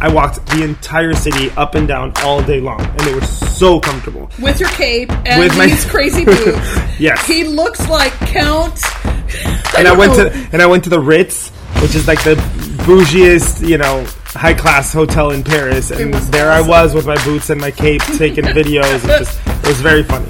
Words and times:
I 0.00 0.08
walked 0.12 0.44
the 0.46 0.62
entire 0.64 1.14
city 1.14 1.50
up 1.56 1.74
and 1.74 1.86
down 1.86 2.12
all 2.24 2.42
day 2.42 2.60
long, 2.60 2.80
and 2.80 3.00
they 3.00 3.14
were 3.14 3.20
so 3.22 3.78
comfortable. 3.80 4.30
with 4.40 4.58
your 4.58 4.70
cape 4.70 5.10
and 5.26 5.40
With 5.40 5.56
my- 5.58 5.66
these 5.66 5.84
crazy 5.84 6.24
boots. 6.32 6.56
Yes. 6.98 7.26
he 7.26 7.44
looks 7.44 7.88
like 7.88 8.12
Count. 8.20 8.80
And 9.78 9.86
I 9.86 9.92
went 9.96 10.16
know. 10.16 10.28
to 10.28 10.48
and 10.52 10.60
I 10.60 10.66
went 10.66 10.82
to 10.84 10.90
the 10.90 10.98
Ritz, 10.98 11.50
which 11.80 11.94
is 11.94 12.08
like 12.08 12.22
the 12.24 12.34
bougiest, 12.84 13.66
you 13.66 13.78
know, 13.78 14.04
high 14.26 14.54
class 14.54 14.92
hotel 14.92 15.30
in 15.30 15.44
Paris, 15.44 15.92
and 15.92 16.12
there 16.32 16.50
awesome. 16.50 16.64
I 16.64 16.68
was 16.82 16.94
with 16.94 17.06
my 17.06 17.22
boots 17.24 17.50
and 17.50 17.60
my 17.60 17.70
cape, 17.70 18.02
taking 18.18 18.44
videos. 18.44 19.04
It 19.04 19.18
just 19.20 19.38
it 19.46 19.66
was 19.68 19.80
very 19.80 20.02
funny. 20.02 20.26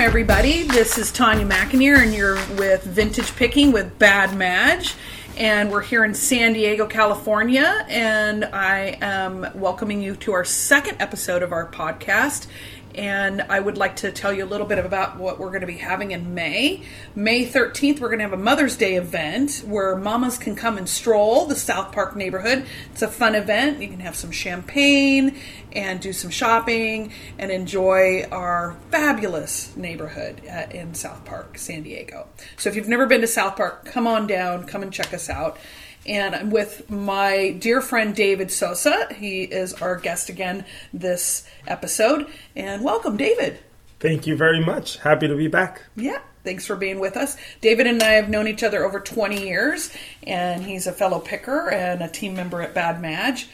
Welcome, 0.00 0.12
everybody. 0.12 0.62
This 0.62 0.96
is 0.96 1.12
Tanya 1.12 1.44
McInerney, 1.44 2.04
and 2.04 2.14
you're 2.14 2.36
with 2.56 2.84
Vintage 2.84 3.36
Picking 3.36 3.70
with 3.70 3.98
Bad 3.98 4.34
Madge. 4.34 4.94
And 5.36 5.70
we're 5.70 5.82
here 5.82 6.06
in 6.06 6.14
San 6.14 6.54
Diego, 6.54 6.86
California. 6.86 7.84
And 7.86 8.46
I 8.46 8.96
am 9.02 9.46
welcoming 9.54 10.00
you 10.00 10.16
to 10.16 10.32
our 10.32 10.42
second 10.42 11.02
episode 11.02 11.42
of 11.42 11.52
our 11.52 11.70
podcast. 11.70 12.46
And 12.94 13.42
I 13.42 13.60
would 13.60 13.78
like 13.78 13.96
to 13.96 14.10
tell 14.10 14.32
you 14.32 14.44
a 14.44 14.46
little 14.46 14.66
bit 14.66 14.78
about 14.78 15.18
what 15.18 15.38
we're 15.38 15.48
going 15.48 15.60
to 15.60 15.66
be 15.66 15.76
having 15.76 16.10
in 16.10 16.34
May. 16.34 16.82
May 17.14 17.46
13th, 17.46 18.00
we're 18.00 18.08
going 18.08 18.18
to 18.18 18.24
have 18.24 18.32
a 18.32 18.36
Mother's 18.36 18.76
Day 18.76 18.96
event 18.96 19.62
where 19.66 19.96
mamas 19.96 20.38
can 20.38 20.56
come 20.56 20.76
and 20.76 20.88
stroll 20.88 21.46
the 21.46 21.54
South 21.54 21.92
Park 21.92 22.16
neighborhood. 22.16 22.66
It's 22.92 23.02
a 23.02 23.08
fun 23.08 23.34
event. 23.34 23.80
You 23.80 23.88
can 23.88 24.00
have 24.00 24.16
some 24.16 24.30
champagne 24.30 25.38
and 25.72 26.00
do 26.00 26.12
some 26.12 26.30
shopping 26.30 27.12
and 27.38 27.50
enjoy 27.50 28.26
our 28.32 28.76
fabulous 28.90 29.76
neighborhood 29.76 30.42
uh, 30.50 30.66
in 30.70 30.94
South 30.94 31.24
Park, 31.24 31.58
San 31.58 31.82
Diego. 31.82 32.28
So 32.56 32.68
if 32.70 32.76
you've 32.76 32.88
never 32.88 33.06
been 33.06 33.20
to 33.20 33.26
South 33.26 33.56
Park, 33.56 33.84
come 33.84 34.06
on 34.06 34.26
down, 34.26 34.66
come 34.66 34.82
and 34.82 34.92
check 34.92 35.14
us 35.14 35.30
out. 35.30 35.58
And 36.06 36.34
I'm 36.34 36.50
with 36.50 36.90
my 36.90 37.50
dear 37.58 37.80
friend 37.80 38.14
David 38.14 38.50
Souza. 38.50 39.08
He 39.14 39.42
is 39.42 39.74
our 39.74 39.96
guest 39.96 40.28
again 40.28 40.64
this 40.92 41.46
episode. 41.66 42.26
And 42.56 42.82
welcome, 42.82 43.16
David. 43.16 43.58
Thank 43.98 44.26
you 44.26 44.34
very 44.36 44.64
much. 44.64 44.96
Happy 44.98 45.28
to 45.28 45.36
be 45.36 45.46
back. 45.48 45.82
Yeah, 45.94 46.20
thanks 46.42 46.66
for 46.66 46.74
being 46.74 47.00
with 47.00 47.18
us. 47.18 47.36
David 47.60 47.86
and 47.86 48.02
I 48.02 48.12
have 48.12 48.30
known 48.30 48.48
each 48.48 48.62
other 48.62 48.82
over 48.84 48.98
20 48.98 49.46
years, 49.46 49.94
and 50.22 50.62
he's 50.62 50.86
a 50.86 50.92
fellow 50.92 51.20
picker 51.20 51.70
and 51.70 52.02
a 52.02 52.08
team 52.08 52.34
member 52.34 52.62
at 52.62 52.72
Bad 52.72 53.02
Madge. 53.02 53.48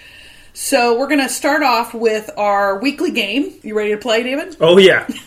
So 0.53 0.99
we're 0.99 1.09
going 1.09 1.21
to 1.21 1.29
start 1.29 1.63
off 1.65 1.93
with 1.95 2.31
our 2.37 2.79
weekly 2.79 3.11
game. 3.11 3.55
You 3.63 3.77
ready 3.77 3.91
to 3.91 3.99
play, 3.99 4.23
David? 4.23 4.57
Oh 4.61 4.79
yeah, 4.79 5.07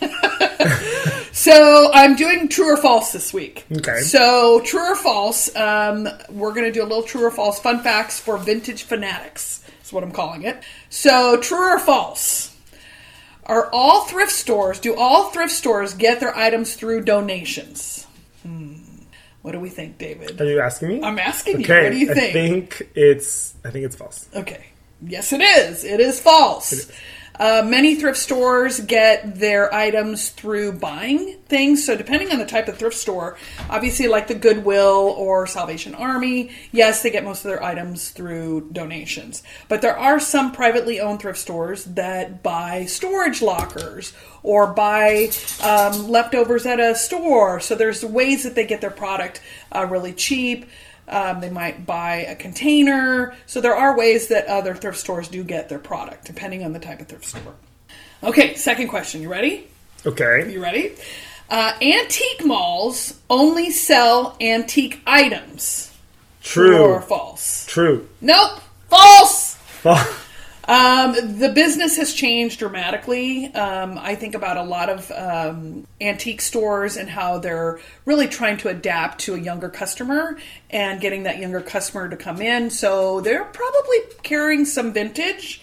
So 1.40 1.90
I'm 1.94 2.16
doing 2.16 2.48
true 2.48 2.74
or 2.74 2.76
false 2.76 3.12
this 3.12 3.32
week. 3.32 3.64
Okay. 3.74 4.00
So 4.00 4.60
true 4.62 4.92
or 4.92 4.94
false, 4.94 5.54
um, 5.56 6.06
we're 6.28 6.52
going 6.52 6.66
to 6.66 6.70
do 6.70 6.82
a 6.82 6.84
little 6.84 7.02
true 7.02 7.24
or 7.24 7.30
false 7.30 7.58
fun 7.58 7.80
facts 7.82 8.20
for 8.20 8.36
vintage 8.36 8.82
fanatics. 8.82 9.64
Is 9.82 9.90
what 9.90 10.04
I'm 10.04 10.12
calling 10.12 10.42
it. 10.42 10.62
So 10.90 11.40
true 11.40 11.76
or 11.76 11.78
false. 11.78 12.54
Are 13.46 13.70
all 13.72 14.04
thrift 14.04 14.32
stores? 14.32 14.78
Do 14.80 14.94
all 14.94 15.30
thrift 15.30 15.52
stores 15.52 15.94
get 15.94 16.20
their 16.20 16.36
items 16.36 16.74
through 16.74 17.04
donations? 17.04 18.06
Hmm. 18.42 18.74
What 19.40 19.52
do 19.52 19.60
we 19.60 19.70
think, 19.70 19.96
David? 19.96 20.38
are 20.42 20.44
you 20.44 20.60
asking 20.60 20.88
me? 20.88 21.02
I'm 21.02 21.18
asking 21.18 21.60
you. 21.60 21.64
okay, 21.64 21.84
What 21.84 21.92
do 21.92 21.98
you 21.98 22.10
I 22.10 22.14
think? 22.14 22.32
think 22.74 22.90
it's 22.94 23.54
I 23.64 23.70
think 23.70 23.86
it's 23.86 23.96
false. 23.96 24.28
Okay. 24.36 24.66
Yes, 25.02 25.32
it 25.32 25.40
is. 25.40 25.84
It 25.84 26.00
is 26.00 26.20
false. 26.20 26.92
Uh, 27.40 27.62
many 27.66 27.94
thrift 27.94 28.18
stores 28.18 28.80
get 28.80 29.36
their 29.36 29.72
items 29.72 30.28
through 30.28 30.72
buying 30.72 31.38
things. 31.46 31.82
So, 31.82 31.96
depending 31.96 32.30
on 32.30 32.38
the 32.38 32.44
type 32.44 32.68
of 32.68 32.76
thrift 32.76 32.98
store, 32.98 33.38
obviously, 33.70 34.08
like 34.08 34.26
the 34.26 34.34
Goodwill 34.34 35.14
or 35.16 35.46
Salvation 35.46 35.94
Army, 35.94 36.50
yes, 36.70 37.02
they 37.02 37.08
get 37.08 37.24
most 37.24 37.42
of 37.42 37.50
their 37.50 37.62
items 37.62 38.10
through 38.10 38.68
donations. 38.72 39.42
But 39.68 39.80
there 39.80 39.96
are 39.96 40.20
some 40.20 40.52
privately 40.52 41.00
owned 41.00 41.20
thrift 41.20 41.38
stores 41.38 41.86
that 41.86 42.42
buy 42.42 42.84
storage 42.84 43.40
lockers 43.40 44.12
or 44.42 44.74
buy 44.74 45.30
um, 45.62 46.08
leftovers 46.08 46.66
at 46.66 46.78
a 46.78 46.94
store. 46.94 47.58
So, 47.58 47.74
there's 47.74 48.04
ways 48.04 48.42
that 48.44 48.54
they 48.54 48.66
get 48.66 48.82
their 48.82 48.90
product 48.90 49.40
uh, 49.74 49.86
really 49.86 50.12
cheap. 50.12 50.66
Um, 51.10 51.40
they 51.40 51.50
might 51.50 51.84
buy 51.86 52.16
a 52.18 52.36
container. 52.36 53.34
So 53.46 53.60
there 53.60 53.74
are 53.74 53.96
ways 53.96 54.28
that 54.28 54.46
other 54.46 54.74
thrift 54.74 54.98
stores 54.98 55.28
do 55.28 55.42
get 55.44 55.68
their 55.68 55.78
product, 55.80 56.24
depending 56.24 56.64
on 56.64 56.72
the 56.72 56.78
type 56.78 57.00
of 57.00 57.08
thrift 57.08 57.24
store. 57.26 57.54
Okay, 58.22 58.54
second 58.54 58.88
question. 58.88 59.20
You 59.22 59.28
ready? 59.30 59.66
Okay, 60.06 60.50
You 60.52 60.62
ready? 60.62 60.92
Uh, 61.50 61.72
antique 61.82 62.44
malls 62.44 63.18
only 63.28 63.70
sell 63.70 64.36
antique 64.40 65.00
items. 65.06 65.92
true, 66.42 66.78
or 66.78 67.00
false? 67.02 67.66
true. 67.66 68.08
Nope, 68.20 68.60
false. 68.88 69.56
False. 69.56 70.26
Um, 70.70 71.38
the 71.40 71.48
business 71.48 71.96
has 71.96 72.14
changed 72.14 72.60
dramatically. 72.60 73.52
Um, 73.54 73.98
I 73.98 74.14
think 74.14 74.36
about 74.36 74.56
a 74.56 74.62
lot 74.62 74.88
of 74.88 75.10
um, 75.10 75.84
antique 76.00 76.40
stores 76.40 76.96
and 76.96 77.10
how 77.10 77.38
they're 77.38 77.80
really 78.04 78.28
trying 78.28 78.56
to 78.58 78.68
adapt 78.68 79.18
to 79.22 79.34
a 79.34 79.38
younger 79.38 79.68
customer 79.68 80.38
and 80.70 81.00
getting 81.00 81.24
that 81.24 81.38
younger 81.38 81.60
customer 81.60 82.08
to 82.08 82.16
come 82.16 82.40
in. 82.40 82.70
So 82.70 83.20
they're 83.20 83.46
probably 83.46 83.98
carrying 84.22 84.64
some 84.64 84.92
vintage. 84.92 85.60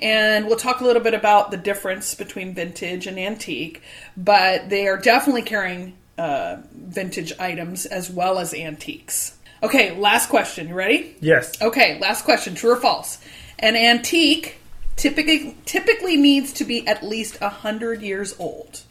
And 0.00 0.48
we'll 0.48 0.56
talk 0.56 0.80
a 0.80 0.84
little 0.84 1.02
bit 1.02 1.14
about 1.14 1.52
the 1.52 1.56
difference 1.56 2.16
between 2.16 2.52
vintage 2.52 3.06
and 3.06 3.20
antique, 3.20 3.80
but 4.16 4.68
they 4.68 4.88
are 4.88 4.96
definitely 4.96 5.42
carrying 5.42 5.94
uh, 6.18 6.56
vintage 6.74 7.32
items 7.38 7.86
as 7.86 8.10
well 8.10 8.40
as 8.40 8.52
antiques. 8.54 9.36
Okay, 9.62 9.96
last 9.96 10.28
question. 10.28 10.66
You 10.66 10.74
ready? 10.74 11.14
Yes. 11.20 11.62
Okay, 11.62 12.00
last 12.00 12.24
question, 12.24 12.56
true 12.56 12.72
or 12.72 12.76
false? 12.76 13.18
An 13.62 13.76
antique 13.76 14.58
typically 14.96 15.56
typically 15.64 16.16
needs 16.16 16.52
to 16.54 16.64
be 16.64 16.86
at 16.86 17.02
least 17.02 17.36
a 17.36 17.46
100 17.46 18.02
years 18.02 18.34
old. 18.38 18.82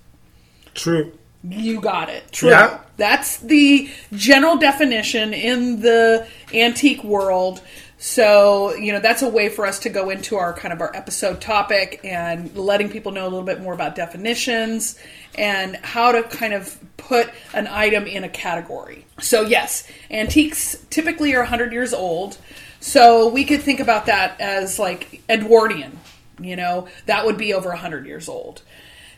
True. 0.73 1.11
You 1.43 1.81
got 1.81 2.09
it. 2.09 2.31
True. 2.31 2.49
Yeah. 2.49 2.79
That's 2.97 3.37
the 3.37 3.89
general 4.13 4.57
definition 4.57 5.33
in 5.33 5.81
the 5.81 6.27
antique 6.53 7.03
world. 7.03 7.61
So, 7.97 8.73
you 8.75 8.91
know, 8.91 8.99
that's 8.99 9.21
a 9.21 9.29
way 9.29 9.49
for 9.49 9.65
us 9.67 9.79
to 9.79 9.89
go 9.89 10.09
into 10.09 10.35
our 10.35 10.53
kind 10.53 10.73
of 10.73 10.81
our 10.81 10.95
episode 10.95 11.39
topic 11.39 11.99
and 12.03 12.55
letting 12.55 12.89
people 12.89 13.11
know 13.11 13.23
a 13.23 13.29
little 13.29 13.43
bit 13.43 13.61
more 13.61 13.73
about 13.73 13.95
definitions 13.95 14.97
and 15.35 15.75
how 15.77 16.11
to 16.11 16.23
kind 16.23 16.53
of 16.53 16.79
put 16.97 17.29
an 17.53 17.67
item 17.67 18.07
in 18.07 18.23
a 18.23 18.29
category. 18.29 19.05
So, 19.19 19.43
yes, 19.43 19.87
antiques 20.09 20.83
typically 20.89 21.35
are 21.35 21.41
100 21.41 21.71
years 21.73 21.93
old. 21.93 22.37
So, 22.81 23.29
we 23.29 23.45
could 23.45 23.61
think 23.61 23.79
about 23.79 24.07
that 24.07 24.41
as 24.41 24.77
like 24.77 25.21
Edwardian, 25.29 25.97
you 26.39 26.57
know, 26.57 26.89
that 27.05 27.25
would 27.25 27.37
be 27.37 27.53
over 27.53 27.69
100 27.69 28.05
years 28.05 28.27
old. 28.27 28.61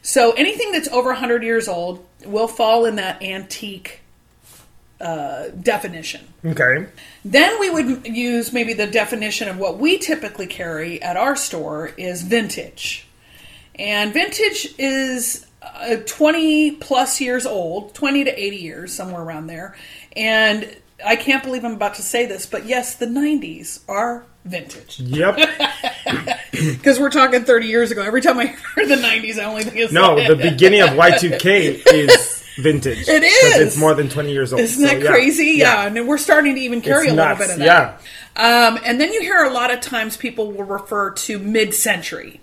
So 0.03 0.33
anything 0.33 0.73
that's 0.73 0.89
over 0.89 1.09
100 1.09 1.43
years 1.43 1.67
old 1.69 2.05
will 2.25 2.49
fall 2.49 2.85
in 2.85 2.97
that 2.97 3.23
antique 3.23 4.01
uh, 4.99 5.47
definition. 5.61 6.27
Okay. 6.45 6.87
Then 7.23 7.57
we 7.59 7.69
would 7.69 8.05
use 8.05 8.51
maybe 8.51 8.73
the 8.73 8.85
definition 8.85 9.47
of 9.47 9.57
what 9.57 9.77
we 9.77 9.97
typically 9.97 10.45
carry 10.45 11.01
at 11.01 11.15
our 11.15 11.37
store 11.37 11.91
is 11.97 12.21
vintage. 12.21 13.07
And 13.75 14.13
vintage 14.13 14.75
is 14.77 15.47
uh, 15.61 15.95
20 16.05 16.71
plus 16.75 17.21
years 17.21 17.45
old, 17.45 17.93
20 17.95 18.25
to 18.25 18.39
80 18.39 18.55
years, 18.57 18.93
somewhere 18.93 19.21
around 19.21 19.47
there. 19.47 19.75
And 20.17 20.75
I 21.05 21.15
can't 21.15 21.43
believe 21.43 21.63
I'm 21.65 21.73
about 21.73 21.95
to 21.95 22.01
say 22.01 22.25
this, 22.25 22.45
but 22.45 22.65
yes, 22.65 22.95
the 22.95 23.05
90s 23.05 23.81
are 23.87 24.25
vintage. 24.45 24.99
Yep. 24.99 25.39
Because 26.51 26.99
we're 26.99 27.09
talking 27.09 27.43
30 27.45 27.65
years 27.67 27.89
ago. 27.91 28.03
Every 28.03 28.21
time 28.21 28.37
I 28.37 28.45
hear 28.45 28.87
the 28.87 28.95
90s, 28.95 29.39
I 29.39 29.45
only 29.45 29.63
think 29.63 29.75
it's 29.75 29.91
No, 29.91 30.15
the 30.27 30.35
beginning 30.35 30.81
of 30.81 30.89
Y2K 30.89 31.81
is 31.93 32.43
vintage. 32.57 33.07
It 33.09 33.23
is. 33.23 33.57
It's 33.59 33.77
more 33.77 33.95
than 33.95 34.07
20 34.07 34.31
years 34.31 34.53
old. 34.53 34.61
Isn't 34.61 34.83
that 34.83 34.91
So, 34.91 34.97
yeah. 34.99 35.09
crazy? 35.09 35.45
Yeah. 35.57 35.87
and 35.87 36.07
we're 36.07 36.19
starting 36.19 36.53
to 36.55 36.61
even 36.61 36.81
carry 36.81 37.05
It's 37.07 37.13
a 37.13 37.15
little 37.15 37.29
nuts, 37.29 37.39
bit 37.39 37.49
of 37.53 37.57
that. 37.57 38.01
Yeah. 38.37 38.67
Um, 38.67 38.79
and 38.85 39.01
then 39.01 39.11
you 39.11 39.21
hear 39.21 39.43
a 39.43 39.49
lot 39.51 39.71
of 39.71 39.81
times 39.81 40.15
people 40.15 40.51
will 40.51 40.63
refer 40.63 41.09
to 41.11 41.39
mid-century, 41.39 42.39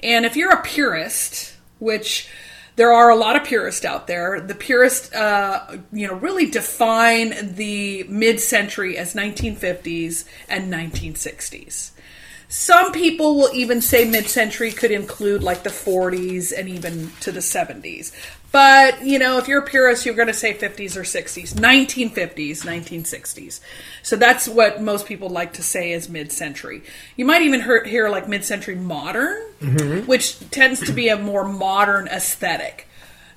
and 0.00 0.24
if 0.24 0.36
you're 0.36 0.52
a 0.52 0.62
purist, 0.62 1.54
which 1.80 2.28
there 2.80 2.94
are 2.94 3.10
a 3.10 3.14
lot 3.14 3.36
of 3.36 3.44
purists 3.44 3.84
out 3.84 4.06
there, 4.06 4.40
the 4.40 4.54
purists, 4.54 5.12
uh, 5.12 5.76
you 5.92 6.06
know, 6.06 6.14
really 6.14 6.46
define 6.46 7.54
the 7.56 8.04
mid-century 8.04 8.96
as 8.96 9.12
1950s 9.12 10.24
and 10.48 10.72
1960s. 10.72 11.90
Some 12.48 12.92
people 12.92 13.36
will 13.36 13.50
even 13.52 13.82
say 13.82 14.06
mid 14.06 14.28
century 14.28 14.72
could 14.72 14.92
include 14.92 15.42
like 15.42 15.62
the 15.62 15.68
40s 15.68 16.54
and 16.56 16.70
even 16.70 17.12
to 17.20 17.30
the 17.30 17.40
70s. 17.40 18.12
But, 18.52 19.04
you 19.04 19.18
know, 19.20 19.38
if 19.38 19.46
you're 19.46 19.60
a 19.60 19.66
purist, 19.66 20.04
you're 20.04 20.14
going 20.16 20.26
to 20.28 20.34
say 20.34 20.52
50s 20.54 20.96
or 20.96 21.02
60s, 21.02 21.54
1950s, 21.54 22.64
1960s. 22.64 23.60
So 24.02 24.16
that's 24.16 24.48
what 24.48 24.82
most 24.82 25.06
people 25.06 25.28
like 25.28 25.52
to 25.54 25.62
say 25.62 25.92
is 25.92 26.08
mid 26.08 26.32
century. 26.32 26.82
You 27.16 27.24
might 27.26 27.42
even 27.42 27.60
hear, 27.62 27.84
hear 27.84 28.08
like 28.08 28.28
mid 28.28 28.44
century 28.44 28.74
modern, 28.74 29.36
which 30.06 30.38
tends 30.50 30.80
to 30.86 30.92
be 30.92 31.08
a 31.08 31.16
more 31.16 31.44
modern 31.44 32.08
aesthetic. 32.08 32.86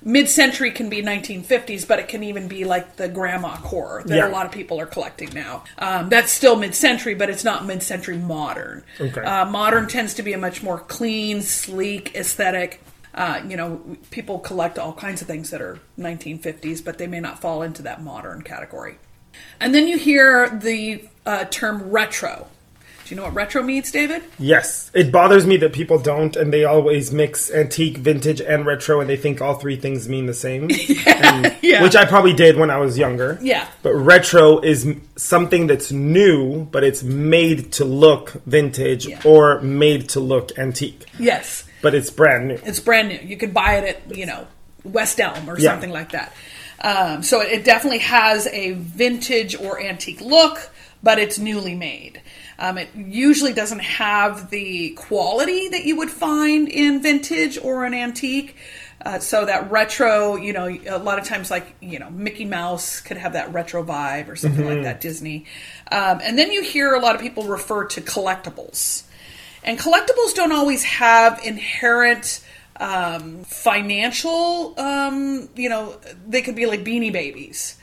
mid-century 0.06 0.70
can 0.70 0.90
be 0.90 1.00
1950s, 1.02 1.88
but 1.88 1.98
it 1.98 2.08
can 2.08 2.22
even 2.22 2.46
be 2.46 2.64
like 2.64 2.96
the 2.96 3.08
grandma 3.08 3.56
core 3.56 4.02
that 4.04 4.14
Yeah. 4.14 4.28
a 4.28 4.30
lot 4.30 4.44
of 4.44 4.52
people 4.52 4.78
are 4.78 4.84
collecting 4.84 5.30
now. 5.32 5.64
Um, 5.78 6.10
that's 6.10 6.30
still 6.30 6.56
mid-century, 6.56 7.14
but 7.14 7.30
it's 7.30 7.42
not 7.42 7.64
mid-century 7.64 8.18
modern. 8.18 8.82
Okay. 9.00 9.22
Uh, 9.22 9.46
modern 9.46 9.88
tends 9.88 10.12
to 10.14 10.22
be 10.22 10.34
a 10.34 10.38
much 10.38 10.62
more 10.62 10.78
clean, 10.78 11.40
sleek 11.40 12.14
aesthetic. 12.14 12.82
Uh, 13.14 13.40
you 13.48 13.56
know, 13.56 13.80
people 14.10 14.38
collect 14.40 14.78
all 14.78 14.92
kinds 14.92 15.22
of 15.22 15.28
things 15.28 15.50
that 15.50 15.62
are 15.62 15.78
1950s, 15.98 16.84
but 16.84 16.98
they 16.98 17.06
may 17.06 17.20
not 17.20 17.40
fall 17.40 17.62
into 17.62 17.82
that 17.82 18.02
modern 18.02 18.42
category. 18.42 18.96
And 19.60 19.74
then 19.74 19.86
you 19.88 19.98
hear 19.98 20.48
the 20.48 21.04
uh, 21.26 21.44
term 21.44 21.90
retro. 21.90 22.48
Do 23.04 23.14
you 23.14 23.16
know 23.20 23.24
what 23.26 23.34
retro 23.34 23.62
means, 23.62 23.92
David? 23.92 24.22
Yes, 24.38 24.90
it 24.94 25.12
bothers 25.12 25.44
me 25.46 25.58
that 25.58 25.74
people 25.74 25.98
don't, 25.98 26.34
and 26.36 26.50
they 26.50 26.64
always 26.64 27.12
mix 27.12 27.50
antique, 27.50 27.98
vintage, 27.98 28.40
and 28.40 28.64
retro, 28.64 28.98
and 29.00 29.10
they 29.10 29.16
think 29.18 29.42
all 29.42 29.54
three 29.56 29.76
things 29.76 30.08
mean 30.08 30.24
the 30.24 30.32
same. 30.34 30.70
And- 31.06 31.54
yeah. 31.62 31.82
Which 31.82 31.96
I 31.96 32.06
probably 32.06 32.32
did 32.32 32.56
when 32.56 32.70
I 32.70 32.78
was 32.78 32.96
younger. 32.96 33.38
Yeah. 33.42 33.68
But 33.82 33.94
retro 33.94 34.58
is 34.60 34.86
something 35.16 35.66
that's 35.66 35.92
new, 35.92 36.64
but 36.64 36.82
it's 36.82 37.02
made 37.02 37.72
to 37.72 37.84
look 37.84 38.30
vintage 38.46 39.06
Yeah. 39.06 39.20
or 39.24 39.60
made 39.60 40.08
to 40.10 40.20
look 40.20 40.58
antique. 40.58 41.04
Yes. 41.18 41.64
But 41.84 41.94
it's 41.94 42.10
brand 42.10 42.48
new. 42.48 42.58
It's 42.64 42.80
brand 42.80 43.08
new. 43.10 43.18
You 43.22 43.36
could 43.36 43.54
buy 43.54 43.74
it 43.76 43.96
at, 44.10 44.16
you 44.16 44.26
know, 44.26 44.48
West 44.82 45.20
Elm 45.20 45.48
or 45.48 45.56
Yeah. 45.58 45.70
something 45.70 45.90
like 45.90 46.10
that. 46.10 46.32
Um, 46.80 47.22
so 47.22 47.40
it 47.40 47.62
definitely 47.64 47.98
has 48.00 48.46
a 48.48 48.72
vintage 48.72 49.54
or 49.54 49.80
antique 49.80 50.20
look, 50.20 50.70
but 51.02 51.18
it's 51.18 51.38
newly 51.38 51.74
made. 51.74 52.20
Um, 52.58 52.78
it 52.78 52.88
usually 52.96 53.52
doesn't 53.52 53.80
have 53.80 54.50
the 54.50 54.90
quality 54.90 55.68
that 55.68 55.84
you 55.84 55.96
would 55.96 56.10
find 56.10 56.68
in 56.68 57.02
vintage 57.02 57.58
or 57.58 57.84
an 57.84 57.94
antique. 57.94 58.56
Uh, 59.04 59.18
so 59.18 59.44
that 59.44 59.70
retro, 59.70 60.36
you 60.36 60.52
know, 60.54 60.66
a 60.88 60.96
lot 60.98 61.18
of 61.18 61.26
times, 61.26 61.50
like 61.50 61.74
you 61.80 61.98
know, 61.98 62.08
Mickey 62.10 62.46
Mouse 62.46 63.00
could 63.00 63.18
have 63.18 63.34
that 63.34 63.52
retro 63.52 63.84
vibe 63.84 64.28
or 64.30 64.36
something 64.36 64.64
like 64.64 64.82
that. 64.82 65.02
Disney, 65.02 65.44
um, 65.92 66.20
and 66.22 66.38
then 66.38 66.50
you 66.52 66.62
hear 66.62 66.94
a 66.94 67.00
lot 67.00 67.14
of 67.14 67.20
people 67.20 67.44
refer 67.44 67.84
to 67.84 68.00
collectibles. 68.00 69.02
And 69.64 69.78
collectibles 69.78 70.34
don't 70.34 70.52
always 70.52 70.84
have 70.84 71.40
inherent 71.44 72.44
um, 72.76 73.44
financial, 73.44 74.78
um, 74.78 75.48
you 75.56 75.68
know, 75.68 75.96
they 76.26 76.42
could 76.42 76.54
be 76.54 76.66
like 76.66 76.84
beanie 76.84 77.12
babies. 77.12 77.78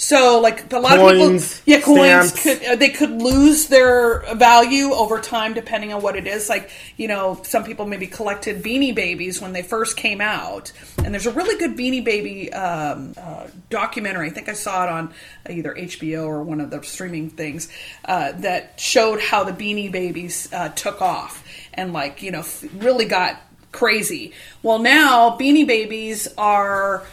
So, 0.00 0.40
like 0.40 0.72
a 0.72 0.78
lot 0.78 0.96
Coins, 0.96 1.58
of 1.58 1.64
people, 1.64 1.72
yeah, 1.72 1.80
coins 1.80 2.28
stamps. 2.28 2.42
could 2.60 2.68
uh, 2.68 2.76
they 2.76 2.90
could 2.90 3.20
lose 3.20 3.66
their 3.66 4.20
value 4.36 4.92
over 4.92 5.20
time 5.20 5.54
depending 5.54 5.92
on 5.92 6.00
what 6.02 6.14
it 6.14 6.28
is. 6.28 6.48
Like 6.48 6.70
you 6.96 7.08
know, 7.08 7.40
some 7.42 7.64
people 7.64 7.84
maybe 7.84 8.06
collected 8.06 8.62
Beanie 8.62 8.94
Babies 8.94 9.40
when 9.40 9.52
they 9.52 9.62
first 9.62 9.96
came 9.96 10.20
out, 10.20 10.70
and 10.98 11.12
there's 11.12 11.26
a 11.26 11.32
really 11.32 11.58
good 11.58 11.76
Beanie 11.76 12.04
Baby 12.04 12.52
um, 12.52 13.12
uh, 13.16 13.48
documentary. 13.70 14.28
I 14.28 14.30
think 14.30 14.48
I 14.48 14.52
saw 14.52 14.84
it 14.84 14.88
on 14.88 15.12
either 15.50 15.74
HBO 15.74 16.26
or 16.26 16.44
one 16.44 16.60
of 16.60 16.70
the 16.70 16.80
streaming 16.84 17.28
things 17.28 17.68
uh, 18.04 18.30
that 18.36 18.78
showed 18.78 19.20
how 19.20 19.42
the 19.42 19.52
Beanie 19.52 19.90
Babies 19.90 20.48
uh, 20.52 20.68
took 20.68 21.02
off 21.02 21.44
and 21.74 21.92
like 21.92 22.22
you 22.22 22.30
know 22.30 22.44
really 22.76 23.06
got 23.06 23.40
crazy. 23.72 24.32
Well, 24.62 24.78
now 24.78 25.36
Beanie 25.36 25.66
Babies 25.66 26.28
are 26.38 27.04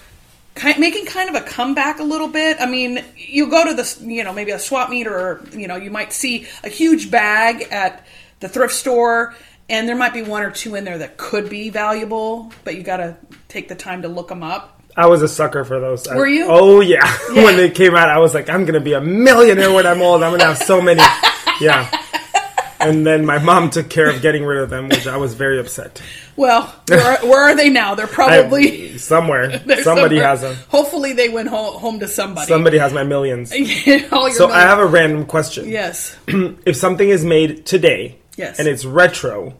kind, 0.56 0.80
making 0.80 1.06
kind 1.06 1.30
of 1.30 1.36
a 1.36 1.46
comeback 1.46 2.00
a 2.00 2.04
little 2.04 2.28
bit. 2.28 2.57
I 2.60 2.66
mean, 2.66 3.04
you 3.16 3.50
go 3.50 3.66
to 3.66 3.74
the 3.74 3.98
you 4.06 4.24
know 4.24 4.34
maybe 4.34 4.52
a 4.52 4.60
swap 4.60 4.90
meet 4.90 5.07
or 5.07 5.42
you 5.54 5.68
know 5.68 5.75
you 5.75 5.92
might 5.92 6.13
see 6.13 6.48
a 6.63 6.69
huge 6.69 7.12
bag 7.12 7.68
at 7.72 8.06
the 8.40 8.50
thrift 8.50 8.74
store, 8.74 9.36
and 9.69 9.88
there 9.88 9.96
might 9.96 10.13
be 10.13 10.22
one 10.22 10.44
or 10.44 10.52
two 10.52 10.75
in 10.75 10.84
there 10.84 10.98
that 10.98 11.18
could 11.18 11.50
be 11.50 11.69
valuable, 11.69 12.52
but 12.63 12.75
you 12.75 12.84
got 12.84 12.98
to 12.98 13.16
take 13.48 13.68
the 13.68 13.75
time 13.75 14.02
to 14.02 14.07
look 14.07 14.28
them 14.30 14.44
up. 14.44 14.81
I 14.98 15.07
was 15.07 15.22
a 15.22 15.28
sucker 15.28 15.66
for 15.66 15.80
those. 15.80 16.07
I- 16.07 16.16
Were 16.16 16.28
you? 16.28 16.46
Oh 16.50 16.80
yeah. 16.80 17.06
when 17.34 17.57
they 17.57 17.69
came 17.69 17.96
out, 17.96 18.10
I 18.10 18.18
was 18.19 18.34
like, 18.34 18.50
I'm 18.50 18.66
gonna 18.66 18.80
be 18.80 18.94
a 18.94 19.02
millionaire 19.02 19.74
when 19.74 19.86
I'm 19.86 20.02
old. 20.02 20.24
I'm 20.24 20.31
gonna 20.31 20.46
have 20.46 20.57
so 20.57 20.81
many. 20.81 21.02
yeah. 21.62 21.90
And 22.80 23.06
then 23.06 23.25
my 23.25 23.38
mom 23.39 23.69
took 23.69 23.89
care 23.89 24.10
of 24.10 24.22
getting 24.22 24.44
rid 24.45 24.60
of 24.62 24.69
them, 24.69 24.89
which 24.89 25.07
I 25.07 25.18
was 25.18 25.33
very 25.33 25.60
upset. 25.60 26.01
Well, 26.36 26.63
where, 26.89 27.18
where 27.25 27.42
are 27.44 27.56
they 27.56 27.69
now? 27.69 27.95
They're 27.95 28.06
I- 28.06 28.10
probably 28.10 28.98
somewhere. 28.98 29.57
they're 29.66 29.81
somebody 29.83 30.18
somewhere. 30.18 30.27
has 30.30 30.42
them. 30.42 30.56
Hopefully, 30.69 31.13
they 31.13 31.30
went 31.30 31.48
home, 31.50 31.80
home 31.80 32.00
to 32.00 32.07
somebody. 32.07 32.48
Somebody 32.48 32.77
has 32.77 32.92
my 32.94 33.04
millions. 33.04 33.51
All 34.12 34.27
your 34.27 34.31
So 34.38 34.50
I 34.50 34.62
have 34.62 34.80
a 34.80 34.86
random 34.86 35.25
question. 35.25 35.69
yes, 35.69 36.18
If 36.27 36.75
something 36.75 37.07
is 37.07 37.24
made 37.24 37.66
today 37.66 38.18
Yes. 38.38 38.60
and 38.60 38.68
it's 38.68 38.83
retro, 38.83 39.54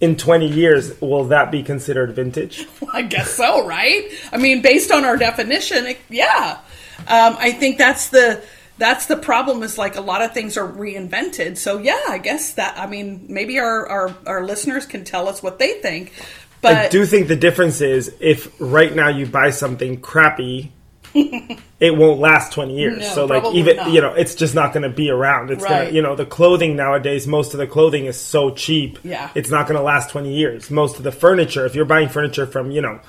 in 0.00 0.16
20 0.16 0.48
years, 0.48 1.00
will 1.00 1.24
that 1.26 1.50
be 1.52 1.62
considered 1.62 2.12
vintage? 2.14 2.66
I 2.92 3.02
guess 3.02 3.30
so, 3.34 3.66
right? 3.66 4.08
I 4.32 4.36
mean, 4.36 4.60
based 4.62 4.90
on 4.90 5.04
our 5.04 5.16
definition, 5.16 5.86
it, 5.86 5.98
yeah. 6.08 6.58
Um, 7.00 7.36
I 7.38 7.52
think 7.52 7.78
that's 7.78 8.08
the 8.10 8.42
that's 8.78 9.06
the 9.06 9.16
problem. 9.16 9.62
Is 9.62 9.78
like 9.78 9.96
a 9.96 10.00
lot 10.00 10.22
of 10.22 10.32
things 10.32 10.56
are 10.56 10.66
reinvented. 10.66 11.56
So 11.56 11.78
yeah, 11.78 12.00
I 12.08 12.18
guess 12.18 12.54
that. 12.54 12.78
I 12.78 12.86
mean, 12.86 13.26
maybe 13.28 13.58
our 13.58 13.88
our, 13.88 14.14
our 14.26 14.44
listeners 14.44 14.86
can 14.86 15.04
tell 15.04 15.28
us 15.28 15.42
what 15.42 15.58
they 15.58 15.80
think. 15.80 16.12
But 16.60 16.76
I 16.76 16.88
do 16.88 17.04
think 17.04 17.28
the 17.28 17.36
difference 17.36 17.80
is 17.80 18.14
if 18.20 18.52
right 18.60 18.94
now 18.94 19.08
you 19.08 19.26
buy 19.26 19.50
something 19.50 20.00
crappy, 20.00 20.72
it 21.14 21.96
won't 21.96 22.20
last 22.20 22.52
20 22.52 22.78
years. 22.78 23.00
No, 23.00 23.14
so 23.14 23.24
like 23.26 23.54
even 23.54 23.76
not. 23.76 23.90
you 23.90 24.00
know, 24.00 24.14
it's 24.14 24.36
just 24.36 24.54
not 24.54 24.72
going 24.72 24.84
to 24.84 24.88
be 24.88 25.10
around. 25.10 25.50
It's 25.50 25.64
gonna, 25.64 25.90
you 25.90 26.00
know, 26.00 26.14
the 26.14 26.24
clothing 26.24 26.76
nowadays, 26.76 27.26
most 27.26 27.52
of 27.52 27.58
the 27.58 27.66
clothing 27.66 28.06
is 28.06 28.18
so 28.18 28.50
cheap. 28.54 28.98
Yeah. 29.02 29.30
It's 29.34 29.50
not 29.50 29.66
going 29.66 29.76
to 29.76 29.82
last 29.82 30.10
20 30.10 30.32
years. 30.32 30.70
Most 30.70 30.96
of 30.96 31.02
the 31.02 31.12
furniture, 31.12 31.66
if 31.66 31.74
you're 31.74 31.84
buying 31.84 32.08
furniture 32.08 32.46
from, 32.46 32.70
you 32.70 32.80
know, 32.80 33.00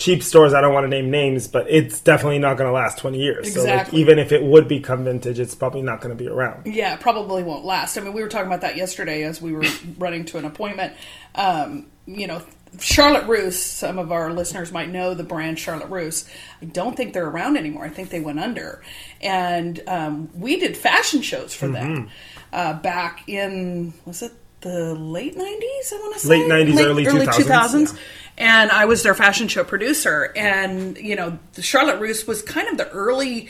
cheap 0.00 0.22
stores, 0.22 0.54
I 0.54 0.60
don't 0.62 0.72
want 0.72 0.84
to 0.84 0.88
name 0.88 1.10
names, 1.10 1.46
but 1.46 1.66
it's 1.68 2.00
definitely 2.00 2.38
not 2.38 2.56
going 2.56 2.66
to 2.66 2.72
last 2.72 2.98
20 2.98 3.18
years. 3.18 3.52
So 3.52 3.60
like 3.60 3.68
Exactly. 3.70 4.00
even 4.00 4.18
if 4.18 4.32
it 4.32 4.42
would 4.42 4.66
become 4.66 5.04
vintage, 5.04 5.38
it's 5.38 5.54
probably 5.54 5.82
not 5.82 6.00
going 6.00 6.16
to 6.16 6.20
be 6.20 6.28
around. 6.28 6.66
Yeah, 6.66 6.96
probably 6.96 7.42
won't 7.42 7.64
last. 7.64 7.96
I 7.96 8.00
mean, 8.00 8.14
we 8.14 8.22
were 8.22 8.28
talking 8.28 8.46
about 8.46 8.62
that 8.62 8.76
yesterday 8.76 9.22
as 9.22 9.40
we 9.40 9.52
were 9.52 9.64
running 9.98 10.24
to 10.26 10.38
an 10.38 10.46
appointment. 10.46 10.94
Um, 11.34 11.86
you 12.06 12.26
know, 12.26 12.42
Charlotte 12.78 13.26
Russe, 13.26 13.62
some 13.62 13.98
of 13.98 14.10
our 14.10 14.32
listeners 14.32 14.72
might 14.72 14.88
know 14.88 15.12
the 15.12 15.22
brand 15.22 15.58
Charlotte 15.58 15.90
Russe. 15.90 16.28
I 16.62 16.64
don't 16.64 16.96
think 16.96 17.12
they're 17.12 17.28
around 17.28 17.56
anymore. 17.58 17.84
I 17.84 17.90
think 17.90 18.08
they 18.08 18.20
went 18.20 18.40
under. 18.40 18.82
And 19.20 19.80
um, 19.86 20.30
we 20.34 20.58
did 20.58 20.76
fashion 20.76 21.20
shows 21.20 21.52
for 21.52 21.68
them 21.68 22.08
uh, 22.52 22.74
back 22.74 23.28
in, 23.28 23.92
was 24.06 24.22
it 24.22 24.32
the 24.60 24.94
late 24.94 25.36
90s, 25.36 25.92
I 25.92 25.96
want 26.00 26.14
to 26.14 26.20
say? 26.20 26.48
Late 26.48 26.68
90s, 26.68 26.84
early 26.84 27.04
2000s, 27.04 27.92
yeah. 27.92 27.98
And 28.40 28.70
I 28.70 28.86
was 28.86 29.02
their 29.02 29.14
fashion 29.14 29.48
show 29.48 29.64
producer. 29.64 30.32
And, 30.34 30.96
you 30.96 31.14
know, 31.14 31.38
Charlotte 31.60 32.00
Russe 32.00 32.26
was 32.26 32.40
kind 32.40 32.68
of 32.68 32.78
the 32.78 32.88
early 32.88 33.48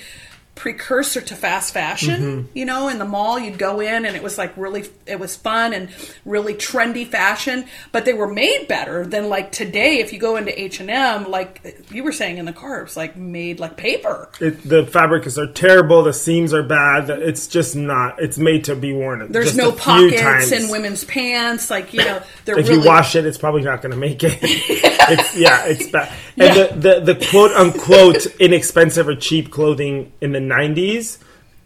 precursor 0.54 1.20
to 1.22 1.34
fast 1.34 1.72
fashion 1.72 2.20
Mm-hmm. 2.20 2.46
you 2.58 2.66
know 2.66 2.88
in 2.88 2.98
the 2.98 3.04
mall 3.06 3.38
you'd 3.38 3.58
go 3.58 3.80
in 3.80 4.04
and 4.04 4.14
it 4.14 4.22
was 4.22 4.36
like 4.36 4.54
really 4.58 4.84
it 5.06 5.18
was 5.18 5.34
fun 5.34 5.72
and 5.72 5.88
really 6.26 6.52
trendy 6.54 7.06
fashion 7.06 7.64
but 7.92 8.04
they 8.04 8.12
were 8.12 8.26
made 8.30 8.66
better 8.68 9.06
than 9.06 9.28
like 9.30 9.52
today 9.52 10.00
if 10.00 10.12
you 10.12 10.18
go 10.18 10.36
into 10.36 10.60
h&m 10.60 11.30
like 11.30 11.82
you 11.90 12.04
were 12.04 12.12
saying 12.12 12.36
in 12.36 12.44
the 12.44 12.52
car 12.52 12.82
it's 12.82 12.96
like 12.96 13.16
made 13.16 13.58
like 13.58 13.76
paper 13.78 14.28
It, 14.40 14.62
the 14.68 14.84
fabrics 14.86 15.38
are 15.38 15.46
terrible. 15.50 16.02
The 16.02 16.12
seams 16.12 16.52
are 16.52 16.62
bad. 16.62 17.08
It's 17.08 17.46
just 17.46 17.74
not. 17.76 18.20
It's 18.20 18.36
made 18.38 18.64
to 18.64 18.76
be 18.76 18.92
worn. 18.92 19.30
there's 19.32 19.56
no 19.56 19.72
pockets 19.72 20.52
in 20.52 20.68
women's 20.70 21.04
pants 21.04 21.70
like 21.70 21.94
you 21.94 22.00
know 22.04 22.22
they're 22.44 22.58
If 22.58 22.68
really 22.68 22.82
you 22.82 22.86
wash 22.88 23.16
it, 23.16 23.24
it's 23.24 23.38
probably 23.38 23.62
not 23.62 23.80
going 23.82 23.92
to 23.92 23.96
make 23.98 24.22
it. 24.24 24.38
it's 24.42 25.36
yeah, 25.36 25.64
it's 25.66 25.88
bad. 25.90 26.12
And 26.36 26.56
Yeah. 26.56 26.66
the, 26.66 27.00
the 27.04 27.14
the 27.14 27.26
quote 27.30 27.52
unquote 27.52 28.26
inexpensive 28.40 29.08
or 29.08 29.14
cheap 29.16 29.50
clothing 29.50 30.12
in 30.20 30.32
the 30.32 30.40
'90s 30.50 31.18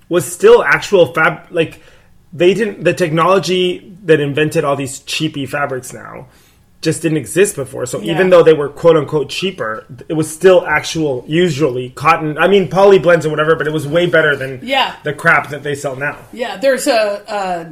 was 0.09 0.31
still 0.31 0.63
actual 0.63 1.13
fab. 1.13 1.47
Like 1.51 1.81
they 2.33 2.55
didn't. 2.55 2.85
The 2.85 2.95
technology 2.95 3.97
that 4.05 4.21
invented 4.21 4.65
all 4.65 4.77
these 4.77 5.01
cheapy 5.01 5.47
fabrics 5.47 5.93
now 5.93 6.29
just 6.85 7.03
didn't 7.03 7.19
exist 7.19 7.57
before. 7.57 7.87
So 7.87 8.01
Yeah. 8.01 8.13
even 8.15 8.31
though 8.31 8.43
they 8.45 8.53
were 8.53 8.69
quote 8.69 8.97
unquote 8.97 9.29
cheaper, 9.31 9.85
it 10.09 10.13
was 10.13 10.31
still 10.31 10.65
actual, 10.67 11.25
usually 11.27 11.91
cotton. 11.91 12.39
I 12.39 12.47
mean, 12.47 12.69
poly 12.69 12.99
blends 13.01 13.25
and 13.25 13.33
whatever, 13.33 13.57
but 13.57 13.67
it 13.67 13.73
was 13.73 13.87
way 13.89 14.07
better 14.07 14.37
than 14.37 14.61
Yeah. 14.63 14.95
the 15.03 15.13
crap 15.13 15.49
that 15.51 15.63
they 15.65 15.75
sell 15.75 15.97
now. 15.97 16.17
Yeah, 16.33 16.57
there's 16.59 16.87
a, 16.87 17.25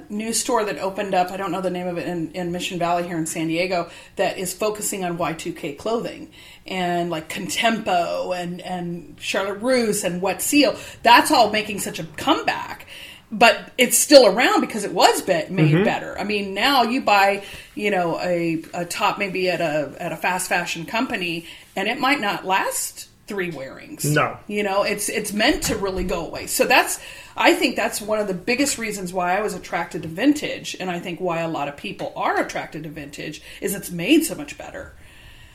a 0.09 0.13
new 0.13 0.33
store 0.33 0.65
that 0.65 0.79
opened 0.79 1.15
up. 1.15 1.31
I 1.31 1.37
don't 1.37 1.53
know 1.53 1.61
the 1.61 1.71
name 1.71 1.87
of 1.87 1.99
it 1.99 2.09
in, 2.09 2.33
in 2.33 2.51
Mission 2.51 2.79
Valley 2.79 3.05
here 3.07 3.17
in 3.19 3.27
San 3.27 3.47
Diego 3.47 3.89
that 4.17 4.39
is 4.39 4.53
focusing 4.53 5.05
on 5.05 5.17
Y2K 5.19 5.77
clothing 5.79 6.31
and 6.67 7.11
like 7.11 7.29
Contempo 7.29 8.37
and 8.37 8.61
and 8.63 9.17
Charlotte 9.21 9.61
Russe 9.61 10.05
and 10.05 10.23
Wet 10.23 10.41
Seal. 10.43 10.77
That's 11.03 11.31
all 11.31 11.51
making 11.51 11.81
such 11.81 11.99
a 11.99 12.05
comeback. 12.17 12.87
But 13.35 13.73
it's 13.79 13.97
still 13.97 14.27
around 14.27 14.61
because 14.61 14.85
it 14.85 14.93
was 14.93 15.27
made 15.27 15.85
better. 15.85 16.19
I 16.19 16.25
mean, 16.25 16.53
now 16.53 16.83
you 16.83 17.01
buy, 17.01 17.43
you 17.75 17.91
know, 17.91 18.21
a, 18.21 18.63
a 18.75 18.85
top 18.85 19.19
maybe 19.19 19.49
at 19.49 19.63
a 19.63 19.95
at 19.99 20.13
a 20.13 20.17
fast 20.17 20.51
fashion 20.51 20.85
company, 20.85 21.47
and 21.75 21.89
it 21.89 21.99
might 21.99 22.21
not 22.21 22.45
last 22.45 23.09
three 23.29 23.51
wearings. 23.51 24.05
No. 24.05 24.37
You 24.49 24.63
know, 24.63 24.83
it's 24.83 25.09
it's 25.09 25.33
meant 25.33 25.63
to 25.65 25.77
really 25.77 26.05
go 26.05 26.27
away. 26.27 26.47
So 26.47 26.67
that's 26.67 27.01
I 27.35 27.55
think 27.55 27.75
that's 27.77 28.03
one 28.03 28.19
of 28.19 28.27
the 28.29 28.35
biggest 28.35 28.77
reasons 28.77 29.15
why 29.15 29.39
I 29.39 29.41
was 29.41 29.55
attracted 29.55 30.03
to 30.03 30.09
vintage 30.09 30.77
and 30.79 30.91
I 30.91 30.99
think 31.01 31.19
why 31.19 31.41
a 31.41 31.49
lot 31.49 31.69
of 31.69 31.77
people 31.79 32.13
are 32.15 32.39
attracted 32.39 32.83
to 32.83 32.91
vintage 32.91 33.41
is 33.63 33.75
it's 33.75 33.91
made 33.91 34.25
so 34.27 34.35
much 34.35 34.59
better. 34.59 34.93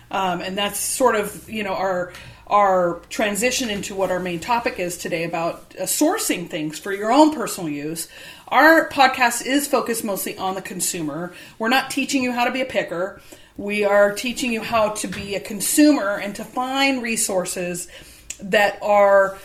um, 0.10 0.42
and 0.42 0.58
that's 0.58 0.80
sort 0.80 1.16
of 1.16 1.48
you 1.48 1.64
know 1.64 1.76
our 1.76 2.12
our 2.48 3.02
transition 3.10 3.70
into 3.70 3.94
what 3.94 4.10
our 4.10 4.20
main 4.20 4.40
topic 4.40 4.80
is 4.80 4.98
today 4.98 5.24
about 5.24 5.76
uh, 5.78 5.84
sourcing 5.84 6.50
things 6.50 6.80
for 6.80 6.94
your 6.94 7.12
own 7.12 7.34
personal 7.34 7.70
use. 7.70 8.08
Our 8.48 8.90
podcast 8.90 9.46
is 9.46 9.68
focused 9.68 10.04
mostly 10.04 10.38
on 10.38 10.56
the 10.56 10.62
consumer. 10.62 11.34
We're 11.60 11.70
not 11.70 11.92
teaching 11.92 12.24
you 12.24 12.32
how 12.32 12.46
to 12.46 12.52
be 12.52 12.62
a 12.62 12.66
picker. 12.66 13.22
We 13.58 13.84
are 13.84 14.14
teaching 14.14 14.54
you 14.54 14.62
how 14.62 14.90
to 14.90 15.08
be 15.08 15.36
a 15.36 15.40
consumer 15.40 16.18
and 16.18 16.36
to 16.36 16.46
find 16.46 17.04
resources 17.04 17.88
that 18.40 18.80
are 18.82 19.38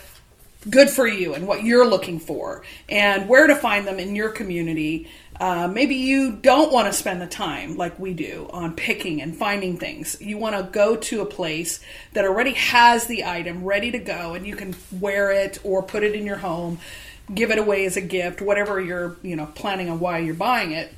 good 0.69 0.89
for 0.89 1.07
you 1.07 1.33
and 1.33 1.47
what 1.47 1.63
you're 1.63 1.87
looking 1.87 2.19
for 2.19 2.63
and 2.87 3.27
where 3.27 3.47
to 3.47 3.55
find 3.55 3.85
them 3.85 3.99
in 3.99 4.15
your 4.15 4.29
community. 4.29 5.09
Uh, 5.39 5.67
maybe 5.67 5.95
you 5.95 6.31
don't 6.31 6.71
want 6.71 6.87
to 6.87 6.93
spend 6.93 7.21
the 7.21 7.27
time 7.27 7.75
like 7.75 7.97
we 7.99 8.13
do 8.13 8.47
on 8.53 8.75
picking 8.75 9.21
and 9.21 9.35
finding 9.35 9.77
things. 9.77 10.15
You 10.21 10.37
want 10.37 10.55
to 10.55 10.63
go 10.71 10.95
to 10.95 11.21
a 11.21 11.25
place 11.25 11.79
that 12.13 12.25
already 12.25 12.53
has 12.53 13.07
the 13.07 13.25
item 13.25 13.63
ready 13.63 13.91
to 13.91 13.99
go 13.99 14.35
and 14.35 14.45
you 14.45 14.55
can 14.55 14.75
wear 14.91 15.31
it 15.31 15.59
or 15.63 15.81
put 15.81 16.03
it 16.03 16.13
in 16.13 16.25
your 16.25 16.37
home, 16.37 16.79
give 17.33 17.49
it 17.49 17.57
away 17.57 17.85
as 17.85 17.97
a 17.97 18.01
gift, 18.01 18.41
whatever 18.41 18.79
you're, 18.79 19.17
you 19.23 19.35
know, 19.35 19.47
planning 19.47 19.89
on 19.89 19.99
why 19.99 20.19
you're 20.19 20.35
buying 20.35 20.71
it. 20.71 20.93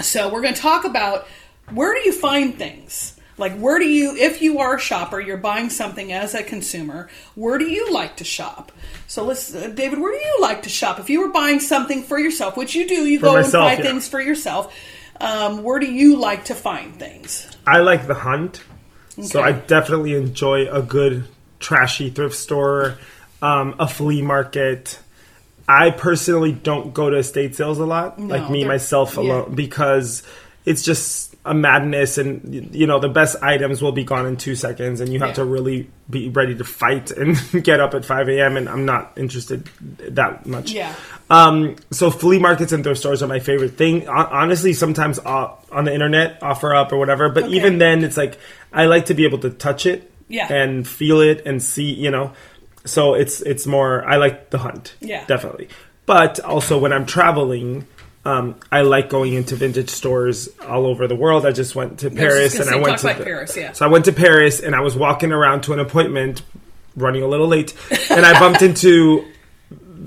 So 0.00 0.32
we're 0.32 0.42
going 0.42 0.54
to 0.54 0.60
talk 0.60 0.84
about 0.84 1.28
where 1.72 1.94
do 1.94 2.00
you 2.00 2.12
find 2.12 2.56
things? 2.56 3.19
Like, 3.40 3.56
where 3.58 3.78
do 3.78 3.88
you, 3.88 4.14
if 4.14 4.42
you 4.42 4.58
are 4.58 4.76
a 4.76 4.78
shopper, 4.78 5.18
you're 5.18 5.38
buying 5.38 5.70
something 5.70 6.12
as 6.12 6.34
a 6.34 6.42
consumer, 6.42 7.08
where 7.34 7.56
do 7.56 7.64
you 7.64 7.90
like 7.90 8.16
to 8.16 8.24
shop? 8.24 8.70
So, 9.06 9.24
let's, 9.24 9.54
uh, 9.54 9.68
David, 9.68 9.98
where 9.98 10.12
do 10.12 10.18
you 10.24 10.38
like 10.40 10.62
to 10.64 10.68
shop? 10.68 11.00
If 11.00 11.08
you 11.08 11.20
were 11.20 11.32
buying 11.32 11.58
something 11.58 12.02
for 12.02 12.18
yourself, 12.18 12.56
which 12.56 12.74
you 12.74 12.86
do, 12.86 13.06
you 13.06 13.18
For 13.18 13.26
go 13.26 13.32
myself, 13.32 13.54
and 13.54 13.78
buy 13.78 13.82
yeah. 13.82 13.90
things 13.90 14.08
for 14.08 14.20
yourself. 14.20 14.72
Um, 15.20 15.62
where 15.62 15.78
do 15.78 15.90
you 15.90 16.16
like 16.16 16.44
to 16.46 16.54
find 16.54 16.94
things? 16.96 17.48
I 17.66 17.80
like 17.80 18.06
the 18.06 18.14
hunt, 18.14 18.62
so 19.22 19.42
I 19.42 19.52
definitely 19.52 20.14
enjoy 20.14 20.70
a 20.70 20.82
good 20.82 21.24
trashy 21.58 22.10
thrift 22.10 22.34
store, 22.34 22.98
um, 23.42 23.74
a 23.78 23.88
flea 23.88 24.22
market. 24.22 24.98
I 25.68 25.90
personally 25.90 26.52
don't 26.52 26.94
go 26.94 27.10
to 27.10 27.16
estate 27.16 27.54
sales 27.54 27.78
a 27.78 27.86
lot, 27.86 28.18
like 28.18 28.50
me 28.50 28.64
myself 28.64 29.14
yeah. 29.14 29.20
alone, 29.20 29.54
because 29.54 30.22
it's 30.64 30.82
just 30.82 31.29
a 31.44 31.54
madness, 31.54 32.18
and 32.18 32.74
you 32.74 32.86
know 32.86 32.98
the 32.98 33.08
best 33.08 33.42
items 33.42 33.80
will 33.80 33.92
be 33.92 34.04
gone 34.04 34.26
in 34.26 34.36
two 34.36 34.54
seconds, 34.54 35.00
and 35.00 35.10
you 35.12 35.18
have 35.20 35.30
Yeah. 35.30 35.34
to 35.34 35.44
really 35.44 35.88
be 36.10 36.28
ready 36.28 36.54
to 36.54 36.64
fight 36.64 37.10
and 37.12 37.36
get 37.64 37.80
up 37.80 37.94
at 37.94 38.04
five 38.04 38.28
a.m. 38.28 38.56
And 38.58 38.68
I'm 38.68 38.84
not 38.84 39.12
interested 39.16 39.68
that 40.00 40.44
much. 40.46 40.72
Yeah. 40.72 40.94
Um, 41.30 41.76
so 41.90 42.10
flea 42.10 42.38
markets 42.38 42.72
and 42.72 42.84
thrift 42.84 43.00
stores 43.00 43.22
are 43.22 43.26
my 43.28 43.38
favorite 43.40 43.78
thing. 43.78 44.06
Honestly, 44.08 44.72
sometimes 44.74 45.18
uh, 45.20 45.52
on 45.72 45.84
the 45.84 45.94
internet, 45.94 46.42
offer 46.42 46.74
up 46.74 46.92
or 46.92 46.98
whatever. 46.98 47.28
But 47.30 47.44
Okay. 47.44 47.54
even 47.56 47.78
then, 47.78 48.04
it's 48.04 48.16
like 48.18 48.38
I 48.72 48.86
like 48.86 49.06
to 49.06 49.14
be 49.14 49.24
able 49.24 49.38
to 49.38 49.50
touch 49.50 49.86
it, 49.86 50.10
Yeah. 50.28 50.52
and 50.52 50.86
feel 50.86 51.20
it 51.20 51.42
and 51.46 51.62
see. 51.62 51.90
You 51.94 52.10
know, 52.10 52.32
so 52.84 53.14
it's 53.14 53.40
it's 53.40 53.66
more. 53.66 54.04
I 54.06 54.16
like 54.16 54.50
the 54.50 54.58
hunt, 54.58 54.94
Yeah. 55.00 55.24
definitely. 55.26 55.68
But 56.04 56.38
also 56.40 56.76
when 56.76 56.92
I'm 56.92 57.06
traveling. 57.06 57.86
Um, 58.24 58.56
I 58.70 58.82
like 58.82 59.08
going 59.08 59.32
into 59.32 59.56
vintage 59.56 59.88
stores 59.88 60.48
all 60.68 60.84
over 60.86 61.06
the 61.08 61.16
world. 61.16 61.46
I 61.46 61.52
just 61.52 61.74
went 61.74 62.00
to 62.00 62.10
Paris 62.10 62.58
and 62.58 62.68
I 62.68 62.76
went 62.76 62.98
to 62.98 63.06
the- 63.08 63.24
Paris, 63.24 63.56
yeah. 63.56 63.72
So 63.72 63.86
I 63.86 63.88
went 63.88 64.04
to 64.06 64.12
Paris 64.12 64.60
and 64.60 64.74
I 64.74 64.80
was 64.80 64.94
walking 64.94 65.32
around 65.32 65.62
to 65.62 65.72
an 65.72 65.78
appointment, 65.80 66.42
running 66.96 67.22
a 67.22 67.26
little 67.26 67.48
late, 67.48 67.74
and 68.10 68.26
I 68.26 68.38
bumped 68.38 68.60
into 68.68 69.26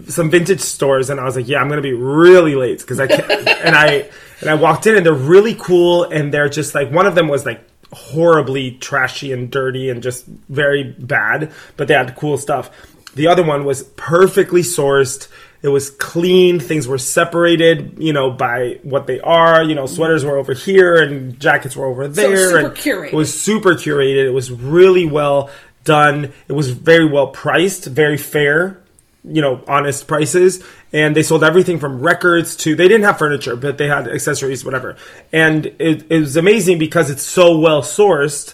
some 0.07 0.29
vintage 0.29 0.59
stores 0.59 1.09
and 1.09 1.19
I 1.19 1.23
was 1.23 1.35
like, 1.35 1.47
yeah, 1.47 1.59
I'm 1.59 1.69
gonna 1.69 1.81
be 1.81 1.93
really 1.93 2.53
late 2.55 2.79
because 2.79 2.99
I 2.99 3.07
can't. 3.07 3.29
and 3.47 3.75
I 3.75 4.09
and 4.41 4.49
I 4.49 4.53
walked 4.55 4.85
in 4.85 4.95
and 4.95 5.05
they're 5.05 5.13
really 5.13 5.55
cool 5.55 6.03
and 6.03 6.31
they're 6.33 6.49
just 6.49 6.75
like 6.75 6.91
one 6.91 7.07
of 7.07 7.15
them 7.15 7.27
was 7.27 7.45
like 7.45 7.67
horribly 7.93 8.71
trashy 8.71 9.31
and 9.31 9.49
dirty 9.51 9.89
and 9.89 10.03
just 10.03 10.25
very 10.25 10.83
bad, 10.83 11.51
but 11.77 11.87
they 11.87 11.93
had 11.93 12.15
cool 12.15 12.37
stuff. 12.37 12.69
The 13.15 13.27
other 13.27 13.43
one 13.43 13.65
was 13.65 13.83
perfectly 13.83 14.61
sourced. 14.61 15.27
It 15.63 15.69
was 15.69 15.89
clean. 15.91 16.59
Things 16.59 16.89
were 16.89 16.97
separated, 16.97 17.95
you 17.97 18.11
know, 18.11 18.29
by 18.29 18.79
what 18.83 19.07
they 19.07 19.21
are. 19.21 19.63
You 19.63 19.75
know, 19.75 19.85
sweaters 19.85 20.25
were 20.25 20.37
over 20.37 20.53
here 20.53 21.01
and 21.01 21.39
jackets 21.39 21.75
were 21.75 21.85
over 21.85 22.09
there. 22.09 22.49
super 22.49 22.67
and 22.67 22.75
curated. 22.75 23.13
It 23.13 23.15
was 23.15 23.41
super 23.41 23.73
curated. 23.75 24.25
It 24.25 24.31
was 24.31 24.51
really 24.51 25.05
well 25.05 25.49
done. 25.85 26.33
It 26.49 26.53
was 26.53 26.71
very 26.71 27.05
well 27.05 27.27
priced, 27.27 27.85
very 27.85 28.17
fair, 28.17 28.81
you 29.23 29.41
know, 29.41 29.63
honest 29.65 30.05
prices. 30.05 30.61
And 30.91 31.15
they 31.15 31.23
sold 31.23 31.45
everything 31.45 31.79
from 31.79 32.01
records 32.01 32.57
to, 32.57 32.75
they 32.75 32.89
didn't 32.89 33.03
have 33.03 33.17
furniture, 33.17 33.55
but 33.55 33.77
they 33.77 33.87
had 33.87 34.09
accessories, 34.09 34.65
whatever. 34.65 34.97
And 35.31 35.67
it, 35.79 36.11
it 36.11 36.19
was 36.19 36.35
amazing 36.35 36.77
because 36.77 37.09
it's 37.09 37.23
so 37.23 37.57
well 37.57 37.81
sourced 37.81 38.53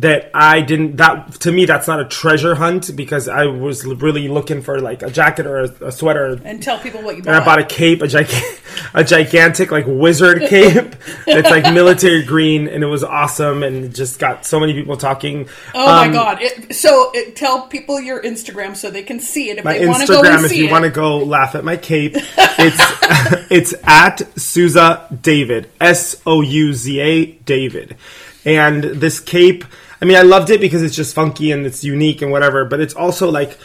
that 0.00 0.30
I 0.34 0.60
didn't, 0.60 0.96
that, 0.96 1.32
to 1.40 1.52
me, 1.52 1.64
that's 1.64 1.86
not 1.88 2.00
a 2.00 2.04
treasure 2.04 2.54
hunt 2.56 2.94
because 2.96 3.28
I 3.28 3.46
was 3.46 3.84
really 3.84 4.28
looking 4.28 4.60
for 4.62 4.80
like 4.80 5.02
a 5.02 5.10
jacket 5.10 5.46
or 5.46 5.58
a, 5.58 5.70
a 5.86 5.92
sweater 5.92 6.40
And 6.44 6.62
tell 6.62 6.78
people 6.78 7.02
what 7.02 7.16
you 7.16 7.22
bought. 7.22 7.34
and 7.34 7.42
I 7.42 7.44
bought 7.44 7.58
a 7.60 7.64
cape, 7.64 8.02
a, 8.02 8.08
gig- 8.08 8.26
a 8.94 9.04
gigantic 9.04 9.70
like 9.70 9.84
wizard 9.86 10.40
cape. 10.48 10.94
it's 11.26 11.50
like 11.50 11.72
military 11.72 12.22
green, 12.24 12.68
and 12.68 12.82
it 12.82 12.86
was 12.88 13.04
awesome, 13.04 13.62
and 13.62 13.84
it 13.84 13.88
just 13.94 14.18
got 14.18 14.44
so 14.44 14.58
many 14.60 14.72
people 14.74 14.96
talking. 14.96 15.48
Oh 15.74 15.88
Um, 15.88 16.08
my 16.08 16.12
god! 16.12 16.38
It, 16.40 16.74
so 16.74 17.10
it, 17.14 17.36
tell 17.36 17.68
people 17.68 18.00
your 18.00 18.22
Instagram 18.22 18.76
so 18.76 18.90
they 18.90 19.02
can 19.02 19.20
see 19.20 19.50
it 19.50 19.58
if 19.58 19.64
My 19.64 19.78
they 19.78 19.86
want 19.86 20.00
to 20.02 20.06
go 20.08 20.18
and 20.18 20.26
Instagram, 20.26 20.44
if 20.44 20.50
see 20.50 20.58
you 20.64 20.70
want 20.70 20.84
to 20.84 20.90
go 20.90 21.18
laugh 21.18 21.54
at 21.54 21.64
my 21.64 21.76
cape, 21.76 22.12
it's 22.16 23.50
it's 23.50 23.74
at 23.84 24.22
Souza 24.38 25.06
David, 25.22 25.70
S 25.80 26.20
O 26.26 26.40
U 26.40 26.74
Z 26.74 27.00
A 27.00 27.26
David, 27.26 27.96
and 28.44 28.82
this 28.84 29.20
cape. 29.20 29.64
I 30.00 30.04
mean, 30.04 30.16
I 30.16 30.22
loved 30.22 30.50
it 30.50 30.60
because 30.60 30.82
it's 30.82 30.96
just 30.96 31.14
funky 31.14 31.52
and 31.52 31.64
it's 31.66 31.84
unique 31.84 32.22
and 32.22 32.30
whatever. 32.30 32.64
But 32.64 32.80
it's 32.80 32.94
also 32.94 33.30
like 33.30 33.58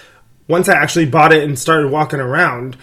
once 0.47 0.69
I 0.69 0.75
actually 0.75 1.05
bought 1.05 1.33
it 1.33 1.43
and 1.43 1.57
started 1.57 1.91
walking 1.91 2.19
around, 2.19 2.77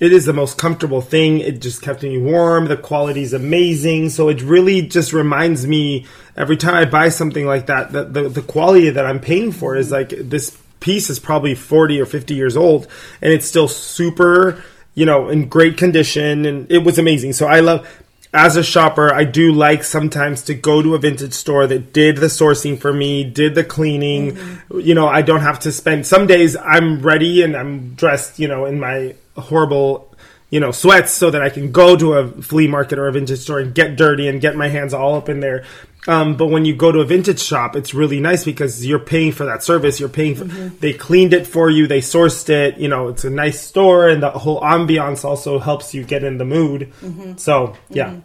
it 0.00 0.12
is 0.12 0.26
the 0.26 0.32
most 0.32 0.58
comfortable 0.58 1.00
thing. 1.00 1.38
It 1.38 1.60
just 1.60 1.80
kept 1.82 2.02
me 2.02 2.18
warm. 2.18 2.66
The 2.66 2.76
quality 2.76 3.22
is 3.22 3.32
amazing. 3.32 4.10
So 4.10 4.28
it 4.28 4.42
really 4.42 4.82
just 4.82 5.12
reminds 5.12 5.66
me 5.66 6.06
every 6.36 6.56
time 6.56 6.74
I 6.74 6.84
buy 6.84 7.08
something 7.08 7.46
like 7.46 7.66
that 7.66 7.92
that 7.92 8.12
the, 8.12 8.28
the 8.28 8.42
quality 8.42 8.90
that 8.90 9.06
I'm 9.06 9.20
paying 9.20 9.52
for 9.52 9.76
is 9.76 9.92
like 9.92 10.08
this 10.08 10.58
piece 10.80 11.08
is 11.08 11.20
probably 11.20 11.54
40 11.54 12.00
or 12.00 12.06
50 12.06 12.34
years 12.34 12.56
old 12.56 12.88
and 13.20 13.32
it's 13.32 13.46
still 13.46 13.68
super, 13.68 14.62
you 14.96 15.06
know, 15.06 15.28
in 15.28 15.48
great 15.48 15.76
condition. 15.76 16.46
And 16.46 16.68
it 16.68 16.78
was 16.78 16.98
amazing. 16.98 17.34
So 17.34 17.46
I 17.46 17.60
love, 17.60 17.88
as 18.32 18.56
a 18.56 18.62
shopper, 18.62 19.12
I 19.12 19.24
do 19.24 19.52
like 19.52 19.84
sometimes 19.84 20.42
to 20.44 20.54
go 20.54 20.82
to 20.82 20.94
a 20.94 20.98
vintage 20.98 21.34
store 21.34 21.66
that 21.66 21.92
did 21.92 22.16
the 22.16 22.26
sourcing 22.26 22.78
for 22.78 22.92
me, 22.92 23.24
did 23.24 23.54
the 23.54 23.64
cleaning. 23.64 24.32
Mm-hmm. 24.32 24.80
You 24.80 24.94
know, 24.94 25.06
I 25.06 25.20
don't 25.22 25.42
have 25.42 25.60
to 25.60 25.72
spend. 25.72 26.06
Some 26.06 26.26
days 26.26 26.56
I'm 26.56 27.02
ready 27.02 27.42
and 27.42 27.54
I'm 27.54 27.94
dressed, 27.94 28.38
you 28.38 28.48
know, 28.48 28.64
in 28.64 28.80
my 28.80 29.14
horrible, 29.36 30.14
you 30.48 30.60
know, 30.60 30.70
sweats 30.70 31.12
so 31.12 31.30
that 31.30 31.42
I 31.42 31.50
can 31.50 31.72
go 31.72 31.94
to 31.96 32.14
a 32.14 32.28
flea 32.42 32.68
market 32.68 32.98
or 32.98 33.06
a 33.06 33.12
vintage 33.12 33.40
store 33.40 33.60
and 33.60 33.74
get 33.74 33.96
dirty 33.96 34.28
and 34.28 34.40
get 34.40 34.56
my 34.56 34.68
hands 34.68 34.94
all 34.94 35.14
up 35.14 35.28
in 35.28 35.40
there. 35.40 35.64
Um, 36.08 36.36
but 36.36 36.48
when 36.48 36.64
you 36.64 36.74
go 36.74 36.90
to 36.90 37.00
a 37.00 37.04
vintage 37.04 37.40
shop, 37.40 37.76
it's 37.76 37.94
really 37.94 38.18
nice 38.18 38.44
because 38.44 38.84
you're 38.84 38.98
paying 38.98 39.30
for 39.30 39.44
that 39.44 39.62
service. 39.62 40.00
You're 40.00 40.08
paying 40.08 40.34
for, 40.34 40.44
they 40.44 40.92
cleaned 40.92 41.32
it 41.32 41.46
for 41.46 41.70
you, 41.70 41.86
they 41.86 42.00
sourced 42.00 42.48
it, 42.48 42.78
you 42.78 42.88
know, 42.88 43.08
it's 43.08 43.24
a 43.24 43.30
nice 43.30 43.60
store 43.60 44.08
and 44.08 44.22
the 44.22 44.30
whole 44.30 44.60
ambiance 44.60 45.24
also 45.24 45.60
helps 45.60 45.94
you 45.94 46.02
get 46.02 46.24
in 46.24 46.38
the 46.38 46.44
mood. 46.44 46.92
So, 47.36 47.76
yeah. 47.88 48.16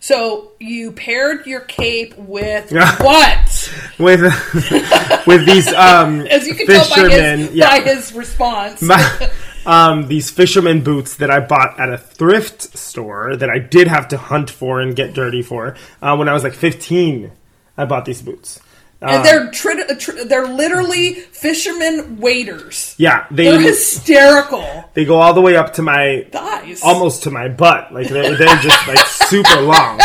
So 0.00 0.52
you 0.60 0.92
paired 0.92 1.46
your 1.46 1.60
cape 1.60 2.16
with 2.16 2.70
what? 3.00 3.72
With, 3.98 4.20
with 5.26 5.46
these, 5.46 5.68
um, 5.74 6.20
As 6.30 6.46
you 6.46 6.54
can 6.54 6.66
tell 6.66 6.88
by 6.88 6.94
fishermen, 6.94 7.38
his, 7.40 7.52
yeah. 7.52 7.78
by 7.78 7.84
his 7.84 8.12
response. 8.12 8.82
Um, 9.66 10.08
these 10.08 10.30
fisherman 10.30 10.82
boots 10.82 11.16
that 11.16 11.30
I 11.30 11.40
bought 11.40 11.78
at 11.80 11.88
a 11.92 11.98
thrift 11.98 12.76
store 12.78 13.36
that 13.36 13.50
I 13.50 13.58
did 13.58 13.88
have 13.88 14.08
to 14.08 14.16
hunt 14.16 14.48
for 14.50 14.80
and 14.80 14.94
get 14.96 15.12
dirty 15.14 15.42
for. 15.42 15.76
Uh, 16.00 16.16
when 16.16 16.28
I 16.28 16.32
was 16.32 16.44
like 16.44 16.54
15, 16.54 17.32
I 17.76 17.84
bought 17.84 18.04
these 18.04 18.22
boots. 18.22 18.60
and 19.02 19.24
they're 19.24 19.50
tri- 19.50 19.84
tri- 19.98 20.24
they're 20.24 20.46
literally 20.48 21.14
fishermen 21.14 22.16
waders. 22.18 22.94
Yeah, 22.96 23.26
They're 23.30 23.60
hysterical. 23.60 24.64
they 24.94 25.04
go 25.04 25.16
all 25.16 25.34
the 25.34 25.42
way 25.42 25.56
up 25.56 25.74
to 25.74 25.82
my 25.82 26.26
Thighs. 26.32 26.82
almost 26.82 27.24
to 27.24 27.30
my 27.30 27.48
butt. 27.48 27.92
Like 27.92 28.08
they're, 28.08 28.36
they're 28.36 28.56
just 28.58 28.88
like 28.88 29.04
super 29.06 29.60
long. 29.60 30.00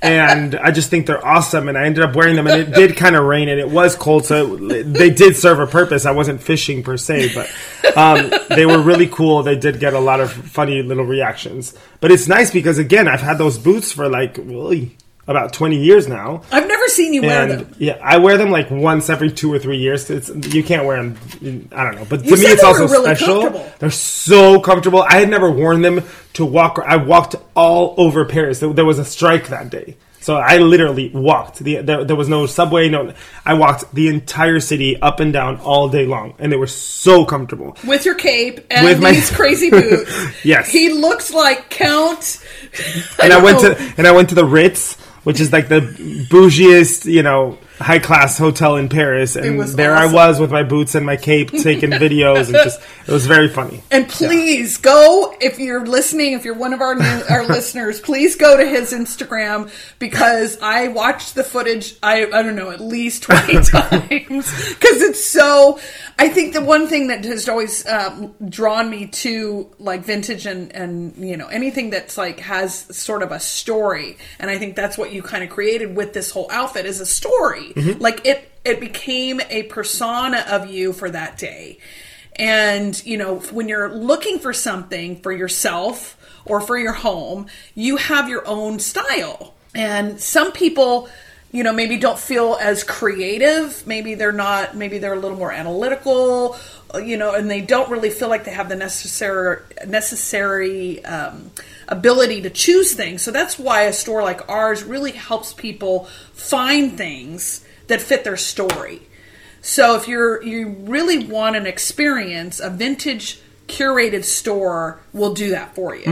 And 0.00 0.54
I 0.54 0.70
just 0.70 0.90
think 0.90 1.06
they're 1.06 1.24
awesome. 1.24 1.68
And 1.68 1.76
I 1.76 1.84
ended 1.84 2.04
up 2.04 2.14
wearing 2.14 2.36
them, 2.36 2.46
and 2.46 2.60
it 2.60 2.74
did 2.74 2.96
kind 2.96 3.16
of 3.16 3.24
rain, 3.24 3.48
and 3.48 3.58
it 3.58 3.68
was 3.68 3.96
cold, 3.96 4.26
so 4.26 4.54
it, 4.70 4.84
they 4.84 5.10
did 5.10 5.36
serve 5.36 5.58
a 5.58 5.66
purpose. 5.66 6.06
I 6.06 6.12
wasn't 6.12 6.40
fishing 6.40 6.82
per 6.82 6.96
se, 6.96 7.34
but 7.34 7.96
um, 7.96 8.30
they 8.48 8.64
were 8.64 8.80
really 8.80 9.08
cool. 9.08 9.42
They 9.42 9.56
did 9.56 9.80
get 9.80 9.94
a 9.94 9.98
lot 9.98 10.20
of 10.20 10.32
funny 10.32 10.82
little 10.82 11.04
reactions. 11.04 11.74
But 12.00 12.12
it's 12.12 12.28
nice 12.28 12.50
because 12.52 12.78
again, 12.78 13.08
I've 13.08 13.22
had 13.22 13.38
those 13.38 13.58
boots 13.58 13.92
for 13.92 14.08
like 14.08 14.36
really 14.38 14.96
about 15.28 15.52
twenty 15.52 15.76
years 15.76 16.08
now. 16.08 16.42
I've 16.50 16.66
never 16.66 16.88
seen 16.88 17.14
you 17.14 17.22
wear 17.22 17.42
And 17.42 17.50
them. 17.52 17.74
yeah, 17.78 17.98
I 18.02 18.16
wear 18.18 18.36
them 18.36 18.50
like 18.50 18.70
once 18.70 19.08
every 19.08 19.30
two 19.30 19.52
or 19.52 19.58
three 19.60 19.78
years. 19.78 20.10
It's 20.10 20.28
you 20.54 20.64
can't 20.64 20.84
wear 20.86 20.96
them. 21.02 21.68
I 21.72 21.84
don't 21.84 21.94
know, 21.94 22.06
but 22.08 22.24
You 22.24 22.34
to 22.34 22.42
me, 22.42 22.48
it's 22.48 22.64
also 22.64 22.88
really 22.88 23.14
special. 23.14 23.50
They're 23.78 23.90
so 23.90 24.60
comfortable. 24.60 25.02
I 25.02 25.20
had 25.20 25.28
never 25.28 25.50
worn 25.50 25.82
them 25.82 26.02
to 26.32 26.44
walk. 26.44 26.80
I 26.84 26.96
walked 26.96 27.36
all 27.54 27.94
over 27.98 28.24
Paris. 28.24 28.58
There, 28.60 28.72
there 28.72 28.84
was 28.84 28.98
a 28.98 29.04
strike 29.04 29.48
that 29.48 29.70
day, 29.70 29.96
So 30.20 30.36
I 30.36 30.58
literally 30.58 31.10
walked. 31.10 31.58
The, 31.58 31.76
there, 31.82 32.04
there 32.04 32.16
was 32.16 32.28
no 32.28 32.46
subway. 32.46 32.88
No, 32.88 33.12
I 33.44 33.54
walked 33.54 33.92
the 33.94 34.08
entire 34.08 34.60
city 34.60 35.00
up 35.00 35.20
and 35.20 35.32
down 35.32 35.56
all 35.60 35.88
day 35.88 36.06
long, 36.06 36.34
and 36.38 36.50
they 36.52 36.56
were 36.56 36.66
so 36.68 37.24
comfortable. 37.24 37.76
With 37.86 38.04
your 38.04 38.14
cape 38.14 38.60
and 38.70 38.84
With 38.84 39.00
my- 39.02 39.12
these 39.12 39.30
crazy 39.30 39.70
boots. 39.78 40.10
Yes. 40.44 40.70
He 40.70 40.92
looks 40.92 41.32
like 41.32 41.70
Count. 41.70 42.42
and 43.22 43.32
I 43.32 43.42
went 43.42 43.62
know. 43.62 43.74
to 43.74 43.94
and 43.98 44.06
I 44.06 44.12
went 44.12 44.28
to 44.30 44.34
the 44.34 44.44
Ritz, 44.44 44.96
which 45.24 45.40
is 45.40 45.52
like 45.52 45.68
the 45.68 45.80
bougiest, 45.80 47.10
you 47.10 47.22
know, 47.22 47.58
high 47.80 47.98
class 47.98 48.38
hotel 48.38 48.76
in 48.76 48.88
Paris, 48.88 49.36
and 49.36 49.60
there 49.60 49.94
awesome. 49.94 50.10
I 50.10 50.12
was 50.12 50.40
with 50.40 50.50
my 50.50 50.62
boots 50.62 50.94
and 50.94 51.06
my 51.06 51.16
cape, 51.16 51.50
taking 51.62 51.90
videos, 51.90 52.46
and 52.46 52.54
just 52.54 52.80
it 53.06 53.12
was 53.12 53.26
very 53.26 53.48
funny. 53.48 53.82
And 53.90 54.08
please 54.08 54.76
go 54.76 55.34
if 55.40 55.58
you're 55.58 55.86
listening, 55.86 56.32
if 56.32 56.44
you're 56.44 56.54
one 56.54 56.72
of 56.72 56.80
our 56.80 56.94
new, 56.94 57.22
our 57.30 57.46
listeners, 57.46 58.00
please 58.00 58.36
go 58.36 58.56
to 58.56 58.66
his 58.66 58.92
Instagram 58.92 59.70
because 59.98 60.58
I 60.60 60.88
watched 60.88 61.34
the 61.34 61.44
footage. 61.44 61.96
I 62.02 62.24
I 62.26 62.42
don't 62.42 62.56
know 62.56 62.70
at 62.70 62.80
least 62.80 63.22
twenty 63.22 63.54
times 63.62 64.08
because 64.08 65.02
it's 65.02 65.24
so. 65.24 65.78
I 66.18 66.28
think 66.28 66.52
the 66.52 66.62
one 66.62 66.88
thing 66.88 67.08
that 67.08 67.24
has 67.24 67.48
always 67.48 67.86
um, 67.86 68.34
drawn 68.48 68.90
me 68.90 69.06
to 69.06 69.70
like 69.78 70.00
vintage 70.02 70.46
and 70.46 70.74
and 70.74 71.16
you 71.16 71.36
know 71.36 71.46
anything 71.46 71.90
that's 71.90 72.18
like 72.18 72.40
has 72.40 72.74
sort 72.96 73.22
of 73.22 73.30
a 73.30 73.38
story, 73.38 74.18
and 74.38 74.50
I 74.50 74.58
think 74.58 74.74
that's 74.74 74.98
what 74.98 75.12
you 75.12 75.22
kind 75.22 75.44
of 75.44 75.50
created 75.50 75.94
with 75.94 76.12
this 76.12 76.30
whole 76.30 76.50
outfit 76.50 76.84
is 76.84 77.00
a 77.00 77.06
story. 77.06 77.67
Mm-hmm. 77.74 78.00
Like 78.00 78.26
it 78.26 78.50
it 78.64 78.80
became 78.80 79.40
a 79.48 79.64
persona 79.64 80.44
of 80.48 80.70
you 80.70 80.92
for 80.92 81.10
that 81.10 81.38
day. 81.38 81.78
And, 82.36 83.04
you 83.04 83.16
know, 83.16 83.40
when 83.50 83.68
you're 83.68 83.92
looking 83.92 84.38
for 84.38 84.52
something 84.52 85.20
for 85.20 85.32
yourself 85.32 86.16
or 86.44 86.60
for 86.60 86.78
your 86.78 86.92
home, 86.92 87.46
you 87.74 87.96
have 87.96 88.28
your 88.28 88.46
own 88.46 88.78
style. 88.78 89.54
And 89.74 90.20
some 90.20 90.52
people, 90.52 91.08
you 91.50 91.64
know, 91.64 91.72
maybe 91.72 91.96
don't 91.96 92.18
feel 92.18 92.56
as 92.60 92.84
creative. 92.84 93.84
Maybe 93.86 94.14
they're 94.14 94.32
not, 94.32 94.76
maybe 94.76 94.98
they're 94.98 95.14
a 95.14 95.18
little 95.18 95.36
more 95.36 95.50
analytical, 95.50 96.56
you 96.96 97.16
know, 97.16 97.34
and 97.34 97.50
they 97.50 97.60
don't 97.60 97.90
really 97.90 98.10
feel 98.10 98.28
like 98.28 98.44
they 98.44 98.50
have 98.50 98.68
the 98.68 98.76
necessary, 98.76 99.62
necessary, 99.86 101.04
um, 101.04 101.50
ability 101.86 102.42
to 102.42 102.50
choose 102.50 102.94
things. 102.94 103.22
So 103.22 103.30
that's 103.30 103.58
why 103.58 103.82
a 103.82 103.92
store 103.92 104.22
like 104.22 104.48
ours 104.48 104.82
really 104.84 105.12
helps 105.12 105.52
people 105.52 106.04
find 106.32 106.96
things 106.96 107.64
that 107.88 108.00
fit 108.00 108.24
their 108.24 108.36
story. 108.36 109.02
So 109.60 109.96
if 109.96 110.08
you're 110.08 110.42
you 110.42 110.68
really 110.68 111.24
want 111.24 111.56
an 111.56 111.66
experience, 111.66 112.60
a 112.60 112.70
vintage 112.70 113.40
curated 113.66 114.24
store 114.24 115.00
will 115.12 115.34
do 115.34 115.50
that 115.50 115.74
for 115.74 115.94
you. 115.94 116.04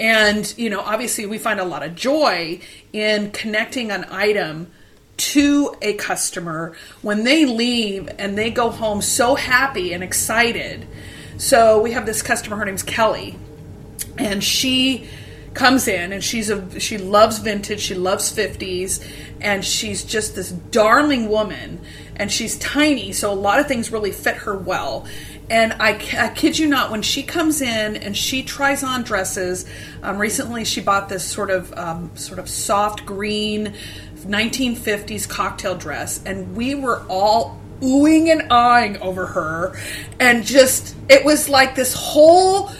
And 0.00 0.54
you 0.56 0.70
know, 0.70 0.80
obviously, 0.80 1.26
we 1.26 1.38
find 1.38 1.60
a 1.60 1.64
lot 1.64 1.84
of 1.84 1.94
joy 1.94 2.60
in 2.92 3.30
connecting 3.30 3.90
an 3.92 4.06
item 4.10 4.72
to 5.16 5.76
a 5.80 5.94
customer 5.94 6.74
when 7.02 7.24
they 7.24 7.44
leave 7.44 8.08
and 8.18 8.36
they 8.36 8.50
go 8.50 8.70
home 8.70 9.00
so 9.02 9.34
happy 9.34 9.92
and 9.92 10.02
excited. 10.02 10.86
So 11.36 11.80
we 11.80 11.92
have 11.92 12.06
this 12.06 12.22
customer. 12.22 12.56
Her 12.56 12.64
name's 12.64 12.82
Kelly, 12.82 13.36
and 14.18 14.42
she 14.42 15.08
comes 15.54 15.86
in 15.86 16.12
and 16.12 16.22
she's 16.22 16.50
a 16.50 16.80
she 16.80 16.98
loves 16.98 17.38
vintage 17.38 17.80
she 17.80 17.94
loves 17.94 18.32
50s 18.32 19.06
and 19.40 19.64
she's 19.64 20.02
just 20.04 20.34
this 20.34 20.50
darling 20.50 21.28
woman 21.28 21.80
and 22.16 22.30
she's 22.30 22.58
tiny 22.58 23.12
so 23.12 23.32
a 23.32 23.34
lot 23.34 23.60
of 23.60 23.68
things 23.68 23.92
really 23.92 24.10
fit 24.10 24.34
her 24.34 24.56
well 24.56 25.06
and 25.48 25.74
I, 25.74 25.90
I 26.18 26.30
kid 26.34 26.58
you 26.58 26.66
not 26.66 26.90
when 26.90 27.02
she 27.02 27.22
comes 27.22 27.60
in 27.60 27.96
and 27.96 28.16
she 28.16 28.42
tries 28.42 28.82
on 28.82 29.04
dresses 29.04 29.64
um, 30.02 30.18
recently 30.18 30.64
she 30.64 30.80
bought 30.80 31.08
this 31.08 31.24
sort 31.24 31.50
of 31.50 31.72
um, 31.74 32.16
sort 32.16 32.40
of 32.40 32.48
soft 32.48 33.06
green 33.06 33.74
1950s 34.26 35.28
cocktail 35.28 35.74
dress 35.76 36.20
and 36.24 36.54
we 36.56 36.74
were 36.74 37.02
all 37.08 37.60
oohing 37.80 38.30
and 38.30 38.50
eyeing 38.52 38.96
over 39.02 39.26
her 39.26 39.76
and 40.20 40.44
just 40.44 40.94
it 41.08 41.24
was 41.24 41.48
like 41.48 41.74
this 41.74 41.92
whole 41.92 42.70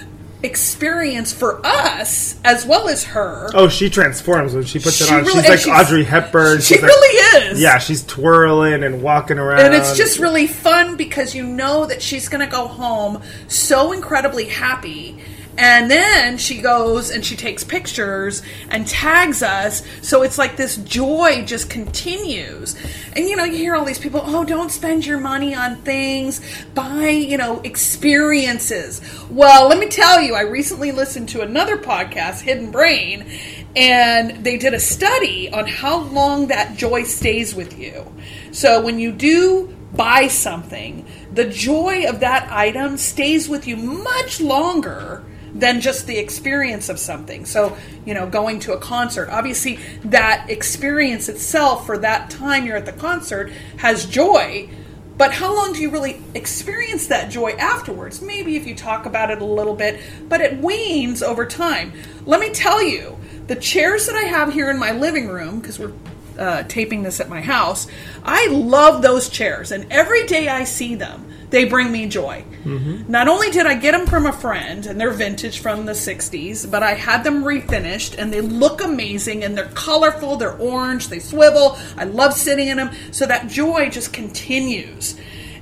experience 0.43 1.33
for 1.33 1.65
us 1.65 2.39
as 2.45 2.67
well 2.67 2.89
as 2.89 3.03
her. 3.05 3.49
Oh, 3.55 3.69
she 3.69 3.89
transforms 3.89 4.53
when 4.55 4.65
she 4.65 4.79
puts 4.79 5.01
it 5.01 5.11
on. 5.11 5.25
really- 5.25 5.41
she's 5.41 5.49
like 5.49 5.59
she's- 5.61 5.81
Audrey 5.87 6.05
Hepburn. 6.05 6.59
she 6.61 6.75
She's 6.75 6.83
like- 6.83 6.91
really 6.91 7.45
is. 7.49 7.61
Yeah, 7.61 7.79
she's 7.79 8.05
twirling 8.05 8.83
and 8.85 9.03
walking 9.03 9.39
around. 9.39 9.61
And 9.61 9.75
it's 9.75 9.97
just 9.97 10.19
really 10.19 10.47
fun 10.47 10.97
because 10.97 11.35
you 11.35 11.45
know 11.45 11.87
that 11.87 12.03
she's 12.03 12.29
going 12.29 12.45
to 12.45 12.51
go 12.51 12.67
home 12.69 13.23
so 13.49 13.93
incredibly 13.93 14.45
happy. 14.45 15.17
And 15.57 15.89
then 15.89 16.37
she 16.37 16.61
goes 16.61 17.11
and 17.11 17.25
she 17.25 17.37
takes 17.37 17.63
pictures 17.63 18.43
and 18.71 18.87
tags 18.87 19.43
us. 19.43 19.83
So 20.03 20.23
it's 20.23 20.37
like 20.37 20.57
this 20.57 20.77
joy 20.79 21.45
just 21.45 21.71
continues. 21.71 22.77
And 23.13 23.29
you 23.29 23.37
know, 23.37 23.45
you 23.45 23.57
hear 23.57 23.77
all 23.77 23.85
these 23.85 23.99
people, 23.99 24.21
oh, 24.25 24.45
don't 24.45 24.71
spend 24.71 25.07
your 25.07 25.19
money 25.19 25.55
on 25.55 25.77
things, 25.83 26.41
buy, 26.75 27.09
you 27.11 27.37
know, 27.37 27.61
experiences. 27.61 29.01
Well, 29.31 29.69
let 29.69 29.79
me 29.79 29.87
tell 29.87 30.21
you, 30.21 30.35
I 30.35 30.43
recently 30.43 30.91
listened 30.91 31.29
to 31.31 31.43
another 31.43 31.77
podcast, 31.77 32.41
Hidden 32.41 32.73
Brain, 32.73 33.31
and 33.77 34.45
they 34.45 34.57
did 34.57 34.75
a 34.75 34.81
study 34.81 35.53
on 35.53 35.67
how 35.67 36.01
long 36.01 36.49
that 36.49 36.77
joy 36.77 37.05
stays 37.05 37.55
with 37.55 37.79
you. 37.79 38.13
So 38.51 38.83
when 38.83 38.99
you 38.99 39.13
do 39.13 39.77
buy 39.93 40.27
something, 40.27 41.07
the 41.33 41.45
joy 41.45 42.09
of 42.09 42.21
that 42.21 42.51
item 42.51 42.97
stays 42.97 43.49
with 43.49 43.69
you 43.69 43.77
much 43.77 44.41
longer 44.41 45.25
than 45.55 45.81
just 45.81 46.07
the 46.07 46.19
experience 46.19 46.89
of 46.89 46.99
something. 46.99 47.45
So, 47.47 47.77
you 48.05 48.13
know, 48.13 48.27
going 48.29 48.59
to 48.61 48.73
a 48.73 48.79
concert, 48.79 49.29
obviously 49.31 49.79
that 50.05 50.51
experience 50.51 51.29
itself 51.29 51.87
for 51.87 51.97
that 51.99 52.29
time 52.31 52.67
you're 52.67 52.77
at 52.77 52.87
the 52.87 52.93
concert 52.93 53.53
has 53.79 54.05
joy. 54.05 54.69
But 55.17 55.33
how 55.33 55.55
long 55.55 55.73
do 55.73 55.81
you 55.81 55.91
really 55.91 56.21
experience 56.35 57.07
that 57.07 57.31
joy 57.31 57.53
afterwards? 57.53 58.21
Maybe 58.21 58.57
if 58.57 58.67
you 58.67 58.75
talk 58.75 59.07
about 59.07 59.31
it 59.31 59.41
a 59.41 59.45
little 59.45 59.77
bit, 59.77 60.01
but 60.29 60.41
it 60.41 60.59
wanes 60.59 61.23
over 61.23 61.47
time. 61.47 61.93
Let 62.27 62.41
me 62.41 62.51
tell 62.51 62.83
you, 62.83 63.17
the 63.47 63.55
chairs 63.55 64.07
that 64.07 64.17
I 64.17 64.23
have 64.23 64.53
here 64.53 64.71
in 64.71 64.79
my 64.79 64.91
living 64.91 65.29
room, 65.29 65.61
because 65.61 65.79
we're 65.79 65.93
uh, 66.37 66.65
taping 66.65 67.05
this 67.05 67.21
at 67.21 67.29
my 67.29 67.41
house, 67.41 67.87
I 68.25 68.49
love 68.49 69.03
those 69.03 69.29
chairs. 69.29 69.71
And 69.71 69.87
every 69.93 70.27
day 70.27 70.49
I 70.49 70.65
see 70.65 70.97
them, 70.97 71.31
they 71.55 71.65
bring 71.65 71.93
me 71.93 72.07
joy. 72.09 72.45
Mm-hmm. 72.65 73.09
Not 73.09 73.29
only 73.29 73.49
did 73.49 73.65
I 73.65 73.75
get 73.75 73.93
them 73.93 74.09
from 74.09 74.27
a 74.27 74.33
friend, 74.33 74.85
and 74.87 75.01
they're 75.01 75.13
vintage 75.13 75.61
from 75.61 75.87
the 75.87 75.93
60s, 75.93 76.69
but 76.69 76.83
I 76.83 76.95
had 76.95 77.23
them 77.23 77.45
refinished, 77.45 78.19
and 78.19 78.33
they 78.33 78.41
look 78.41 78.83
amazing, 78.83 79.45
and 79.45 79.57
they're 79.57 79.69
colorful, 79.69 80.35
they're 80.35 80.57
orange, 80.57 81.11
they 81.11 81.21
swivel. 81.21 81.79
I 81.97 82.05
love 82.05 82.33
sitting 82.33 82.67
in 82.67 82.79
them. 82.79 82.91
So 83.13 83.25
that 83.27 83.47
joy 83.47 83.89
just 83.89 84.13
continues. 84.13 85.17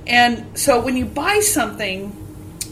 And 0.07 0.57
so 0.57 0.81
when 0.81 0.97
you 0.97 1.05
buy 1.05 1.41
something 1.41 2.17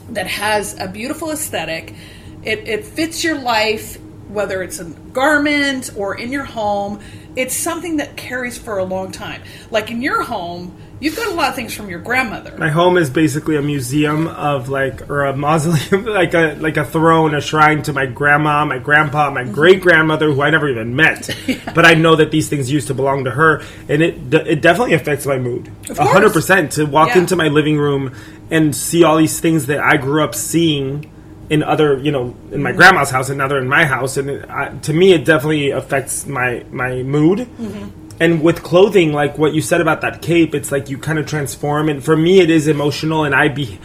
that 0.10 0.26
has 0.26 0.76
a 0.80 0.88
beautiful 0.88 1.30
aesthetic, 1.30 1.94
it, 2.42 2.68
it 2.68 2.86
fits 2.86 3.24
your 3.24 3.38
life, 3.38 4.00
whether 4.30 4.64
it's 4.64 4.80
a 4.80 4.86
garment 4.86 5.92
or 5.96 6.18
in 6.18 6.32
your 6.32 6.46
home, 6.46 7.00
it's 7.36 7.56
something 7.56 7.98
that 7.98 8.16
carries 8.18 8.58
for 8.58 8.78
a 8.78 8.84
long 8.84 9.12
time. 9.12 9.42
Like 9.70 9.90
in 9.90 10.02
your 10.02 10.22
home, 10.24 10.76
you've 11.00 11.16
got 11.16 11.28
a 11.28 11.34
lot 11.34 11.50
of 11.50 11.56
things 11.56 11.74
from 11.74 11.90
your 11.90 12.00
grandmother. 12.00 12.56
My 12.58 12.70
home 12.70 12.98
is 12.98 13.10
basically 13.10 13.56
a 13.56 13.62
museum 13.62 14.28
of 14.28 14.68
like, 14.70 15.10
or 15.10 15.26
a 15.26 15.36
mausoleum, 15.36 16.06
like 16.14 16.34
a 16.34 16.56
like 16.60 16.78
a 16.78 16.84
throne, 16.86 17.34
a 17.34 17.40
shrine 17.42 17.82
to 17.84 17.94
my 17.94 18.06
grandma, 18.06 18.66
my 18.66 18.80
grandpa, 18.80 19.30
my 19.32 19.44
Mm-hmm. 19.44 19.54
great 19.54 19.82
grandmother, 19.82 20.32
who 20.32 20.42
I 20.42 20.50
never 20.50 20.68
even 20.70 20.96
met. 20.96 21.30
But 21.74 21.86
I 21.86 21.94
know 21.94 22.16
that 22.18 22.32
these 22.32 22.50
things 22.50 22.70
used 22.72 22.88
to 22.88 22.94
belong 22.94 23.24
to 23.26 23.32
her, 23.32 23.62
and 23.88 24.02
it 24.02 24.34
it 24.34 24.62
definitely 24.62 24.94
affects 24.94 25.26
my 25.26 25.38
mood. 25.38 25.72
Hundred 25.98 26.34
percent. 26.34 26.74
To 26.74 26.86
walk 26.86 27.10
Yeah. 27.10 27.20
into 27.20 27.36
my 27.38 27.48
living 27.48 27.78
room 27.78 28.14
and 28.50 28.76
see 28.76 29.04
all 29.06 29.18
these 29.18 29.40
things 29.40 29.68
that 29.68 29.80
I 29.80 29.96
grew 29.96 30.22
up 30.24 30.36
seeing 30.36 31.10
in 31.52 31.62
other, 31.64 32.00
you 32.00 32.12
know, 32.12 32.24
in 32.24 32.34
Mm-hmm. 32.34 32.64
my 32.64 32.72
grandma's 32.72 33.12
house 33.12 33.30
and 33.30 33.38
now 33.38 33.48
they're 33.50 33.60
in 33.60 33.68
my 33.68 33.86
house, 33.86 34.16
and 34.18 34.30
it, 34.30 34.50
I, 34.50 34.70
to 34.88 34.94
me, 34.94 35.12
it 35.12 35.26
definitely 35.26 35.72
affects 35.72 36.26
my 36.26 36.66
my 36.72 37.04
mood. 37.04 37.40
Mm-hmm. 37.40 37.90
And 38.22 38.42
with 38.42 38.64
clothing, 38.64 39.14
like 39.14 39.38
what 39.38 39.54
you 39.54 39.62
said 39.62 39.82
about 39.82 40.02
that 40.02 40.22
cape, 40.22 40.56
it's 40.56 40.72
like 40.72 40.90
you 40.90 40.98
kind 40.98 41.20
of 41.20 41.26
transform. 41.26 41.90
And 41.90 42.04
for 42.04 42.16
me, 42.16 42.40
it 42.40 42.50
is 42.50 42.68
emotional, 42.68 43.26
and 43.26 43.36
I 43.36 43.50
be. 43.50 43.80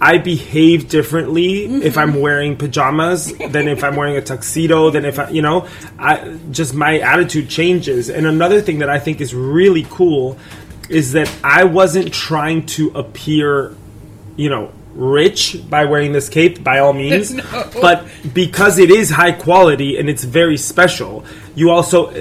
I 0.00 0.18
behave 0.18 0.88
differently 0.88 1.66
if 1.82 1.96
I'm 1.96 2.20
wearing 2.20 2.56
pajamas 2.56 3.32
than 3.32 3.68
if 3.68 3.84
I'm 3.84 3.94
wearing 3.94 4.16
a 4.16 4.20
tuxedo 4.20 4.90
than 4.90 5.04
if 5.04 5.18
I, 5.20 5.30
you 5.30 5.40
know, 5.40 5.68
I 5.98 6.36
just 6.50 6.74
my 6.74 6.98
attitude 6.98 7.48
changes. 7.48 8.10
And 8.10 8.26
another 8.26 8.60
thing 8.60 8.80
that 8.80 8.90
I 8.90 8.98
think 8.98 9.20
is 9.20 9.32
really 9.34 9.86
cool 9.88 10.36
is 10.90 11.12
that 11.12 11.30
I 11.44 11.64
wasn't 11.64 12.12
trying 12.12 12.66
to 12.74 12.90
appear, 12.90 13.74
you 14.36 14.50
know, 14.50 14.72
rich 14.94 15.58
by 15.68 15.84
wearing 15.84 16.12
this 16.12 16.28
cape 16.28 16.62
by 16.62 16.78
all 16.78 16.92
means, 16.92 17.30
No. 17.34 17.70
but 17.80 18.06
because 18.32 18.78
it 18.78 18.90
is 18.90 19.10
high 19.10 19.32
quality 19.32 19.98
and 19.98 20.08
it's 20.08 20.24
very 20.24 20.56
special, 20.56 21.24
you 21.54 21.70
also 21.70 22.12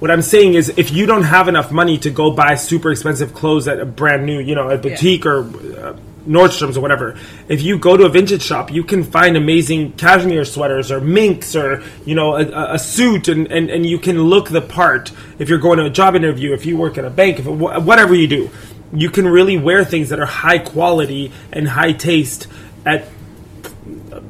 what 0.00 0.10
I'm 0.10 0.22
saying 0.22 0.54
is, 0.54 0.70
if 0.78 0.90
you 0.92 1.04
don't 1.04 1.24
have 1.24 1.46
enough 1.46 1.70
money 1.70 1.98
to 1.98 2.10
go 2.10 2.30
buy 2.30 2.54
super 2.54 2.90
expensive 2.90 3.34
clothes 3.34 3.68
at 3.68 3.78
a 3.80 3.84
brand 3.84 4.24
new, 4.24 4.40
you 4.40 4.54
know, 4.54 4.70
a 4.70 4.78
boutique 4.78 5.26
or 5.26 5.40
uh, 5.40 5.96
Nordstrom's 6.26 6.78
or 6.78 6.80
whatever. 6.80 7.18
If 7.48 7.62
you 7.62 7.78
go 7.78 7.96
to 7.96 8.04
a 8.04 8.08
vintage 8.08 8.42
shop, 8.42 8.70
you 8.72 8.82
can 8.82 9.04
find 9.04 9.36
amazing 9.36 9.92
cashmere 9.92 10.44
sweaters 10.44 10.90
or 10.90 11.00
minks 11.00 11.54
or 11.56 11.82
you 12.04 12.14
know 12.14 12.36
a, 12.36 12.74
a 12.74 12.78
suit, 12.78 13.28
and, 13.28 13.50
and 13.50 13.70
and 13.70 13.84
you 13.86 13.98
can 13.98 14.22
look 14.22 14.48
the 14.48 14.60
part. 14.62 15.12
If 15.38 15.48
you're 15.48 15.58
going 15.58 15.78
to 15.78 15.84
a 15.84 15.90
job 15.90 16.14
interview, 16.16 16.52
if 16.52 16.64
you 16.66 16.76
work 16.76 16.98
at 16.98 17.04
a 17.04 17.10
bank, 17.10 17.38
if 17.40 17.46
whatever 17.46 18.14
you 18.14 18.26
do, 18.26 18.50
you 18.92 19.10
can 19.10 19.26
really 19.28 19.56
wear 19.58 19.84
things 19.84 20.08
that 20.08 20.18
are 20.18 20.26
high 20.26 20.58
quality 20.58 21.32
and 21.52 21.68
high 21.68 21.92
taste 21.92 22.46
at 22.84 23.04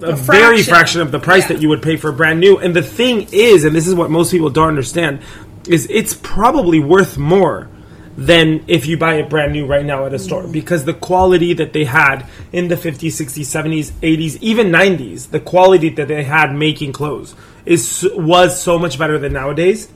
a, 0.02 0.12
very 0.16 0.62
fraction 0.62 1.00
of 1.00 1.10
the 1.12 1.18
price 1.18 1.42
Yeah. 1.44 1.48
that 1.56 1.62
you 1.62 1.68
would 1.68 1.82
pay 1.82 1.96
for 1.96 2.12
brand 2.12 2.40
new. 2.40 2.58
And 2.58 2.74
the 2.74 2.82
thing 2.82 3.26
is, 3.32 3.64
and 3.64 3.74
this 3.74 3.86
is 3.86 3.94
what 3.94 4.10
most 4.10 4.30
people 4.30 4.50
don't 4.50 4.68
understand, 4.68 5.20
is 5.68 5.86
it's 5.90 6.14
probably 6.14 6.78
worth 6.80 7.18
more 7.18 7.68
than 8.16 8.62
if 8.66 8.86
you 8.86 8.96
buy 8.98 9.14
it 9.14 9.30
brand 9.30 9.52
new 9.52 9.64
right 9.66 9.84
now 9.84 10.04
at 10.04 10.12
a 10.12 10.18
store 10.18 10.42
Mm. 10.42 10.52
because 10.52 10.84
the 10.84 10.92
quality 10.94 11.52
that 11.54 11.72
they 11.72 11.84
had 11.84 12.26
in 12.52 12.68
the 12.68 12.76
50s, 12.76 13.12
60s, 13.12 13.46
70s, 13.46 13.92
80s, 14.02 14.36
even 14.42 14.70
90s, 14.70 15.30
the 15.30 15.40
quality 15.40 15.88
that 15.90 16.08
they 16.08 16.24
had 16.24 16.54
making 16.54 16.92
clothes 16.92 17.34
is 17.64 18.06
was 18.14 18.60
so 18.60 18.78
much 18.78 18.98
better 18.98 19.18
than 19.18 19.32
nowadays. 19.32 19.88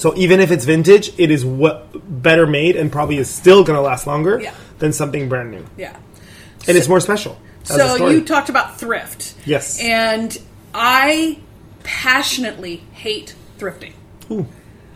So 0.00 0.16
even 0.16 0.40
if 0.40 0.50
it's 0.50 0.64
vintage, 0.64 1.12
it 1.18 1.30
is 1.30 1.44
what 1.44 2.22
better 2.22 2.46
made 2.46 2.74
and 2.74 2.90
probably 2.90 3.18
is 3.18 3.28
still 3.28 3.62
going 3.64 3.76
to 3.76 3.82
last 3.82 4.06
longer 4.06 4.40
Yeah. 4.40 4.54
than 4.78 4.94
something 4.94 5.28
brand 5.28 5.50
new. 5.50 5.66
Yeah. 5.76 5.94
And 6.66 6.78
it's 6.78 6.88
more 6.88 7.00
special. 7.00 7.38
as 7.64 7.72
a 7.72 7.78
So 7.80 7.96
story. 7.96 8.14
you 8.14 8.24
talked 8.24 8.48
about 8.48 8.80
thrift. 8.80 9.34
Yes. 9.44 9.78
And 9.78 10.38
I 10.72 11.38
passionately 11.82 12.82
hate 12.92 13.34
thrifting. 13.58 13.92
Ooh. 14.30 14.46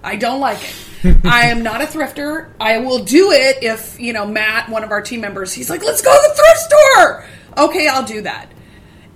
I 0.02 0.16
don't 0.16 0.40
like 0.40 0.58
it. 0.62 1.16
I 1.26 1.48
am 1.48 1.62
not 1.62 1.82
a 1.82 1.84
thrifter. 1.84 2.48
I 2.58 2.78
will 2.78 3.04
do 3.04 3.30
it 3.30 3.58
if, 3.62 4.00
you 4.00 4.14
know, 4.14 4.26
Matt, 4.26 4.70
one 4.70 4.84
of 4.84 4.90
our 4.90 5.02
team 5.02 5.20
members, 5.20 5.52
he's 5.52 5.68
like, 5.68 5.84
let's 5.84 6.00
go 6.00 6.10
to 6.14 6.28
the 6.28 6.34
thrift 6.34 6.60
store. 6.60 7.26
Okay, 7.66 7.88
I'll 7.88 8.06
do 8.06 8.22
that. 8.22 8.48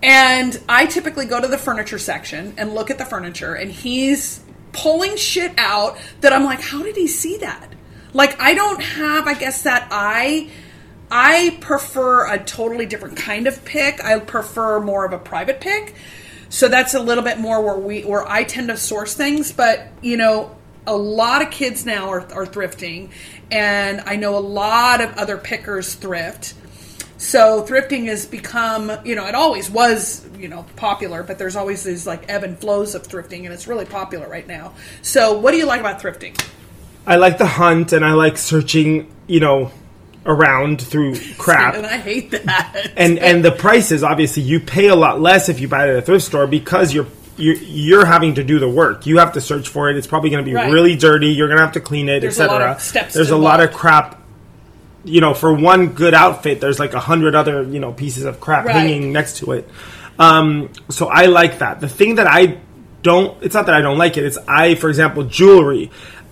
And 0.03 0.61
I 0.69 0.85
typically 0.85 1.25
go 1.25 1.41
to 1.41 1.49
the 1.49 1.57
furniture 1.57 1.99
section 1.99 2.53
and 2.59 2.75
look 2.75 2.91
at 2.91 2.99
the 2.99 3.07
furniture, 3.07 3.55
and 3.55 3.71
he's 3.73 4.41
pulling 4.73 5.17
shit 5.17 5.53
out 5.59 5.99
that 6.21 6.33
I'm 6.33 6.45
like, 6.45 6.61
how 6.61 6.83
did 6.83 6.97
he 6.97 7.07
see 7.07 7.39
that? 7.39 7.73
Like, 8.13 8.41
I 8.41 8.55
don't 8.55 8.83
have, 8.83 9.27
I 9.27 9.35
guess, 9.35 9.63
that 9.63 9.89
eye. 9.91 10.51
I 11.11 11.57
prefer 11.61 12.33
a 12.33 12.43
totally 12.43 12.87
different 12.87 13.17
kind 13.17 13.47
of 13.47 13.65
pick. 13.65 14.03
I 14.05 14.19
prefer 14.19 14.81
more 14.81 15.05
of 15.05 15.13
a 15.13 15.19
private 15.19 15.61
pick. 15.61 15.95
So 16.51 16.69
that's 16.69 16.95
a 16.95 17.01
little 17.01 17.25
bit 17.25 17.39
more 17.39 17.63
where 17.63 17.77
we 17.77 18.03
where 18.03 18.27
I 18.27 18.45
tend 18.45 18.69
to 18.69 18.77
source 18.77 19.15
things, 19.15 19.53
but 19.53 19.89
you 20.01 20.17
know, 20.17 20.57
a 20.87 20.97
lot 20.97 21.43
of 21.43 21.51
kids 21.51 21.85
now 21.85 22.09
are, 22.09 22.21
are 22.33 22.47
thrifting, 22.47 23.11
and 23.51 24.01
I 24.01 24.17
know 24.17 24.37
a 24.37 24.41
lot 24.41 25.03
of 25.03 25.13
other 25.19 25.37
pickers 25.37 25.95
thrift. 25.95 26.55
So 27.19 27.65
thrifting 27.69 28.07
has 28.07 28.25
become, 28.27 28.93
you 29.05 29.15
know, 29.17 29.27
it 29.27 29.35
always 29.35 29.69
was, 29.69 30.25
you 30.39 30.47
know, 30.49 30.65
popular, 30.77 31.23
but 31.25 31.37
there's 31.37 31.57
always 31.57 31.83
these 31.83 32.07
like 32.07 32.25
ebb 32.29 32.45
and 32.45 32.57
flows 32.59 32.95
of 32.95 33.03
thrifting, 33.07 33.45
and 33.45 33.53
it's 33.53 33.67
really 33.67 33.85
popular 33.85 34.29
right 34.29 34.47
now. 34.47 34.73
So, 35.03 35.37
what 35.39 35.51
do 35.51 35.57
you 35.59 35.67
like 35.67 35.81
about 35.81 36.01
thrifting? 36.01 36.41
I 37.07 37.17
like 37.17 37.39
the 37.39 37.47
hunt 37.47 37.93
and 37.93 38.05
I 38.05 38.13
like 38.13 38.39
searching, 38.39 39.11
you 39.27 39.41
know, 39.41 39.73
around 40.27 40.81
through 40.81 41.17
crap. 41.39 41.75
And 41.75 41.87
I 41.87 41.97
hate 41.97 42.31
that. 42.31 42.93
and 42.97 43.19
and 43.19 43.45
the 43.45 43.51
prices 43.53 44.03
obviously 44.05 44.43
you 44.43 44.61
pay 44.61 44.89
a 44.89 44.95
lot 44.95 45.21
less 45.21 45.49
if 45.49 45.59
you 45.59 45.67
buy 45.69 45.87
it 45.89 45.91
at 45.91 45.97
a 45.97 46.03
thrift 46.03 46.25
store 46.27 46.47
because 46.47 46.93
you're 46.95 47.07
you're, 47.37 47.55
you're 47.57 48.05
having 48.05 48.35
to 48.35 48.45
do 48.45 48.59
the 48.59 48.69
work. 48.69 49.07
You 49.07 49.19
have 49.19 49.33
to 49.35 49.41
search 49.41 49.69
for 49.69 49.89
it. 49.91 49.97
It's 49.97 50.07
probably 50.09 50.31
going 50.31 50.45
to 50.45 50.49
be 50.49 50.55
Right. 50.55 50.71
really 50.71 50.97
dirty. 50.97 51.29
You're 51.29 51.47
going 51.49 51.59
to 51.59 51.65
have 51.65 51.75
to 51.75 51.81
clean 51.81 52.09
it, 52.09 52.21
There's 52.21 52.39
a 52.41 52.47
lot 52.47 52.63
etc. 52.63 53.11
There's 53.13 53.31
a 53.31 53.37
lot 53.37 53.61
of 53.61 53.73
crap. 53.73 54.23
You 55.09 55.21
know, 55.21 55.35
for 55.35 55.53
one 55.53 55.89
good 55.89 56.15
outfit, 56.15 56.61
there's 56.61 56.79
like 56.79 56.95
a 56.95 57.01
hundred 57.01 57.35
other 57.35 57.63
you 57.63 57.81
know 57.81 57.93
pieces 57.93 58.25
of 58.25 58.41
crap 58.41 58.65
Right. 58.67 58.75
hanging 58.77 59.13
next 59.13 59.39
to 59.39 59.53
it. 59.53 59.69
Um, 60.19 60.71
so 60.89 61.07
I 61.09 61.27
like 61.27 61.59
that. 61.61 61.81
The 61.81 61.89
thing 61.89 62.17
that 62.17 62.27
I 62.27 62.59
don't, 63.03 63.41
it's 63.43 63.55
not 63.55 63.67
that 63.67 63.75
I 63.75 63.81
don't 63.81 63.99
like 63.99 64.17
it. 64.17 64.25
It's 64.25 64.39
I, 64.49 64.75
for 64.75 64.89
example, 64.89 65.23
jewelry. 65.25 65.91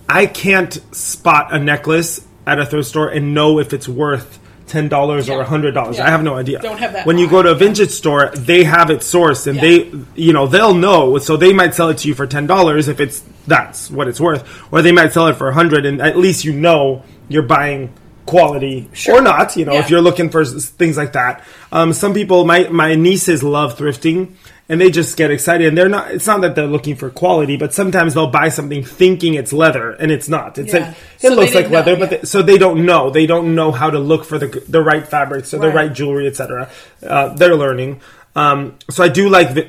I 0.09 0.25
can't 0.25 0.73
spot 0.95 1.53
a 1.53 1.59
necklace 1.59 2.25
at 2.45 2.59
a 2.59 2.65
thrift 2.65 2.87
store 2.89 3.09
and 3.09 3.33
know 3.33 3.59
if 3.59 3.73
it's 3.73 3.87
worth 3.87 4.39
ten 4.67 4.89
dollars 4.89 5.29
or 5.29 5.37
Yeah. 5.37 5.43
a 5.43 5.45
hundred 5.45 5.73
dollars. 5.73 5.97
Yeah. 5.97 6.07
I 6.07 6.09
have 6.09 6.23
no 6.23 6.35
idea. 6.35 6.59
Don't 6.59 6.77
have 6.77 6.91
that 6.93 7.05
When 7.05 7.17
you 7.17 7.29
go 7.29 7.41
to 7.41 7.51
a 7.51 7.55
vintage 7.55 7.89
store, 7.91 8.31
they 8.35 8.65
have 8.65 8.89
it 8.89 8.99
sourced 8.99 9.47
and 9.47 9.55
Yeah. 9.55 9.61
they, 9.61 9.91
you 10.15 10.33
know, 10.33 10.45
they'll 10.47 10.73
know. 10.73 11.17
So 11.19 11.37
they 11.37 11.53
might 11.53 11.73
sell 11.73 11.87
it 11.89 11.97
to 11.99 12.07
you 12.09 12.13
for 12.13 12.27
ten 12.27 12.47
dollars 12.47 12.87
if 12.89 12.99
it's 12.99 13.23
that's 13.47 13.89
what 13.89 14.09
it's 14.09 14.19
worth, 14.19 14.43
or 14.71 14.81
they 14.81 14.91
might 14.91 15.13
sell 15.13 15.27
it 15.27 15.35
for 15.37 15.47
a 15.47 15.53
hundred, 15.53 15.85
and 15.85 16.01
at 16.01 16.17
least 16.17 16.43
you 16.43 16.51
know 16.51 17.03
you're 17.29 17.43
buying 17.43 17.91
quality 18.27 18.87
or 19.09 19.21
not. 19.21 19.55
You 19.57 19.65
know, 19.65 19.73
Yeah. 19.73 19.79
if 19.79 19.89
you're 19.89 20.01
looking 20.01 20.29
for 20.29 20.45
things 20.45 20.95
like 20.97 21.13
that. 21.13 21.43
Um, 21.71 21.93
some 21.93 22.13
people, 22.13 22.45
my 22.45 22.67
my 22.69 22.93
nieces 22.95 23.41
love 23.43 23.77
thrifting. 23.77 24.33
And 24.69 24.81
they 24.81 24.91
just 24.91 25.15
get 25.15 25.31
excited, 25.31 25.65
and 25.65 25.77
they're 25.77 25.87
not. 25.87 26.11
It's 26.11 26.27
not 26.27 26.41
that 26.41 26.53
they're 26.55 26.67
looking 26.67 26.97
for 26.97 27.09
quality, 27.09 27.55
but 27.55 27.73
sometimes 27.73 28.13
they'll 28.15 28.27
buy 28.41 28.49
something 28.49 28.83
thinking 28.83 29.35
it's 29.35 29.53
leather, 29.53 29.91
and 29.91 30.11
it's 30.11 30.27
not. 30.27 30.57
It's 30.57 30.73
Yeah. 30.73 30.79
like 30.79 30.89
it 30.89 31.29
So 31.29 31.35
looks 31.35 31.55
like 31.55 31.63
didn't 31.63 31.71
know, 31.71 31.77
leather, 31.79 31.95
but 31.95 32.11
yeah. 32.11 32.17
they, 32.17 32.25
so 32.25 32.41
they 32.41 32.57
don't 32.57 32.85
know. 32.85 33.09
They 33.09 33.25
don't 33.27 33.55
know 33.55 33.71
how 33.71 33.89
to 33.89 33.97
look 33.97 34.25
for 34.25 34.37
the 34.37 34.61
the 34.67 34.81
right 34.81 35.07
fabrics 35.07 35.53
or 35.53 35.59
the 35.59 35.67
Right. 35.67 35.75
right 35.87 35.93
jewelry, 35.93 36.27
etc. 36.27 36.67
Uh, 37.01 37.29
they're 37.29 37.55
learning. 37.55 38.01
Um, 38.35 38.73
so 38.89 39.05
I 39.05 39.07
do 39.07 39.29
like 39.29 39.53
the, 39.53 39.67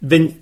the 0.00 0.32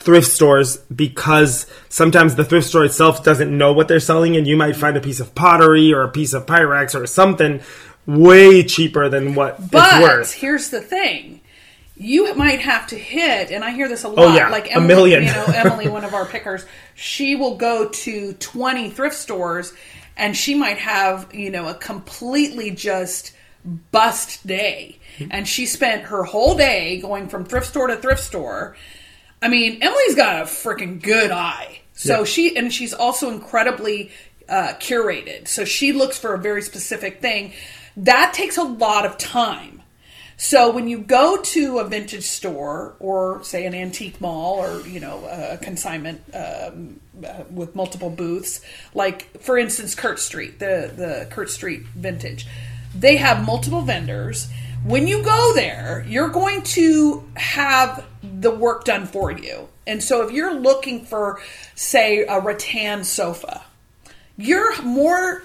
thrift 0.00 0.26
stores 0.28 0.78
because 0.94 1.66
sometimes 1.88 2.34
the 2.34 2.44
thrift 2.44 2.66
store 2.66 2.84
itself 2.84 3.22
doesn't 3.22 3.56
know 3.56 3.72
what 3.72 3.86
they're 3.86 4.00
selling, 4.00 4.36
and 4.36 4.46
you 4.46 4.56
might 4.56 4.74
find 4.74 4.96
a 4.96 5.00
piece 5.00 5.20
of 5.20 5.34
pottery 5.34 5.92
or 5.92 6.02
a 6.02 6.08
piece 6.08 6.32
of 6.32 6.46
Pyrex 6.46 7.00
or 7.00 7.06
something 7.06 7.60
way 8.06 8.62
cheaper 8.64 9.08
than 9.08 9.34
what 9.34 9.56
it's 9.58 9.68
But 9.68 10.02
worth. 10.02 10.34
here's 10.34 10.70
the 10.70 10.80
thing. 10.80 11.40
You 11.96 12.34
might 12.34 12.60
have 12.60 12.86
to 12.88 12.96
hit, 12.96 13.50
and 13.50 13.62
I 13.62 13.72
hear 13.72 13.86
this 13.86 14.04
a 14.04 14.08
oh, 14.08 14.12
lot. 14.12 14.26
Oh, 14.26 14.34
yeah, 14.34 14.48
like 14.48 14.74
a 14.74 14.80
million. 14.80 15.22
You 15.22 15.32
know, 15.32 15.44
Emily, 15.54 15.86
one 15.86 16.02
of 16.04 16.14
our 16.14 16.24
pickers, 16.24 16.64
she 16.94 17.36
will 17.36 17.56
go 17.56 17.90
to 17.90 18.32
20 18.32 18.90
thrift 18.90 19.14
stores, 19.16 19.74
and 20.16 20.34
she 20.34 20.54
might 20.54 20.78
have 20.78 21.34
you 21.34 21.50
know 21.50 21.68
a 21.68 21.74
completely 21.74 22.70
just 22.70 23.34
bust 23.92 24.46
day, 24.46 24.98
and 25.30 25.46
she 25.46 25.66
spent 25.66 26.04
her 26.04 26.24
whole 26.24 26.56
day 26.56 27.00
going 27.02 27.28
from 27.28 27.44
thrift 27.44 27.66
store 27.66 27.88
to 27.88 27.96
thrift 27.96 28.22
store. 28.22 28.76
I 29.42 29.48
mean, 29.48 29.78
Emily's 29.82 30.14
got 30.14 30.42
a 30.42 30.44
freaking 30.44 31.02
good 31.02 31.30
eye. 31.30 31.80
So 31.94 32.18
Yeah. 32.20 32.24
she 32.24 32.56
and 32.56 32.72
she's 32.72 32.92
also 32.94 33.30
incredibly 33.30 34.10
uh, 34.48 34.74
curated. 34.80 35.48
So 35.48 35.64
she 35.64 35.92
looks 35.92 36.18
for 36.18 36.34
a 36.34 36.38
very 36.38 36.62
specific 36.62 37.20
thing. 37.20 37.52
That 37.96 38.32
takes 38.34 38.56
a 38.56 38.62
lot 38.62 39.06
of 39.06 39.16
time. 39.18 39.82
So 40.36 40.70
when 40.70 40.88
you 40.88 40.98
go 40.98 41.36
to 41.36 41.78
a 41.80 41.84
vintage 41.84 42.24
store 42.24 42.94
or 42.98 43.44
say 43.44 43.66
an 43.66 43.74
antique 43.74 44.20
mall 44.22 44.54
or 44.64 44.80
you 44.86 44.98
know 44.98 45.26
a 45.30 45.58
consignment 45.58 46.22
um, 46.34 46.98
uh, 47.22 47.44
with 47.50 47.76
multiple 47.76 48.08
booths, 48.08 48.62
like 48.94 49.40
for 49.42 49.58
instance 49.58 49.94
Kurt 49.94 50.18
Street, 50.18 50.58
the 50.58 50.90
the 50.96 51.26
Kurt 51.30 51.50
Street 51.50 51.82
Vintage, 51.94 52.46
they 52.94 53.16
have 53.18 53.44
multiple 53.44 53.82
vendors. 53.82 54.48
When 54.82 55.06
you 55.06 55.22
go 55.22 55.52
there, 55.54 56.06
you're 56.08 56.30
going 56.30 56.62
to 56.62 57.28
have 57.36 58.06
the 58.40 58.50
work 58.50 58.84
done 58.84 59.06
for 59.06 59.30
you. 59.30 59.68
And 59.86 60.02
so 60.02 60.22
if 60.26 60.32
you're 60.32 60.54
looking 60.54 61.04
for 61.04 61.40
say 61.74 62.24
a 62.24 62.40
rattan 62.40 63.04
sofa, 63.04 63.62
you're 64.36 64.80
more 64.82 65.42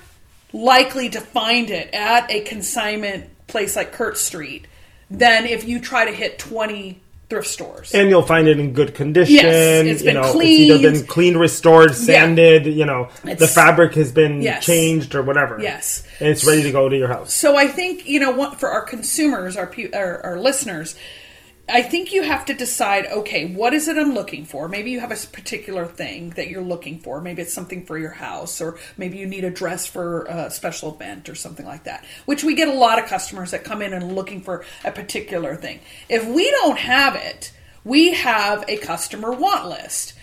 likely 0.54 1.10
to 1.10 1.20
find 1.20 1.70
it 1.70 1.94
at 1.94 2.30
a 2.32 2.42
consignment 2.42 3.26
place 3.48 3.76
like 3.76 3.92
Kurt 3.92 4.18
Street 4.18 4.68
than 5.10 5.46
if 5.46 5.68
you 5.68 5.80
try 5.80 6.06
to 6.06 6.12
hit 6.12 6.40
20 6.40 7.02
thrift 7.28 7.48
stores. 7.48 7.92
and 7.94 8.08
you'll 8.10 8.22
find 8.22 8.48
it 8.48 8.60
in 8.60 8.72
good 8.72 8.94
condition. 8.94 9.34
Yes, 9.36 9.86
it's 9.88 10.02
you 10.02 10.06
been 10.06 10.22
know, 10.22 10.30
it's 10.32 10.36
either 10.36 10.92
been 10.92 11.08
cleaned, 11.08 11.40
restored, 11.40 11.96
sanded. 11.96 12.66
yeah. 12.68 12.72
You 12.72 12.86
know, 12.86 13.10
the 13.24 13.48
fabric 13.48 13.96
has 13.96 14.12
been 14.12 14.42
Yes. 14.44 14.64
changed 14.64 15.16
or 15.16 15.24
whatever. 15.24 15.60
Yes. 15.60 16.04
and 16.20 16.30
it's 16.30 16.46
ready 16.46 16.62
to 16.64 16.72
go 16.72 16.88
to 16.88 16.96
your 16.96 17.08
house. 17.08 17.34
So 17.34 17.58
I 17.58 17.68
think 17.68 18.08
you 18.08 18.20
know 18.20 18.32
what 18.32 18.60
for 18.60 18.70
our 18.70 18.84
consumers, 18.84 19.58
our 19.58 19.72
our, 19.94 20.22
our 20.24 20.40
listeners. 20.40 20.96
I 21.68 21.82
think 21.82 22.14
you 22.14 22.22
have 22.22 22.46
to 22.46 22.54
decide. 22.54 23.08
Okay, 23.08 23.48
what 23.48 23.74
is 23.74 23.88
it 23.88 23.98
I'm 23.98 24.14
looking 24.14 24.46
for? 24.46 24.68
Maybe 24.68 24.92
you 24.92 25.00
have 25.00 25.12
a 25.12 25.28
particular 25.28 25.88
thing 25.88 26.30
that 26.32 26.48
you're 26.48 26.62
looking 26.62 27.00
for. 27.00 27.20
Maybe 27.22 27.42
it's 27.42 27.54
something 27.54 27.86
for 27.86 27.98
your 27.98 28.12
house, 28.12 28.62
or 28.62 28.78
maybe 28.98 29.18
you 29.18 29.26
need 29.26 29.44
a 29.44 29.50
dress 29.50 29.88
for 29.88 30.26
a 30.26 30.52
special 30.52 30.94
event 30.94 31.28
or 31.28 31.34
something 31.34 31.66
like 31.66 31.86
that. 31.86 32.06
Which 32.26 32.44
we 32.44 32.54
get 32.54 32.68
a 32.68 32.74
lot 32.74 33.00
of 33.00 33.06
customers 33.10 33.50
that 33.52 33.64
come 33.64 33.82
in 33.82 33.94
and 33.94 34.16
looking 34.16 34.42
for 34.42 34.64
a 34.84 34.92
particular 34.92 35.56
thing. 35.56 35.80
If 36.08 36.28
we 36.28 36.52
don't 36.52 36.78
have 36.78 37.16
it, 37.16 37.52
we 37.84 38.14
have 38.14 38.64
a 38.68 38.78
customer 38.78 39.32
want 39.32 39.68
list. 39.68 40.14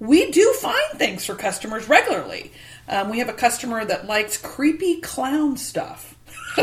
We 0.00 0.32
do 0.32 0.52
find 0.54 0.98
things 0.98 1.24
for 1.24 1.36
customers 1.36 1.88
regularly. 1.88 2.50
Um, 2.88 3.08
we 3.10 3.20
have 3.20 3.28
a 3.28 3.34
customer 3.34 3.84
that 3.84 4.06
likes 4.06 4.36
creepy 4.36 5.00
clown 5.00 5.56
stuff. 5.56 6.16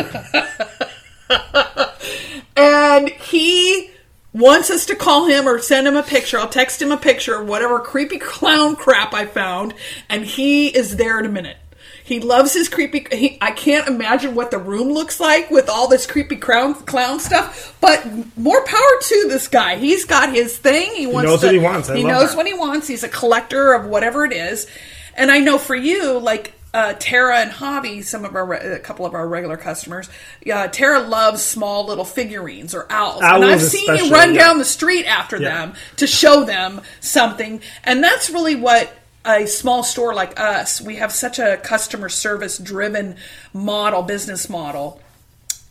and 2.58 3.10
he 3.10 3.92
wants 4.36 4.70
us 4.70 4.86
to 4.86 4.96
call 4.96 5.28
him 5.28 5.48
or 5.48 5.60
send 5.60 5.88
him 5.88 5.96
a 5.96 6.04
picture. 6.04 6.38
I'll 6.38 6.50
text 6.50 6.82
him 6.82 6.92
a 6.92 6.98
picture 6.98 7.36
of 7.36 7.48
whatever 7.48 7.80
creepy 7.80 8.18
clown 8.20 8.76
crap 8.76 9.14
I 9.14 9.26
found, 9.26 9.74
and 10.10 10.26
he 10.26 10.68
is 10.68 10.98
there 10.98 11.18
in 11.20 11.26
a 11.26 11.30
minute. 11.30 11.58
He 12.04 12.20
loves 12.20 12.54
his 12.54 12.70
creepy. 12.70 13.08
He, 13.12 13.38
I 13.42 13.50
can't 13.50 13.88
imagine 13.88 14.36
what 14.36 14.52
the 14.52 14.60
room 14.60 14.90
looks 14.90 15.20
like 15.20 15.50
with 15.50 15.70
all 15.70 15.88
this 15.88 16.06
creepy 16.06 16.36
clown 16.36 16.76
clown 16.76 17.20
stuff. 17.20 17.76
But 17.82 18.06
more 18.38 18.64
power 18.64 19.00
to 19.02 19.26
this 19.28 19.48
guy. 19.48 19.78
He's 19.78 20.06
got 20.06 20.32
his 20.32 20.56
thing. 20.56 20.94
He 20.94 21.08
wants. 21.08 21.32
knows 21.32 21.40
to, 21.40 21.48
what 21.48 21.56
he 21.56 21.62
wants. 21.62 21.90
I 21.90 21.98
he 21.98 22.04
knows 22.04 22.32
that. 22.32 22.38
what 22.38 22.46
he 22.46 22.54
wants. 22.54 22.88
He's 22.88 23.04
a 23.04 23.10
collector 23.10 23.74
of 23.74 23.88
whatever 23.88 24.24
it 24.24 24.34
is. 24.34 24.68
And 25.16 25.32
I 25.32 25.40
know 25.40 25.58
for 25.58 25.76
you, 25.76 26.20
like 26.20 26.54
uh, 26.76 26.94
Tara 27.00 27.38
and 27.38 27.52
Hobby, 27.52 28.02
some 28.02 28.26
of 28.26 28.36
our 28.36 28.46
re- 28.46 28.60
a 28.60 28.80
couple 28.80 29.06
of 29.06 29.14
our 29.14 29.26
regular 29.26 29.56
customers, 29.56 30.10
uh, 30.52 30.68
Tara 30.68 31.00
loves 31.00 31.42
small 31.42 31.86
little 31.86 32.04
figurines 32.04 32.76
or 32.76 32.86
owls, 32.90 33.22
and 33.24 33.46
I've 33.46 33.62
seen 33.62 33.96
you 33.96 34.12
run 34.12 34.36
yeah. 34.36 34.42
down 34.42 34.58
the 34.58 34.66
street 34.66 35.06
after 35.06 35.38
Yeah. 35.38 35.68
them 35.68 35.76
to 35.96 36.06
show 36.06 36.44
them 36.44 36.82
something, 37.00 37.62
and 37.86 38.04
that's 38.04 38.30
really 38.30 38.56
what 38.56 38.92
a 39.26 39.48
small 39.48 39.84
store 39.84 40.14
like 40.14 40.40
us 40.40 40.80
we 40.80 40.98
have 40.98 41.12
such 41.12 41.40
a 41.40 41.58
customer 41.64 42.10
service 42.10 42.60
driven 42.60 43.16
model 43.54 44.04
business 44.04 44.48
model 44.50 45.02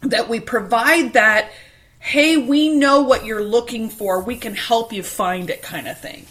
that 0.01 0.29
we 0.29 0.41
provide 0.41 1.13
that 1.13 1.53
hey 2.01 2.37
we 2.37 2.69
know 2.69 3.03
what 3.03 3.25
you're 3.25 3.45
looking 3.45 3.89
for 3.89 4.21
we 4.21 4.35
can 4.35 4.57
help 4.57 4.93
you 4.93 5.05
find 5.05 5.51
it 5.51 5.63
kind 5.63 5.87
of 5.87 5.97
thing 5.97 6.27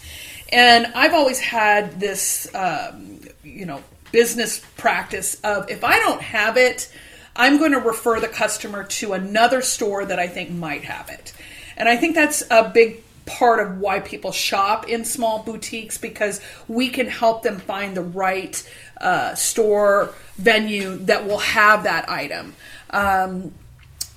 and 0.50 0.86
i've 0.94 1.14
always 1.14 1.40
had 1.40 1.98
this 1.98 2.54
um, 2.54 3.18
you 3.42 3.64
know 3.64 3.82
business 4.14 4.62
practice 4.76 5.40
of 5.42 5.68
if 5.68 5.82
i 5.82 5.98
don't 5.98 6.22
have 6.22 6.56
it 6.56 6.88
i'm 7.34 7.58
going 7.58 7.72
to 7.72 7.80
refer 7.80 8.20
the 8.20 8.28
customer 8.28 8.84
to 8.84 9.12
another 9.12 9.60
store 9.60 10.04
that 10.04 10.20
i 10.20 10.28
think 10.28 10.50
might 10.50 10.84
have 10.84 11.08
it. 11.08 11.34
And 11.76 11.88
i 11.88 11.96
think 11.96 12.14
that's 12.14 12.44
a 12.48 12.68
big 12.68 13.02
part 13.26 13.58
of 13.58 13.78
why 13.78 13.98
people 13.98 14.30
shop 14.30 14.88
in 14.88 15.04
small 15.04 15.42
boutiques 15.42 15.98
because 15.98 16.40
we 16.68 16.88
can 16.90 17.08
help 17.08 17.42
them 17.42 17.58
find 17.58 17.96
the 17.96 18.02
right 18.02 18.70
uh, 19.00 19.34
store 19.34 20.14
venue 20.36 20.96
that 20.98 21.26
will 21.26 21.38
have 21.38 21.82
that 21.82 22.08
item. 22.08 22.54
Um, 22.90 23.52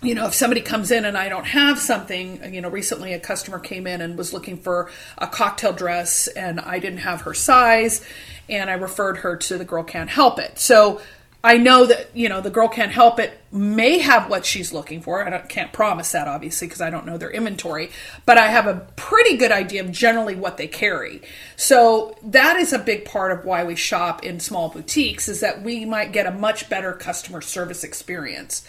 you 0.03 0.13
know, 0.13 0.27
if 0.27 0.35
somebody 0.35 0.61
comes 0.61 0.91
in 0.91 1.05
and 1.05 1.17
I 1.17 1.27
don't 1.27 1.47
have 1.47 1.79
something, 1.79 2.53
you 2.53 2.61
know, 2.61 2.69
recently 2.69 3.13
a 3.13 3.19
customer 3.19 3.57
came 3.57 3.87
in 3.87 4.01
and 4.01 4.15
was 4.15 4.31
looking 4.31 4.57
for 4.57 4.91
a 5.17 5.25
cocktail 5.25 5.73
dress 5.73 6.27
and 6.27 6.59
I 6.59 6.77
didn't 6.77 6.99
have 6.99 7.21
her 7.21 7.33
size 7.33 8.05
and 8.49 8.69
I 8.69 8.73
referred 8.73 9.17
her 9.17 9.35
to 9.35 9.57
the 9.57 9.65
Girl 9.65 9.83
Can't 9.83 10.09
Help 10.09 10.39
It. 10.39 10.59
So 10.59 11.01
I 11.43 11.57
know 11.57 11.85
that, 11.85 12.09
you 12.15 12.29
know, 12.29 12.41
the 12.41 12.49
Girl 12.49 12.67
Can't 12.67 12.91
Help 12.91 13.19
It 13.19 13.39
may 13.51 13.99
have 13.99 14.29
what 14.29 14.45
she's 14.45 14.73
looking 14.73 15.01
for. 15.01 15.23
I 15.23 15.37
can't 15.39 15.71
promise 15.71 16.11
that, 16.11 16.27
obviously, 16.27 16.67
because 16.67 16.81
I 16.81 16.89
don't 16.89 17.05
know 17.05 17.17
their 17.17 17.29
inventory, 17.29 17.91
but 18.25 18.37
I 18.37 18.47
have 18.47 18.67
a 18.67 18.87
pretty 18.95 19.37
good 19.37 19.51
idea 19.51 19.83
of 19.83 19.91
generally 19.91 20.35
what 20.35 20.57
they 20.57 20.67
carry. 20.67 21.21
So 21.55 22.17
that 22.23 22.57
is 22.57 22.73
a 22.73 22.79
big 22.79 23.05
part 23.05 23.31
of 23.31 23.45
why 23.45 23.63
we 23.63 23.75
shop 23.75 24.25
in 24.25 24.39
small 24.39 24.69
boutiques 24.69 25.29
is 25.29 25.39
that 25.41 25.61
we 25.61 25.85
might 25.85 26.11
get 26.11 26.25
a 26.25 26.31
much 26.31 26.69
better 26.69 26.93
customer 26.93 27.41
service 27.41 27.83
experience. 27.83 28.67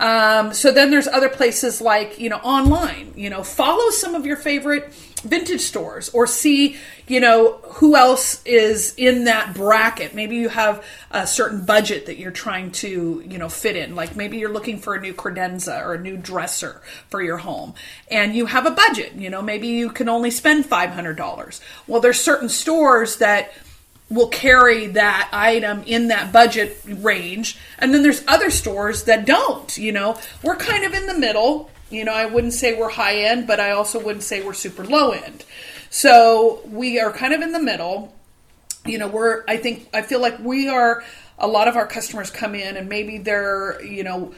Um, 0.00 0.54
so 0.54 0.72
then 0.72 0.90
there's 0.90 1.06
other 1.06 1.28
places 1.28 1.82
like, 1.82 2.18
you 2.18 2.30
know, 2.30 2.38
online, 2.38 3.12
you 3.16 3.28
know, 3.28 3.42
follow 3.42 3.90
some 3.90 4.14
of 4.14 4.24
your 4.24 4.38
favorite 4.38 4.90
vintage 5.20 5.60
stores 5.60 6.08
or 6.10 6.26
see, 6.26 6.76
you 7.06 7.20
know, 7.20 7.58
who 7.64 7.96
else 7.96 8.42
is 8.44 8.94
in 8.96 9.24
that 9.24 9.54
bracket. 9.54 10.14
Maybe 10.14 10.36
you 10.36 10.48
have 10.48 10.84
a 11.10 11.26
certain 11.26 11.64
budget 11.64 12.06
that 12.06 12.18
you're 12.18 12.30
trying 12.30 12.72
to, 12.72 13.22
you 13.26 13.38
know, 13.38 13.48
fit 13.48 13.76
in. 13.76 13.94
Like 13.94 14.16
maybe 14.16 14.38
you're 14.38 14.52
looking 14.52 14.78
for 14.78 14.94
a 14.94 15.00
new 15.00 15.14
credenza 15.14 15.84
or 15.84 15.94
a 15.94 16.00
new 16.00 16.16
dresser 16.16 16.80
for 17.08 17.22
your 17.22 17.38
home 17.38 17.74
and 18.10 18.34
you 18.34 18.46
have 18.46 18.66
a 18.66 18.70
budget, 18.70 19.14
you 19.14 19.30
know, 19.30 19.42
maybe 19.42 19.68
you 19.68 19.90
can 19.90 20.08
only 20.08 20.30
spend 20.30 20.64
$500. 20.64 21.60
Well, 21.86 22.00
there's 22.00 22.20
certain 22.20 22.48
stores 22.48 23.16
that, 23.16 23.52
will 24.10 24.28
carry 24.28 24.88
that 24.88 25.28
item 25.32 25.84
in 25.86 26.08
that 26.08 26.32
budget 26.32 26.76
range 26.84 27.56
and 27.78 27.94
then 27.94 28.02
there's 28.02 28.24
other 28.26 28.50
stores 28.50 29.04
that 29.04 29.24
don't 29.24 29.78
you 29.78 29.92
know 29.92 30.18
we're 30.42 30.56
kind 30.56 30.84
of 30.84 30.92
in 30.92 31.06
the 31.06 31.14
middle 31.14 31.70
you 31.90 32.04
know 32.04 32.12
i 32.12 32.24
wouldn't 32.26 32.52
say 32.52 32.78
we're 32.78 32.88
high 32.88 33.16
end 33.16 33.46
but 33.46 33.60
i 33.60 33.70
also 33.72 33.98
wouldn't 34.02 34.22
say 34.22 34.42
we're 34.42 34.54
super 34.54 34.84
low 34.84 35.10
end. 35.10 35.44
So 35.90 36.62
we 36.66 37.00
are 37.00 37.12
kind 37.12 37.34
of 37.34 37.40
in 37.42 37.50
the 37.50 37.60
middle. 37.60 38.14
You 38.86 38.98
know 38.98 39.08
we're 39.08 39.44
i 39.46 39.56
think 39.56 39.88
i 39.92 40.00
feel 40.02 40.20
like 40.20 40.38
we 40.38 40.68
are 40.68 41.04
a 41.38 41.46
lot 41.46 41.68
of 41.68 41.76
our 41.76 41.86
customers 41.86 42.30
come 42.30 42.54
in 42.54 42.76
and 42.76 42.88
maybe 42.88 43.18
they're 43.18 43.82
you 43.84 44.04
know 44.04 44.32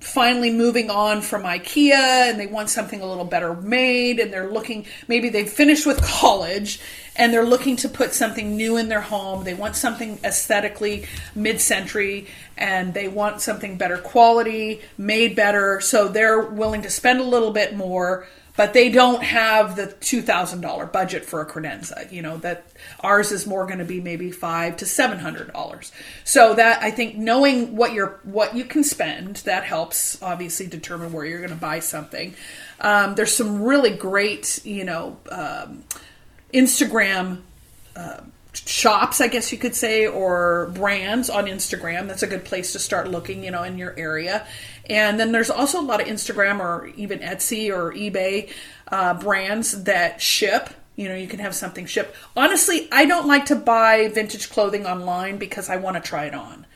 finally 0.00 0.50
moving 0.52 0.90
on 0.90 1.20
from 1.20 1.42
ikea 1.42 2.30
and 2.30 2.38
they 2.38 2.46
want 2.46 2.70
something 2.70 3.00
a 3.00 3.06
little 3.06 3.24
better 3.24 3.54
made 3.54 4.20
and 4.20 4.32
they're 4.32 4.50
looking 4.50 4.86
maybe 5.08 5.28
they've 5.28 5.50
finished 5.50 5.86
with 5.86 6.00
college 6.02 6.80
and 7.18 7.32
they're 7.32 7.44
looking 7.44 7.74
to 7.76 7.88
put 7.88 8.14
something 8.14 8.56
new 8.56 8.76
in 8.76 8.88
their 8.88 9.00
home. 9.00 9.42
They 9.42 9.54
want 9.54 9.74
something 9.74 10.20
aesthetically 10.22 11.06
mid-century 11.34 12.28
and 12.56 12.94
they 12.94 13.08
want 13.08 13.40
something 13.40 13.76
better 13.76 13.98
quality 13.98 14.80
made 14.96 15.34
better. 15.34 15.80
So 15.80 16.06
they're 16.08 16.40
willing 16.40 16.82
to 16.82 16.90
spend 16.90 17.20
a 17.20 17.24
little 17.24 17.50
bit 17.50 17.76
more 17.76 18.26
but 18.58 18.72
they 18.72 18.90
don't 18.90 19.22
have 19.22 19.76
the 19.76 19.86
$2000 19.86 20.92
budget 20.92 21.24
for 21.24 21.40
a 21.40 21.46
credenza 21.46 22.10
you 22.10 22.20
know 22.20 22.36
that 22.38 22.66
ours 23.00 23.30
is 23.30 23.46
more 23.46 23.64
going 23.66 23.78
to 23.78 23.84
be 23.84 24.00
maybe 24.00 24.32
five 24.32 24.76
to 24.76 24.84
seven 24.84 25.18
hundred 25.18 25.50
dollars 25.52 25.92
so 26.24 26.54
that 26.54 26.82
i 26.82 26.90
think 26.90 27.16
knowing 27.16 27.76
what 27.76 27.92
you're 27.92 28.18
what 28.24 28.56
you 28.56 28.64
can 28.64 28.82
spend 28.82 29.36
that 29.36 29.62
helps 29.62 30.20
obviously 30.22 30.66
determine 30.66 31.12
where 31.12 31.24
you're 31.24 31.38
going 31.38 31.50
to 31.50 31.56
buy 31.56 31.78
something 31.78 32.34
um, 32.80 33.14
there's 33.14 33.32
some 33.32 33.62
really 33.62 33.90
great 33.90 34.60
you 34.64 34.84
know 34.84 35.16
um, 35.30 35.84
instagram 36.52 37.38
uh, 37.94 38.20
shops, 38.66 39.20
I 39.20 39.28
guess 39.28 39.52
you 39.52 39.58
could 39.58 39.74
say, 39.74 40.06
or 40.06 40.70
brands 40.74 41.30
on 41.30 41.46
Instagram. 41.46 42.08
That's 42.08 42.22
a 42.22 42.26
good 42.26 42.44
place 42.44 42.72
to 42.72 42.78
start 42.78 43.08
looking, 43.08 43.44
you 43.44 43.50
know, 43.50 43.62
in 43.62 43.78
your 43.78 43.94
area. 43.98 44.46
And 44.88 45.20
then 45.20 45.32
there's 45.32 45.50
also 45.50 45.80
a 45.80 45.82
lot 45.82 46.00
of 46.00 46.06
Instagram 46.06 46.60
or 46.60 46.86
even 46.96 47.18
Etsy 47.20 47.70
or 47.70 47.92
eBay 47.92 48.50
uh, 48.90 49.14
brands 49.14 49.84
that 49.84 50.20
ship. 50.20 50.70
You 50.96 51.08
know, 51.08 51.14
you 51.14 51.28
can 51.28 51.40
have 51.40 51.54
something 51.54 51.86
shipped. 51.86 52.16
Honestly, 52.36 52.88
I 52.90 53.04
don't 53.04 53.26
like 53.26 53.46
to 53.46 53.56
buy 53.56 54.08
vintage 54.08 54.50
clothing 54.50 54.86
online 54.86 55.38
because 55.38 55.68
I 55.68 55.76
want 55.76 55.96
to 55.96 56.02
try 56.02 56.26
it 56.26 56.34
on. 56.34 56.66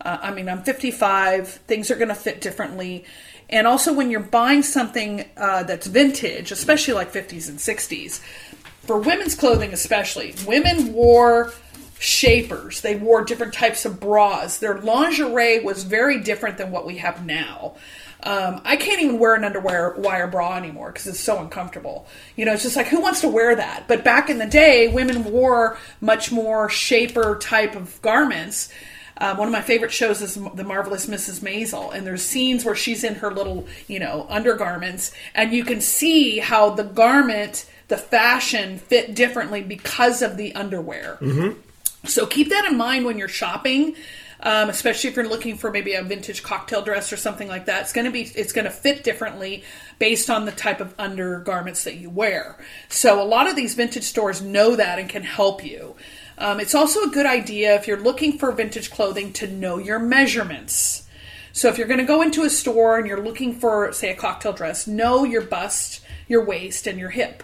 Uh, 0.00 0.18
I 0.22 0.30
mean, 0.32 0.48
I'm 0.48 0.62
55, 0.62 1.48
things 1.48 1.90
are 1.90 1.96
going 1.96 2.08
to 2.08 2.14
fit 2.14 2.40
differently. 2.40 3.04
And 3.48 3.66
also, 3.66 3.92
when 3.92 4.10
you're 4.10 4.20
buying 4.20 4.62
something 4.62 5.28
uh, 5.36 5.62
that's 5.64 5.86
vintage, 5.86 6.50
especially 6.52 6.94
like 6.94 7.12
50s 7.12 7.48
and 7.48 7.58
60s, 7.58 8.20
for 8.82 8.98
women's 8.98 9.34
clothing 9.34 9.72
especially, 9.72 10.34
women 10.46 10.92
wore 10.92 11.52
shapers. 11.98 12.80
They 12.80 12.96
wore 12.96 13.24
different 13.24 13.54
types 13.54 13.84
of 13.84 14.00
bras. 14.00 14.58
Their 14.58 14.78
lingerie 14.78 15.60
was 15.60 15.84
very 15.84 16.20
different 16.20 16.58
than 16.58 16.70
what 16.70 16.86
we 16.86 16.98
have 16.98 17.24
now. 17.24 17.76
Um, 18.22 18.60
I 18.64 18.76
can't 18.76 19.00
even 19.00 19.18
wear 19.18 19.34
an 19.34 19.44
underwear 19.44 19.94
wire 19.98 20.26
bra 20.26 20.56
anymore 20.56 20.90
because 20.90 21.06
it's 21.06 21.20
so 21.20 21.38
uncomfortable. 21.38 22.06
You 22.34 22.44
know, 22.44 22.52
it's 22.54 22.62
just 22.62 22.76
like 22.76 22.88
who 22.88 23.00
wants 23.00 23.20
to 23.20 23.28
wear 23.28 23.54
that? 23.54 23.84
But 23.88 24.04
back 24.04 24.30
in 24.30 24.38
the 24.38 24.46
day, 24.46 24.88
women 24.88 25.24
wore 25.24 25.78
much 26.00 26.32
more 26.32 26.68
shaper 26.68 27.38
type 27.38 27.76
of 27.76 28.00
garments. 28.02 28.72
Um, 29.18 29.38
one 29.38 29.48
of 29.48 29.52
my 29.52 29.62
favorite 29.62 29.92
shows 29.92 30.20
is 30.20 30.34
The 30.34 30.64
Marvelous 30.64 31.06
Mrs. 31.06 31.40
Maisel, 31.40 31.94
and 31.94 32.06
there's 32.06 32.22
scenes 32.22 32.64
where 32.64 32.74
she's 32.74 33.02
in 33.02 33.14
her 33.16 33.30
little, 33.30 33.66
you 33.86 33.98
know, 33.98 34.26
undergarments, 34.28 35.12
and 35.34 35.52
you 35.52 35.64
can 35.64 35.80
see 35.80 36.38
how 36.38 36.70
the 36.70 36.84
garment, 36.84 37.70
the 37.88 37.96
fashion 37.96 38.78
fit 38.78 39.14
differently 39.14 39.62
because 39.62 40.20
of 40.20 40.36
the 40.36 40.54
underwear. 40.54 41.16
So 42.06 42.26
keep 42.26 42.50
that 42.50 42.64
in 42.64 42.76
mind 42.76 43.04
when 43.04 43.18
you're 43.18 43.28
shopping, 43.28 43.96
um, 44.40 44.68
especially 44.70 45.10
if 45.10 45.16
you're 45.16 45.28
looking 45.28 45.56
for 45.56 45.70
maybe 45.70 45.94
a 45.94 46.02
vintage 46.02 46.42
cocktail 46.42 46.82
dress 46.82 47.12
or 47.12 47.16
something 47.16 47.48
like 47.48 47.66
that. 47.66 47.82
It's 47.82 47.92
going 47.92 48.04
to 48.04 48.10
be 48.10 48.22
it's 48.22 48.52
going 48.52 48.64
to 48.64 48.70
fit 48.70 49.04
differently 49.04 49.64
based 49.98 50.30
on 50.30 50.44
the 50.44 50.52
type 50.52 50.80
of 50.80 50.94
undergarments 50.98 51.84
that 51.84 51.96
you 51.96 52.10
wear. 52.10 52.58
So 52.88 53.22
a 53.22 53.24
lot 53.24 53.48
of 53.48 53.56
these 53.56 53.74
vintage 53.74 54.04
stores 54.04 54.42
know 54.42 54.76
that 54.76 54.98
and 54.98 55.08
can 55.08 55.22
help 55.22 55.64
you. 55.64 55.96
Um, 56.38 56.60
it's 56.60 56.74
also 56.74 57.02
a 57.02 57.08
good 57.10 57.26
idea 57.26 57.74
if 57.74 57.86
you're 57.86 58.00
looking 58.00 58.38
for 58.38 58.52
vintage 58.52 58.90
clothing 58.90 59.32
to 59.34 59.46
know 59.46 59.78
your 59.78 59.98
measurements. 59.98 61.04
So 61.52 61.68
if 61.68 61.78
you're 61.78 61.86
going 61.86 62.00
to 62.00 62.04
go 62.04 62.20
into 62.20 62.42
a 62.42 62.50
store 62.50 62.98
and 62.98 63.06
you're 63.06 63.24
looking 63.24 63.58
for, 63.58 63.90
say, 63.90 64.10
a 64.10 64.14
cocktail 64.14 64.52
dress, 64.52 64.86
know 64.86 65.24
your 65.24 65.40
bust, 65.40 66.02
your 66.28 66.44
waist, 66.44 66.86
and 66.86 66.98
your 66.98 67.08
hip. 67.08 67.42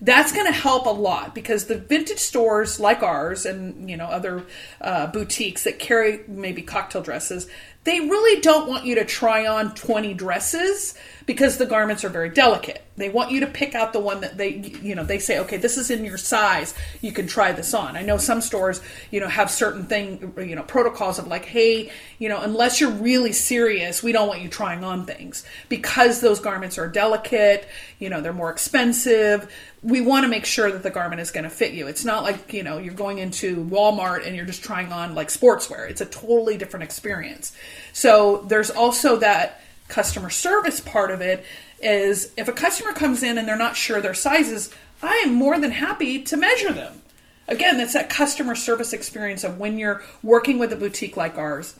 That's 0.00 0.32
going 0.32 0.46
to 0.46 0.52
help 0.52 0.86
a 0.86 0.90
lot 0.90 1.34
because 1.34 1.66
the 1.66 1.78
vintage 1.78 2.18
stores 2.18 2.78
like 2.78 3.02
ours 3.02 3.46
and 3.46 3.88
you 3.88 3.96
know 3.96 4.06
other 4.06 4.44
uh, 4.80 5.06
boutiques 5.06 5.64
that 5.64 5.78
carry 5.78 6.20
maybe 6.28 6.62
cocktail 6.62 7.02
dresses, 7.02 7.48
they 7.86 8.00
really 8.00 8.40
don't 8.40 8.68
want 8.68 8.84
you 8.84 8.96
to 8.96 9.04
try 9.04 9.46
on 9.46 9.72
20 9.76 10.12
dresses 10.14 10.94
because 11.24 11.56
the 11.56 11.66
garments 11.66 12.04
are 12.04 12.08
very 12.08 12.28
delicate. 12.28 12.82
They 12.96 13.08
want 13.08 13.30
you 13.30 13.40
to 13.40 13.46
pick 13.46 13.74
out 13.74 13.92
the 13.92 14.00
one 14.00 14.20
that 14.20 14.38
they, 14.38 14.54
you 14.80 14.94
know, 14.94 15.04
they 15.04 15.18
say, 15.18 15.40
okay, 15.40 15.56
this 15.56 15.76
is 15.76 15.90
in 15.90 16.04
your 16.04 16.16
size. 16.16 16.72
You 17.00 17.12
can 17.12 17.26
try 17.26 17.52
this 17.52 17.74
on. 17.74 17.96
I 17.96 18.02
know 18.02 18.16
some 18.16 18.40
stores, 18.40 18.80
you 19.10 19.20
know, 19.20 19.28
have 19.28 19.50
certain 19.50 19.84
thing, 19.84 20.32
you 20.38 20.54
know, 20.54 20.62
protocols 20.62 21.18
of 21.18 21.26
like, 21.26 21.44
hey, 21.44 21.90
you 22.18 22.28
know, 22.28 22.40
unless 22.40 22.80
you're 22.80 22.90
really 22.90 23.32
serious, 23.32 24.02
we 24.02 24.12
don't 24.12 24.28
want 24.28 24.40
you 24.40 24.48
trying 24.48 24.84
on 24.84 25.04
things 25.04 25.44
because 25.68 26.20
those 26.20 26.40
garments 26.40 26.78
are 26.78 26.88
delicate. 26.88 27.68
You 27.98 28.08
know, 28.08 28.20
they're 28.20 28.32
more 28.32 28.50
expensive. 28.50 29.52
We 29.82 30.00
want 30.00 30.24
to 30.24 30.28
make 30.28 30.46
sure 30.46 30.70
that 30.70 30.82
the 30.82 30.90
garment 30.90 31.20
is 31.20 31.30
going 31.30 31.44
to 31.44 31.50
fit 31.50 31.72
you. 31.72 31.86
It's 31.86 32.04
not 32.04 32.22
like 32.22 32.52
you 32.52 32.62
know 32.62 32.78
you're 32.78 32.94
going 32.94 33.18
into 33.18 33.64
Walmart 33.64 34.26
and 34.26 34.34
you're 34.34 34.46
just 34.46 34.62
trying 34.62 34.92
on 34.92 35.14
like 35.14 35.28
sportswear. 35.28 35.88
It's 35.88 36.00
a 36.00 36.06
totally 36.06 36.56
different 36.56 36.84
experience. 36.84 37.52
So 37.92 38.44
there's 38.48 38.70
also 38.70 39.16
that 39.16 39.60
customer 39.88 40.30
service 40.30 40.80
part 40.80 41.10
of 41.10 41.20
it 41.20 41.44
is 41.80 42.32
if 42.36 42.48
a 42.48 42.52
customer 42.52 42.92
comes 42.92 43.22
in 43.22 43.38
and 43.38 43.46
they're 43.46 43.56
not 43.56 43.76
sure 43.76 44.00
their 44.00 44.14
sizes, 44.14 44.72
I 45.02 45.22
am 45.24 45.34
more 45.34 45.58
than 45.58 45.70
happy 45.70 46.22
to 46.22 46.36
measure 46.36 46.72
them. 46.72 47.02
Again, 47.48 47.78
that's 47.78 47.92
that 47.92 48.10
customer 48.10 48.54
service 48.54 48.92
experience 48.92 49.44
of 49.44 49.58
when 49.58 49.78
you're 49.78 50.02
working 50.22 50.58
with 50.58 50.72
a 50.72 50.76
boutique 50.76 51.16
like 51.16 51.38
ours. 51.38 51.78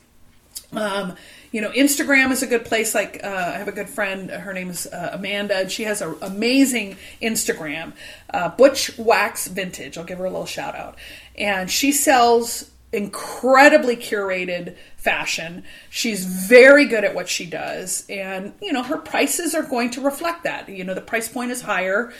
Um, 0.73 1.15
you 1.51 1.61
know, 1.61 1.71
Instagram 1.71 2.31
is 2.31 2.43
a 2.43 2.47
good 2.47 2.65
place. 2.65 2.95
Like, 2.95 3.21
uh, 3.25 3.53
I 3.55 3.59
have 3.59 3.69
a 3.69 3.73
good 3.73 3.89
friend, 3.89 4.31
her 4.31 4.53
name 4.53 4.71
is 4.71 4.87
uh, 4.87 5.11
Amanda, 5.13 5.57
and 5.57 5.71
she 5.71 5.85
has 5.85 6.03
an 6.03 6.17
amazing 6.21 6.97
Instagram, 7.23 7.95
uh, 8.33 8.51
Butch 8.51 8.97
Wax 8.99 9.49
Vintage. 9.49 9.97
I'll 9.97 10.05
give 10.05 10.19
her 10.19 10.25
a 10.25 10.31
little 10.31 10.47
shout 10.47 10.75
out. 10.75 10.97
And 11.37 11.71
she 11.71 11.93
sells 11.93 12.71
incredibly 12.93 13.97
curated 13.97 14.77
fashion. 15.07 15.63
She's 15.89 16.25
very 16.25 16.87
good 16.87 17.05
at 17.05 17.15
what 17.15 17.29
she 17.29 17.47
does. 17.47 18.05
And, 18.11 18.55
you 18.61 18.73
know, 18.73 18.83
her 18.83 18.99
prices 18.99 19.55
are 19.55 19.63
going 19.63 19.91
to 19.93 20.01
reflect 20.01 20.43
that. 20.43 20.69
You 20.69 20.83
know, 20.83 20.95
the 20.95 21.01
price 21.01 21.29
point 21.29 21.53
is 21.53 21.63
higher. 21.63 22.13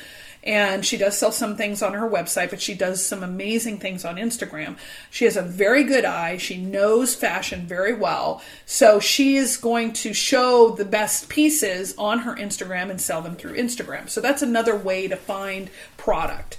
And 0.45 0.87
she 0.87 0.97
does 0.97 1.19
sell 1.19 1.33
some 1.33 1.57
things 1.57 1.83
on 1.83 1.95
her 1.95 2.09
website, 2.09 2.51
but 2.51 2.61
she 2.61 2.75
does 2.75 3.05
some 3.05 3.25
amazing 3.25 3.79
things 3.81 4.05
on 4.05 4.15
Instagram. 4.15 4.77
She 5.11 5.25
has 5.25 5.37
a 5.37 5.43
very 5.43 5.83
good 5.83 6.05
eye. 6.05 6.37
She 6.37 6.59
knows 6.59 7.17
fashion 7.17 7.67
very 7.67 7.93
well. 7.93 8.41
So 8.65 9.01
she 9.01 9.35
is 9.35 9.57
going 9.57 9.93
to 9.95 10.15
show 10.15 10.71
the 10.71 10.85
best 10.85 11.29
pieces 11.29 11.93
on 11.99 12.21
her 12.21 12.37
Instagram 12.37 12.91
and 12.91 13.01
sell 13.01 13.21
them 13.21 13.35
through 13.35 13.57
Instagram. 13.57 14.09
So 14.09 14.21
that's 14.21 14.43
another 14.43 14.77
way 14.77 15.09
to 15.09 15.17
find 15.17 15.69
product. 15.97 16.59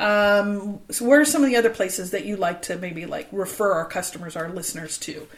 Um, 0.00 0.80
so 0.90 1.04
where 1.04 1.20
are 1.20 1.24
some 1.24 1.44
of 1.44 1.48
the 1.48 1.56
other 1.56 1.70
places 1.70 2.10
that 2.10 2.24
you 2.24 2.36
like 2.36 2.62
to 2.62 2.76
maybe 2.76 3.06
like 3.06 3.28
refer 3.30 3.72
our 3.72 3.84
customers, 3.84 4.34
our 4.34 4.48
listeners 4.48 4.98
to? 4.98 5.28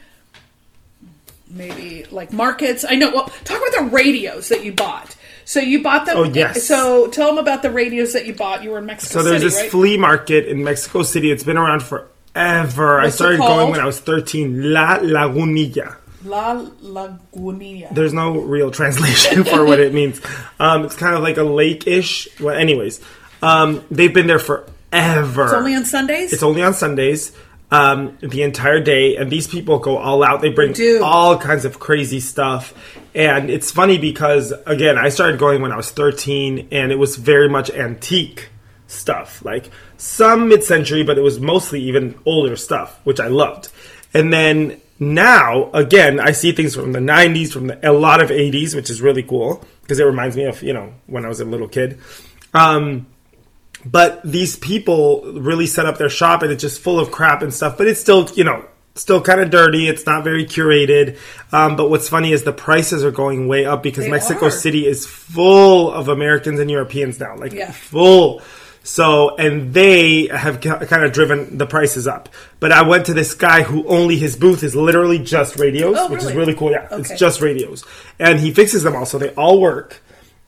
Maybe 1.50 2.04
like 2.10 2.32
markets. 2.32 2.84
I 2.88 2.94
know. 2.94 3.10
Well, 3.10 3.26
talk 3.44 3.58
about 3.60 3.72
the 3.84 3.90
radios 3.90 4.48
that 4.48 4.64
you 4.64 4.72
bought. 4.72 5.16
So 5.44 5.58
you 5.58 5.82
bought 5.82 6.06
them. 6.06 6.16
Oh, 6.16 6.22
yes. 6.24 6.62
So 6.64 7.08
tell 7.08 7.26
them 7.28 7.38
about 7.38 7.62
the 7.62 7.70
radios 7.70 8.12
that 8.12 8.24
you 8.26 8.34
bought. 8.34 8.62
You 8.62 8.70
were 8.70 8.78
in 8.78 8.86
Mexico 8.86 9.18
So 9.18 9.22
there's 9.24 9.42
City, 9.42 9.50
this 9.50 9.60
right? 9.62 9.70
flea 9.70 9.96
market 9.96 10.46
in 10.46 10.62
Mexico 10.62 11.02
City. 11.02 11.30
It's 11.32 11.42
been 11.42 11.56
around 11.56 11.82
forever. 11.82 13.00
I 13.00 13.04
What's 13.04 13.14
it 13.14 13.16
started 13.16 13.38
going 13.38 13.70
when 13.72 13.80
I 13.80 13.84
was 13.86 13.98
13. 13.98 14.72
La 14.72 14.98
Lagunilla. 14.98 15.96
La 16.24 16.54
Lagunilla. 16.82 17.92
There's 17.94 18.12
no 18.12 18.38
real 18.38 18.70
translation 18.80 19.42
for 19.44 19.64
what 19.64 19.80
it 19.80 19.92
means. 19.92 20.20
Um, 20.60 20.84
it's 20.84 20.94
kind 20.96 21.16
of 21.16 21.22
like 21.22 21.36
a 21.36 21.42
lake-ish. 21.42 22.28
Well, 22.40 22.54
anyways, 22.54 23.00
um, 23.42 23.84
they've 23.90 24.12
been 24.14 24.26
there 24.28 24.38
forever. 24.38 25.44
It's 25.44 25.52
only 25.54 25.74
on 25.74 25.84
Sundays. 25.84 26.32
It's 26.32 26.42
only 26.42 26.62
on 26.62 26.74
Sundays. 26.74 27.32
Um, 27.72 28.18
the 28.20 28.42
entire 28.42 28.80
day, 28.80 29.14
and 29.16 29.30
these 29.30 29.46
people 29.46 29.78
go 29.78 29.96
all 29.96 30.24
out. 30.24 30.40
They 30.40 30.50
bring 30.50 30.72
do. 30.72 31.04
all 31.04 31.38
kinds 31.38 31.64
of 31.64 31.78
crazy 31.78 32.18
stuff, 32.18 32.74
and 33.14 33.48
it's 33.48 33.70
funny 33.70 33.96
because 33.96 34.52
again, 34.66 34.98
I 34.98 35.08
started 35.08 35.38
going 35.38 35.62
when 35.62 35.70
I 35.70 35.76
was 35.76 35.90
13, 35.92 36.66
and 36.72 36.90
it 36.90 36.96
was 36.96 37.14
very 37.14 37.48
much 37.48 37.70
antique 37.70 38.48
stuff, 38.88 39.44
like 39.44 39.70
some 39.96 40.48
mid-century, 40.48 41.04
but 41.04 41.16
it 41.16 41.20
was 41.20 41.38
mostly 41.38 41.80
even 41.82 42.18
older 42.26 42.56
stuff, 42.56 42.98
which 43.04 43.20
I 43.20 43.28
loved. 43.28 43.70
And 44.12 44.32
then 44.32 44.80
now, 44.98 45.70
again, 45.72 46.20
I 46.20 46.32
see 46.32 46.52
things 46.52 46.74
from 46.74 46.92
the 46.92 46.98
90s, 46.98 47.52
from 47.52 47.68
the, 47.68 47.88
a 47.88 47.92
lot 47.92 48.20
of 48.20 48.30
80s, 48.30 48.74
which 48.74 48.90
is 48.90 49.00
really 49.00 49.22
cool 49.22 49.64
because 49.82 49.98
it 49.98 50.04
reminds 50.04 50.36
me 50.36 50.44
of 50.44 50.62
you 50.62 50.72
know 50.72 50.92
when 51.06 51.24
I 51.24 51.28
was 51.28 51.40
a 51.40 51.44
little 51.44 51.68
kid. 51.68 51.98
Um, 52.54 53.06
but 53.84 54.20
these 54.22 54.56
people 54.56 55.22
really 55.34 55.66
set 55.66 55.86
up 55.86 55.98
their 55.98 56.08
shop 56.10 56.42
and 56.42 56.52
it's 56.52 56.60
just 56.60 56.80
full 56.80 56.98
of 57.00 57.10
crap 57.10 57.42
and 57.42 57.52
stuff 57.52 57.78
but 57.78 57.86
it's 57.86 58.00
still 58.00 58.28
you 58.34 58.44
know 58.44 58.64
still 58.94 59.20
kind 59.20 59.40
of 59.40 59.50
dirty 59.50 59.88
it's 59.88 60.04
not 60.04 60.24
very 60.24 60.44
curated 60.44 61.16
um, 61.52 61.76
but 61.76 61.88
what's 61.88 62.08
funny 62.08 62.32
is 62.32 62.42
the 62.42 62.52
prices 62.52 63.04
are 63.04 63.10
going 63.12 63.48
way 63.48 63.64
up 63.64 63.82
because 63.82 64.04
They 64.04 64.10
mexico 64.10 64.46
are. 64.46 64.50
city 64.50 64.86
is 64.86 65.06
full 65.06 65.90
of 65.92 66.08
americans 66.08 66.60
and 66.60 66.70
europeans 66.70 67.18
now 67.20 67.36
like 67.36 67.52
Yeah. 67.52 67.70
full 67.72 68.42
so 68.82 69.36
and 69.36 69.72
they 69.74 70.26
have 70.26 70.60
kind 70.60 71.04
of 71.04 71.12
driven 71.12 71.56
the 71.58 71.66
prices 71.66 72.08
up 72.08 72.28
but 72.60 72.72
i 72.72 72.82
went 72.82 73.06
to 73.06 73.14
this 73.14 73.32
guy 73.34 73.62
who 73.62 73.86
only 73.86 74.16
his 74.16 74.36
booth 74.36 74.62
is 74.62 74.74
literally 74.74 75.18
just 75.18 75.58
radios 75.58 75.96
Oh, 75.98 76.08
which 76.08 76.20
is 76.20 76.26
really? 76.26 76.36
really 76.38 76.54
cool 76.54 76.70
yeah 76.72 76.88
Okay. 76.90 76.96
it's 77.00 77.18
just 77.18 77.40
radios 77.40 77.84
and 78.18 78.40
he 78.40 78.50
fixes 78.52 78.82
them 78.82 78.96
all 78.96 79.06
so 79.06 79.18
they 79.18 79.30
all 79.34 79.60
work 79.60 80.02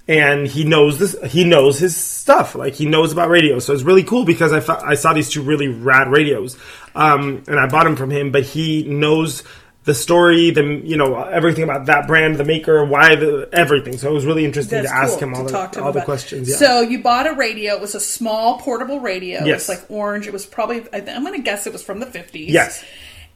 and 0.09 0.47
he 0.47 0.65
knows 0.65 0.99
this 0.99 1.17
he 1.31 1.45
knows 1.45 1.79
his 1.79 1.97
stuff 1.97 2.55
like 2.55 2.75
he 2.75 2.87
knows 2.87 3.12
about 3.12 3.29
radios 3.29 3.65
so 3.65 3.73
it's 3.73 3.83
really 3.83 4.03
cool 4.03 4.25
because 4.25 4.53
i, 4.53 4.61
thought 4.61 4.83
I 4.85 4.95
saw 4.95 5.12
these 5.12 5.31
two 5.31 5.43
really 5.43 5.69
rad 5.69 6.09
radios 6.09 6.57
um, 6.95 7.45
and 7.47 7.59
i 7.59 7.67
bought 7.67 7.85
them 7.85 7.97
from 7.97 8.11
him 8.11 8.33
but 8.33 8.43
he 8.43 8.83
knows 8.85 9.45
the 9.85 9.95
story 9.95 10.51
the 10.51 10.62
you 10.85 10.97
know 10.97 11.23
everything 11.25 11.65
about 11.65 11.87
that 11.87 12.07
brand 12.07 12.37
the 12.37 12.45
maker 12.45 12.85
why 12.85 13.17
the 13.17 13.49
everything 13.53 13.97
so 13.97 14.11
it 14.11 14.12
was 14.12 14.25
really 14.25 14.45
interesting 14.45 14.83
That's 14.83 14.91
to 14.91 14.97
ask 14.97 15.19
cool 15.19 15.29
him 15.29 15.35
all, 15.35 15.45
the, 15.45 15.51
talk 15.51 15.73
to 15.73 15.81
him 15.81 15.87
all 15.87 15.93
the 15.93 16.03
questions 16.03 16.49
yeah 16.49 16.57
So 16.57 16.81
you 16.81 17.03
bought 17.03 17.27
a 17.27 17.35
radio. 17.35 17.75
It 17.75 17.81
was 17.81 17.95
a 17.95 18.01
small 18.01 18.59
portable 18.59 19.01
radio. 19.01 19.45
Yes. 19.45 19.69
It 19.69 19.73
was 19.73 19.81
like 19.81 19.91
orange. 19.91 20.27
It 20.27 20.33
was 20.33 20.47
probably. 20.47 20.85
I'm 20.93 21.25
going 21.25 21.35
to 21.35 21.43
guess 21.43 21.67
it 21.67 21.73
was 21.73 21.83
from 21.83 21.99
the 21.99 22.07
50s. 22.07 22.49
Yes. 22.49 22.85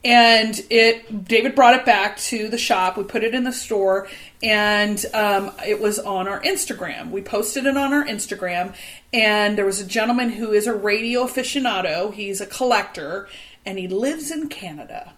And 0.06 0.64
it, 0.70 1.24
David 1.26 1.56
brought 1.56 1.74
it 1.74 1.84
back 1.84 2.16
to 2.18 2.48
the 2.48 2.56
shop. 2.58 2.96
We 2.96 3.02
put 3.02 3.24
it 3.24 3.34
in 3.34 3.42
the 3.42 3.52
store, 3.52 4.06
and 4.40 5.04
um, 5.12 5.50
it 5.66 5.80
was 5.80 5.98
on 5.98 6.28
our 6.28 6.40
Instagram. 6.42 7.10
We 7.10 7.22
posted 7.22 7.66
it 7.66 7.76
on 7.76 7.92
our 7.92 8.04
Instagram, 8.04 8.72
and 9.12 9.58
there 9.58 9.66
was 9.66 9.80
a 9.80 9.84
gentleman 9.84 10.30
who 10.30 10.52
is 10.52 10.68
a 10.68 10.72
radio 10.74 11.24
aficionado. 11.24 12.14
He's 12.14 12.40
a 12.40 12.46
collector, 12.46 13.28
and 13.64 13.80
he 13.80 13.88
lives 13.88 14.30
in 14.30 14.48
Canada. 14.48 15.12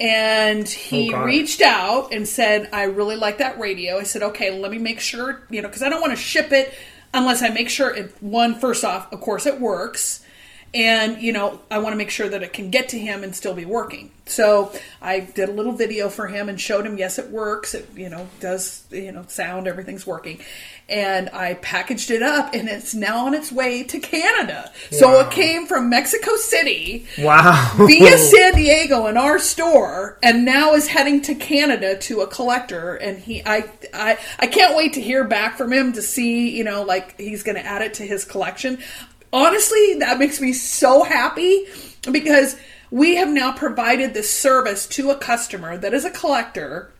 And 0.00 0.68
he 0.68 1.14
Oh, 1.14 1.22
reached 1.22 1.60
out 1.60 2.12
and 2.12 2.26
said, 2.26 2.68
I 2.72 2.84
really 2.84 3.16
like 3.16 3.38
that 3.38 3.56
radio. 3.60 3.98
I 3.98 4.02
said, 4.02 4.22
okay, 4.24 4.50
let 4.50 4.72
me 4.72 4.78
make 4.78 4.98
sure, 4.98 5.42
you 5.48 5.62
know, 5.62 5.68
because 5.68 5.82
I 5.84 5.88
don't 5.88 6.00
want 6.00 6.12
to 6.12 6.16
ship 6.16 6.50
it 6.50 6.74
unless 7.14 7.40
I 7.40 7.50
make 7.50 7.70
sure 7.70 7.94
it, 7.94 8.16
one, 8.20 8.58
first 8.58 8.84
off, 8.84 9.12
of 9.12 9.20
course, 9.20 9.46
it 9.46 9.60
works. 9.60 10.24
And, 10.74 11.22
you 11.22 11.32
know, 11.32 11.60
I 11.70 11.78
want 11.78 11.94
to 11.94 11.96
make 11.96 12.10
sure 12.10 12.28
that 12.28 12.42
it 12.42 12.52
can 12.52 12.70
get 12.70 12.90
to 12.90 12.98
him 12.98 13.24
and 13.24 13.34
still 13.34 13.54
be 13.54 13.64
working. 13.64 14.10
So 14.26 14.72
I 15.00 15.20
did 15.20 15.48
a 15.48 15.52
little 15.52 15.72
video 15.72 16.10
for 16.10 16.26
him 16.26 16.50
and 16.50 16.60
showed 16.60 16.84
him, 16.84 16.98
yes, 16.98 17.18
it 17.18 17.30
works. 17.30 17.74
It, 17.74 17.88
you 17.96 18.10
know, 18.10 18.28
does, 18.40 18.84
you 18.90 19.10
know, 19.10 19.24
sound, 19.28 19.66
everything's 19.66 20.06
working. 20.06 20.40
And 20.88 21.30
I 21.30 21.54
packaged 21.54 22.10
it 22.10 22.22
up 22.22 22.54
and 22.54 22.68
it's 22.68 22.94
now 22.94 23.26
on 23.26 23.34
its 23.34 23.50
way 23.50 23.82
to 23.84 23.98
Canada. 23.98 24.70
So 24.90 25.20
it 25.20 25.30
came 25.30 25.66
from 25.66 25.90
Mexico 25.90 26.36
City 26.36 27.06
wow 27.18 27.72
via 27.76 28.18
San 28.18 28.54
Diego 28.54 29.06
in 29.06 29.16
our 29.16 29.38
store, 29.38 30.18
and 30.22 30.44
now 30.44 30.74
is 30.74 30.88
heading 30.88 31.20
to 31.22 31.34
Canada 31.34 31.96
to 31.98 32.20
a 32.20 32.26
collector. 32.26 32.94
And 32.94 33.18
he, 33.18 33.42
I, 33.44 33.70
I, 33.92 34.18
I 34.38 34.46
can't 34.46 34.76
wait 34.76 34.94
to 34.94 35.02
hear 35.02 35.24
back 35.24 35.56
from 35.56 35.72
him 35.72 35.92
to 35.94 36.02
see, 36.02 36.56
you 36.56 36.64
know, 36.64 36.82
like 36.82 37.18
he's 37.18 37.42
going 37.42 37.56
to 37.56 37.64
add 37.64 37.82
it 37.82 37.94
to 37.94 38.02
his 38.04 38.24
collection. 38.24 38.78
Honestly, 39.32 39.94
that 39.98 40.18
makes 40.18 40.40
me 40.40 40.52
so 40.52 41.02
happy 41.02 41.66
because 42.10 42.56
we 42.90 43.16
have 43.16 43.28
now 43.28 43.52
provided 43.52 44.14
this 44.14 44.32
service 44.32 44.86
to 44.86 45.10
a 45.10 45.16
customer 45.16 45.76
that 45.76 45.92
is 45.92 46.04
a 46.04 46.10
collector, 46.10 46.90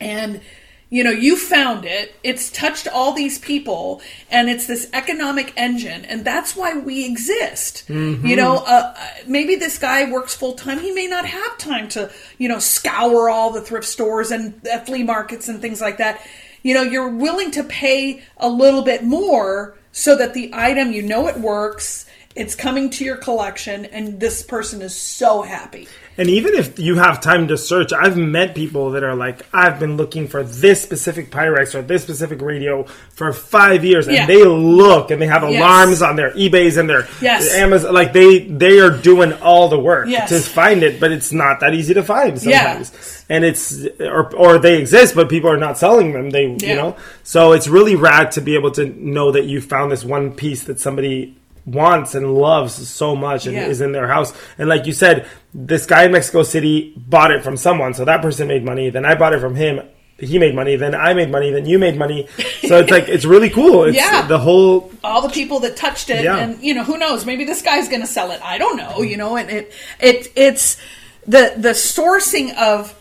and 0.00 0.40
you 0.88 1.02
know 1.02 1.10
you 1.10 1.36
found 1.36 1.84
it. 1.84 2.14
It's 2.22 2.50
touched 2.50 2.86
all 2.86 3.12
these 3.12 3.38
people 3.40 4.00
and 4.30 4.48
it's 4.48 4.68
this 4.68 4.88
economic 4.92 5.52
engine. 5.56 6.04
And 6.04 6.24
that's 6.24 6.54
why 6.54 6.78
we 6.78 7.04
exist. 7.04 7.88
You 8.28 8.36
know 8.36 8.58
uh, 8.58 8.94
uh, 8.96 9.04
maybe 9.26 9.56
this 9.56 9.78
guy 9.78 10.08
works 10.10 10.34
full 10.36 10.52
time 10.52 10.78
he 10.78 10.92
may 10.92 11.08
not 11.08 11.26
have 11.26 11.58
time 11.58 11.88
to 11.90 12.12
you 12.38 12.48
know 12.48 12.60
scour 12.60 13.28
all 13.28 13.50
the 13.50 13.60
thrift 13.60 13.86
stores 13.86 14.30
and 14.30 14.60
flea 14.84 15.02
markets 15.02 15.48
and 15.48 15.60
things 15.60 15.80
like 15.80 15.98
that. 15.98 16.24
You 16.62 16.74
know 16.74 16.82
you're 16.82 17.10
willing 17.10 17.50
to 17.52 17.64
pay 17.64 18.22
a 18.36 18.48
little 18.48 18.82
bit 18.82 19.02
more 19.02 19.76
so 19.96 20.14
that 20.14 20.34
the 20.34 20.50
item 20.52 20.92
you 20.92 21.00
know 21.00 21.26
it 21.26 21.38
works 21.38 22.04
it's 22.34 22.54
coming 22.54 22.90
to 22.90 23.02
your 23.02 23.16
collection 23.16 23.86
and 23.86 24.20
this 24.20 24.42
person 24.42 24.82
is 24.82 24.94
so 24.94 25.40
happy 25.40 25.88
And 26.18 26.30
even 26.30 26.54
if 26.54 26.78
you 26.78 26.96
have 26.96 27.20
time 27.20 27.48
to 27.48 27.58
search, 27.58 27.92
I've 27.92 28.16
met 28.16 28.54
people 28.54 28.92
that 28.92 29.04
are 29.04 29.14
like, 29.14 29.42
I've 29.52 29.78
been 29.78 29.96
looking 29.98 30.28
for 30.28 30.42
this 30.42 30.82
specific 30.82 31.30
Pyrex 31.30 31.74
or 31.74 31.82
this 31.82 32.02
specific 32.02 32.40
radio 32.40 32.84
for 33.12 33.32
five 33.32 33.84
years, 33.84 34.06
and 34.06 34.16
Yeah. 34.16 34.26
they 34.26 34.42
look 34.44 35.10
and 35.10 35.20
they 35.20 35.26
have 35.26 35.42
Yes. 35.42 35.60
alarms 35.60 36.02
on 36.02 36.16
their 36.16 36.30
eBay's 36.32 36.76
and 36.78 36.88
their 36.88 37.06
Yes. 37.20 37.52
Amazon. 37.54 37.92
Like 37.92 38.12
they 38.12 38.38
they 38.40 38.78
are 38.80 38.90
doing 38.90 39.32
all 39.42 39.68
the 39.68 39.78
work 39.78 40.08
Yes. 40.08 40.28
to 40.30 40.40
find 40.40 40.82
it, 40.82 40.98
but 41.00 41.12
it's 41.12 41.32
not 41.32 41.60
that 41.60 41.74
easy 41.74 41.92
to 41.94 42.02
find 42.02 42.42
Yeah. 42.42 42.62
sometimes. 42.82 43.24
And 43.28 43.44
it's 43.44 43.86
or 44.00 44.30
or 44.34 44.58
they 44.58 44.78
exist, 44.78 45.14
but 45.14 45.28
people 45.28 45.50
are 45.50 45.56
not 45.58 45.76
selling 45.78 46.12
them. 46.12 46.30
They 46.30 46.56
Yeah. 46.60 46.68
you 46.70 46.76
know, 46.76 46.96
so 47.24 47.52
it's 47.52 47.68
really 47.68 47.94
rad 47.94 48.32
to 48.32 48.40
be 48.40 48.54
able 48.54 48.70
to 48.72 48.86
know 48.98 49.32
that 49.32 49.44
you 49.44 49.60
found 49.60 49.92
this 49.92 50.04
one 50.04 50.30
piece 50.30 50.62
that 50.64 50.80
somebody 50.80 51.34
wants 51.66 52.14
and 52.14 52.34
loves 52.34 52.74
so 52.88 53.14
much 53.16 53.46
and 53.46 53.54
Yeah. 53.56 53.66
is 53.66 53.80
in 53.80 53.92
their 53.92 54.06
house. 54.08 54.32
And 54.56 54.68
like 54.68 54.86
you 54.86 54.92
said, 54.92 55.26
this 55.52 55.84
guy 55.84 56.04
in 56.04 56.12
Mexico 56.12 56.42
City 56.44 56.94
bought 56.96 57.30
it 57.32 57.42
from 57.42 57.56
someone, 57.56 57.92
so 57.92 58.04
that 58.04 58.22
person 58.22 58.46
made 58.48 58.64
money. 58.64 58.88
Then 58.88 59.04
I 59.04 59.14
bought 59.16 59.32
it 59.34 59.40
from 59.40 59.56
him. 59.56 59.80
He 60.18 60.38
made 60.38 60.54
money. 60.54 60.76
Then 60.76 60.94
I 60.94 61.12
made 61.12 61.30
money. 61.30 61.50
Then 61.50 61.66
you 61.66 61.78
made 61.78 61.98
money. 61.98 62.26
So 62.66 62.78
it's 62.78 62.90
like 62.90 63.06
it's 63.08 63.26
really 63.26 63.50
cool. 63.50 63.84
It's 63.84 63.96
Yeah. 64.12 64.22
the 64.26 64.38
whole 64.38 64.90
all 65.04 65.20
the 65.20 65.28
people 65.28 65.58
that 65.60 65.76
touched 65.76 66.08
it 66.08 66.24
Yeah. 66.24 66.38
and 66.38 66.62
you 66.62 66.72
know 66.72 66.84
who 66.84 66.96
knows 66.96 67.26
maybe 67.26 67.44
this 67.44 67.60
guy's 67.62 67.88
going 67.88 68.00
to 68.00 68.06
sell 68.06 68.30
it 68.32 68.40
i 68.42 68.56
don't 68.58 68.76
know 68.76 69.02
you 69.02 69.16
know 69.16 69.36
and 69.36 69.48
it 69.50 69.72
it 70.00 70.28
it's 70.34 70.78
the 71.26 71.52
the 71.56 71.70
sourcing 71.70 72.56
of 72.56 72.92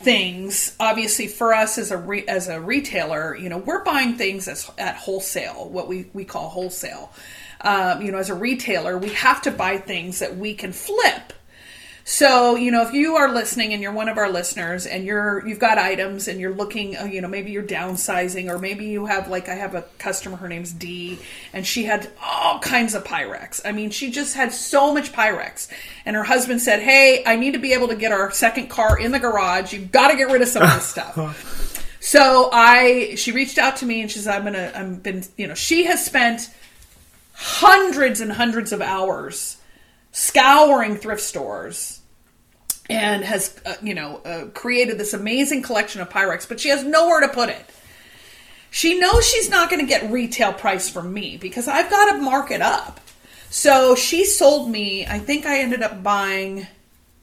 things 0.00 0.74
obviously 0.80 1.28
for 1.28 1.54
us 1.54 1.78
as 1.78 1.90
a 1.92 1.96
re, 1.96 2.24
as 2.26 2.48
a 2.48 2.60
retailer 2.60 3.36
you 3.36 3.48
know 3.48 3.58
we're 3.58 3.84
buying 3.84 4.14
things 4.16 4.48
as, 4.48 4.68
at 4.78 4.96
wholesale 4.96 5.68
what 5.68 5.86
we 5.88 6.06
we 6.14 6.24
call 6.24 6.48
wholesale 6.48 7.12
um, 7.62 8.02
you 8.02 8.12
know 8.12 8.18
as 8.18 8.30
a 8.30 8.34
retailer 8.34 8.98
we 8.98 9.10
have 9.10 9.42
to 9.42 9.50
buy 9.50 9.78
things 9.78 10.18
that 10.18 10.36
we 10.36 10.54
can 10.54 10.72
flip 10.72 11.32
so, 12.04 12.56
you 12.56 12.72
know, 12.72 12.82
if 12.82 12.92
you 12.92 13.14
are 13.14 13.32
listening 13.32 13.72
and 13.72 13.80
you're 13.80 13.92
one 13.92 14.08
of 14.08 14.18
our 14.18 14.28
listeners 14.28 14.86
and 14.86 15.04
you're 15.04 15.46
you've 15.46 15.60
got 15.60 15.78
items 15.78 16.26
and 16.26 16.40
you're 16.40 16.54
looking, 16.54 16.96
uh, 16.96 17.04
you 17.04 17.20
know, 17.20 17.28
maybe 17.28 17.52
you're 17.52 17.62
downsizing 17.62 18.48
or 18.50 18.58
maybe 18.58 18.86
you 18.86 19.06
have 19.06 19.28
like 19.28 19.48
I 19.48 19.54
have 19.54 19.76
a 19.76 19.82
customer 19.98 20.36
her 20.36 20.48
name's 20.48 20.72
Dee 20.72 21.20
and 21.52 21.64
she 21.64 21.84
had 21.84 22.10
all 22.20 22.58
kinds 22.58 22.94
of 22.94 23.04
Pyrex. 23.04 23.60
I 23.64 23.70
mean, 23.70 23.90
she 23.90 24.10
just 24.10 24.34
had 24.34 24.52
so 24.52 24.92
much 24.92 25.12
Pyrex. 25.12 25.68
And 26.04 26.16
her 26.16 26.24
husband 26.24 26.60
said, 26.60 26.80
"Hey, 26.80 27.22
I 27.24 27.36
need 27.36 27.52
to 27.52 27.60
be 27.60 27.72
able 27.72 27.88
to 27.88 27.96
get 27.96 28.10
our 28.10 28.32
second 28.32 28.68
car 28.68 28.98
in 28.98 29.12
the 29.12 29.20
garage. 29.20 29.72
You've 29.72 29.92
got 29.92 30.08
to 30.08 30.16
get 30.16 30.28
rid 30.28 30.42
of 30.42 30.48
some 30.48 30.64
of 30.64 30.74
this 30.74 30.86
stuff." 30.88 31.16
So, 32.00 32.50
I 32.52 33.14
she 33.14 33.30
reached 33.30 33.58
out 33.58 33.76
to 33.76 33.86
me 33.86 34.00
and 34.00 34.10
she 34.10 34.18
said, 34.18 34.34
"I'm 34.34 34.42
going 34.42 34.54
to 34.54 34.76
I'm 34.76 34.96
been, 34.96 35.22
you 35.36 35.46
know, 35.46 35.54
she 35.54 35.84
has 35.84 36.04
spent 36.04 36.50
hundreds 37.42 38.20
and 38.20 38.30
hundreds 38.30 38.70
of 38.70 38.80
hours 38.80 39.56
scouring 40.12 40.96
thrift 40.96 41.20
stores 41.20 42.00
and 42.88 43.24
has 43.24 43.58
uh, 43.66 43.74
you 43.82 43.94
know 43.94 44.18
uh, 44.18 44.46
created 44.54 44.96
this 44.96 45.12
amazing 45.12 45.60
collection 45.60 46.00
of 46.00 46.08
pyrex 46.08 46.48
but 46.48 46.60
she 46.60 46.68
has 46.68 46.84
nowhere 46.84 47.20
to 47.20 47.28
put 47.28 47.48
it. 47.48 47.66
She 48.70 48.98
knows 48.98 49.28
she's 49.28 49.50
not 49.50 49.68
going 49.68 49.80
to 49.80 49.86
get 49.86 50.10
retail 50.12 50.52
price 50.52 50.88
from 50.88 51.12
me 51.12 51.36
because 51.36 51.66
i've 51.66 51.90
got 51.90 52.12
to 52.12 52.22
mark 52.22 52.52
it 52.52 52.62
up. 52.62 53.00
So 53.50 53.96
she 53.96 54.24
sold 54.24 54.70
me 54.70 55.04
i 55.04 55.18
think 55.18 55.44
i 55.44 55.58
ended 55.58 55.82
up 55.82 56.00
buying 56.00 56.68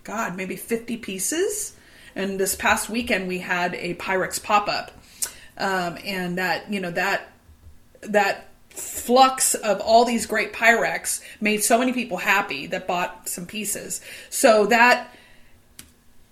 god 0.03 0.35
maybe 0.35 0.57
50 0.57 0.97
pieces. 0.97 1.77
And 2.13 2.37
this 2.37 2.55
past 2.55 2.89
weekend 2.89 3.29
we 3.29 3.37
had 3.39 3.73
a 3.75 3.93
pyrex 3.93 4.43
pop-up. 4.43 4.91
Um, 5.57 5.97
and 6.03 6.37
that 6.37 6.73
you 6.73 6.81
know 6.81 6.91
that 6.91 7.31
that 8.01 8.48
flux 8.79 9.53
of 9.55 9.79
all 9.81 10.05
these 10.05 10.25
great 10.25 10.53
Pyrex 10.53 11.21
made 11.41 11.63
so 11.63 11.77
many 11.77 11.93
people 11.93 12.17
happy 12.17 12.67
that 12.67 12.87
bought 12.87 13.27
some 13.29 13.45
pieces. 13.45 14.01
So 14.29 14.65
that 14.67 15.13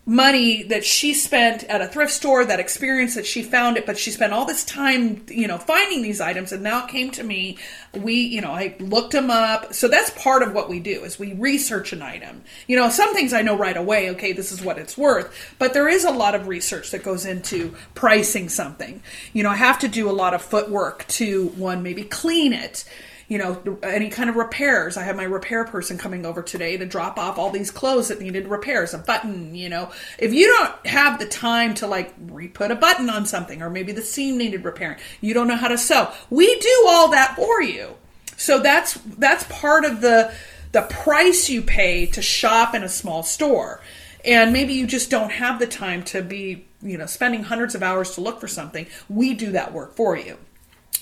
money 0.07 0.63
that 0.63 0.85
she 0.85 1.13
spent 1.13 1.65
at 1.65 1.81
a 1.81 1.87
thrift 1.87 2.13
store, 2.13 2.45
that 2.45 2.61
experience 2.61 3.13
that 3.15 3.25
she 3.25 3.43
found 3.43 3.75
it, 3.75 3.85
but 3.85 3.97
she 3.97 4.09
spent 4.09 4.31
all 4.31 4.45
this 4.45 4.63
time, 4.63 5.21
you 5.27 5.45
know, 5.45 5.57
finding 5.57 6.01
these 6.01 6.21
items 6.21 6.53
and 6.53 6.63
now 6.63 6.85
it 6.85 6.89
came 6.89 7.11
to 7.11 7.21
me. 7.23 7.57
We, 7.93 8.13
you 8.13 8.39
know, 8.39 8.51
I 8.51 8.77
looked 8.79 9.11
them 9.11 9.29
up. 9.29 9.73
So 9.73 9.89
that's 9.89 10.09
part 10.11 10.43
of 10.43 10.53
what 10.53 10.69
we 10.69 10.79
do 10.79 11.03
is 11.03 11.19
we 11.19 11.33
research 11.33 11.91
an 11.91 12.01
item. 12.01 12.41
You 12.67 12.77
know, 12.77 12.89
some 12.89 13.13
things 13.13 13.33
I 13.33 13.41
know 13.41 13.57
right 13.57 13.75
away, 13.75 14.09
okay, 14.11 14.31
this 14.31 14.53
is 14.53 14.63
what 14.63 14.77
it's 14.77 14.97
worth, 14.97 15.55
but 15.59 15.73
there 15.73 15.89
is 15.89 16.05
a 16.05 16.11
lot 16.11 16.35
of 16.35 16.47
research 16.47 16.91
that 16.91 17.03
goes 17.03 17.25
into 17.25 17.75
pricing 17.93 18.47
something. 18.47 19.03
You 19.33 19.43
know, 19.43 19.49
I 19.49 19.57
have 19.57 19.79
to 19.79 19.89
do 19.89 20.09
a 20.09 20.11
lot 20.11 20.33
of 20.33 20.41
footwork 20.41 21.05
to 21.09 21.49
one, 21.49 21.83
maybe 21.83 22.03
clean 22.03 22.53
it 22.53 22.85
you 23.27 23.37
know, 23.37 23.77
any 23.83 24.09
kind 24.09 24.29
of 24.29 24.37
repairs. 24.37 24.95
I 24.95 25.03
have 25.03 25.17
my 25.17 25.23
repair 25.23 25.65
person 25.65 25.97
coming 25.97 26.25
over 26.25 26.41
today 26.41 26.77
to 26.77 26.85
drop 26.85 27.17
off 27.17 27.37
all 27.37 27.49
these 27.49 27.71
clothes 27.71 28.07
that 28.07 28.21
needed 28.21 28.47
repairs, 28.47 28.93
a 28.93 28.97
button, 28.97 29.53
you 29.53 29.67
know. 29.67 29.91
If 30.17 30.33
you 30.33 30.47
don't 30.47 30.87
have 30.87 31.19
the 31.19 31.25
time 31.25 31.73
to 31.75 31.87
like 31.87 32.13
re-put 32.17 32.71
a 32.71 32.75
button 32.75 33.09
on 33.09 33.25
something 33.25 33.61
or 33.61 33.69
maybe 33.69 33.91
the 33.91 34.01
seam 34.01 34.37
needed 34.37 34.63
repairing, 34.63 34.99
you 35.19 35.33
don't 35.33 35.47
know 35.47 35.57
how 35.57 35.67
to 35.67 35.77
sew. 35.77 36.11
We 36.29 36.57
do 36.59 36.85
all 36.87 37.11
that 37.11 37.35
for 37.35 37.61
you. 37.61 37.95
So 38.37 38.59
that's 38.59 38.93
that's 38.93 39.43
part 39.45 39.83
of 39.83 39.99
the 39.99 40.33
the 40.71 40.83
price 40.83 41.49
you 41.49 41.61
pay 41.61 42.05
to 42.05 42.21
shop 42.21 42.75
in 42.75 42.83
a 42.83 42.89
small 42.89 43.23
store. 43.23 43.81
And 44.23 44.53
maybe 44.53 44.73
you 44.73 44.87
just 44.87 45.09
don't 45.09 45.31
have 45.31 45.59
the 45.59 45.67
time 45.67 46.03
to 46.05 46.21
be, 46.21 46.67
you 46.81 46.97
know, 46.97 47.05
spending 47.05 47.43
hundreds 47.43 47.75
of 47.75 47.83
hours 47.83 48.15
to 48.15 48.21
look 48.21 48.39
for 48.39 48.47
something. 48.47 48.87
We 49.09 49.33
do 49.33 49.51
that 49.51 49.73
work 49.73 49.95
for 49.95 50.17
you. 50.17 50.37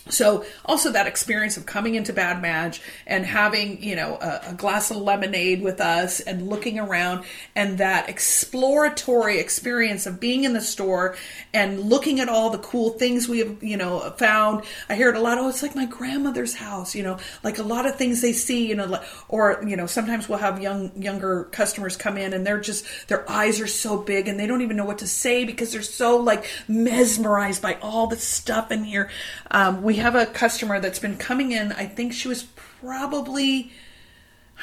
So 0.09 0.45
also 0.63 0.91
that 0.91 1.07
experience 1.07 1.57
of 1.57 1.65
coming 1.65 1.95
into 1.95 2.13
Bad 2.13 2.39
Madge 2.39 2.79
and 3.07 3.25
having, 3.25 3.81
you 3.81 3.95
know, 3.95 4.17
a, 4.21 4.51
a, 4.51 4.53
glass 4.53 4.91
of 4.91 4.97
lemonade 4.97 5.63
with 5.63 5.81
us 5.81 6.19
and 6.19 6.47
looking 6.47 6.77
around 6.77 7.25
and 7.55 7.79
that 7.79 8.07
exploratory 8.07 9.39
experience 9.39 10.05
of 10.05 10.19
being 10.19 10.43
in 10.43 10.53
the 10.53 10.61
store 10.61 11.15
and 11.53 11.79
looking 11.79 12.19
at 12.19 12.29
all 12.29 12.51
the 12.51 12.59
cool 12.59 12.91
things 12.91 13.27
we 13.27 13.39
have, 13.39 13.63
you 13.63 13.77
know, 13.77 13.99
found. 14.17 14.63
I 14.89 14.95
hear 14.95 15.09
it 15.09 15.15
a 15.15 15.19
lot. 15.19 15.39
Oh, 15.39 15.49
it's 15.49 15.63
like 15.63 15.75
my 15.75 15.87
grandmother's 15.87 16.53
house, 16.53 16.93
you 16.93 17.01
know, 17.01 17.17
like 17.43 17.57
a 17.57 17.63
lot 17.63 17.87
of 17.87 17.95
things 17.95 18.21
they 18.21 18.33
see, 18.33 18.67
you 18.67 18.75
know, 18.75 19.01
or, 19.27 19.63
you 19.67 19.75
know, 19.75 19.87
sometimes 19.87 20.29
we'll 20.29 20.37
have 20.37 20.61
young, 20.61 20.91
younger 21.01 21.45
customers 21.45 21.97
come 21.97 22.17
in 22.17 22.33
and 22.33 22.45
they're 22.45 22.59
just, 22.59 22.85
their 23.07 23.29
eyes 23.29 23.59
are 23.59 23.67
so 23.67 23.97
big 23.97 24.27
and 24.27 24.39
they 24.39 24.45
don't 24.45 24.61
even 24.61 24.77
know 24.77 24.85
what 24.85 24.99
to 24.99 25.07
say 25.07 25.45
because 25.45 25.71
they're 25.71 25.81
so 25.81 26.17
like 26.17 26.45
mesmerized 26.67 27.61
by 27.61 27.75
all 27.81 28.05
the 28.05 28.17
stuff 28.17 28.71
in 28.71 28.83
here. 28.83 29.09
Um, 29.49 29.81
we 29.81 29.94
have 29.97 30.15
a 30.15 30.25
customer 30.25 30.79
that's 30.79 30.99
been 30.99 31.17
coming 31.17 31.51
in. 31.51 31.71
I 31.73 31.85
think 31.85 32.13
she 32.13 32.27
was 32.27 32.43
probably, 32.43 33.71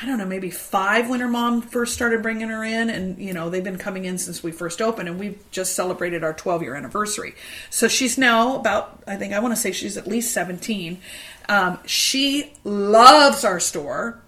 I 0.00 0.06
don't 0.06 0.18
know, 0.18 0.26
maybe 0.26 0.50
five 0.50 1.08
when 1.08 1.20
her 1.20 1.28
mom 1.28 1.62
first 1.62 1.94
started 1.94 2.22
bringing 2.22 2.48
her 2.48 2.64
in. 2.64 2.90
And, 2.90 3.18
you 3.18 3.32
know, 3.32 3.50
they've 3.50 3.64
been 3.64 3.78
coming 3.78 4.04
in 4.04 4.18
since 4.18 4.42
we 4.42 4.52
first 4.52 4.80
opened 4.80 5.08
and 5.08 5.18
we've 5.18 5.38
just 5.50 5.74
celebrated 5.74 6.24
our 6.24 6.32
12 6.32 6.62
year 6.62 6.74
anniversary. 6.74 7.34
So 7.70 7.88
she's 7.88 8.16
now 8.16 8.56
about, 8.56 9.02
I 9.06 9.16
think 9.16 9.34
I 9.34 9.40
want 9.40 9.54
to 9.54 9.60
say 9.60 9.72
she's 9.72 9.96
at 9.96 10.06
least 10.06 10.32
17. 10.32 11.00
Um, 11.48 11.78
she 11.84 12.52
loves 12.64 13.44
our 13.44 13.60
store 13.60 14.21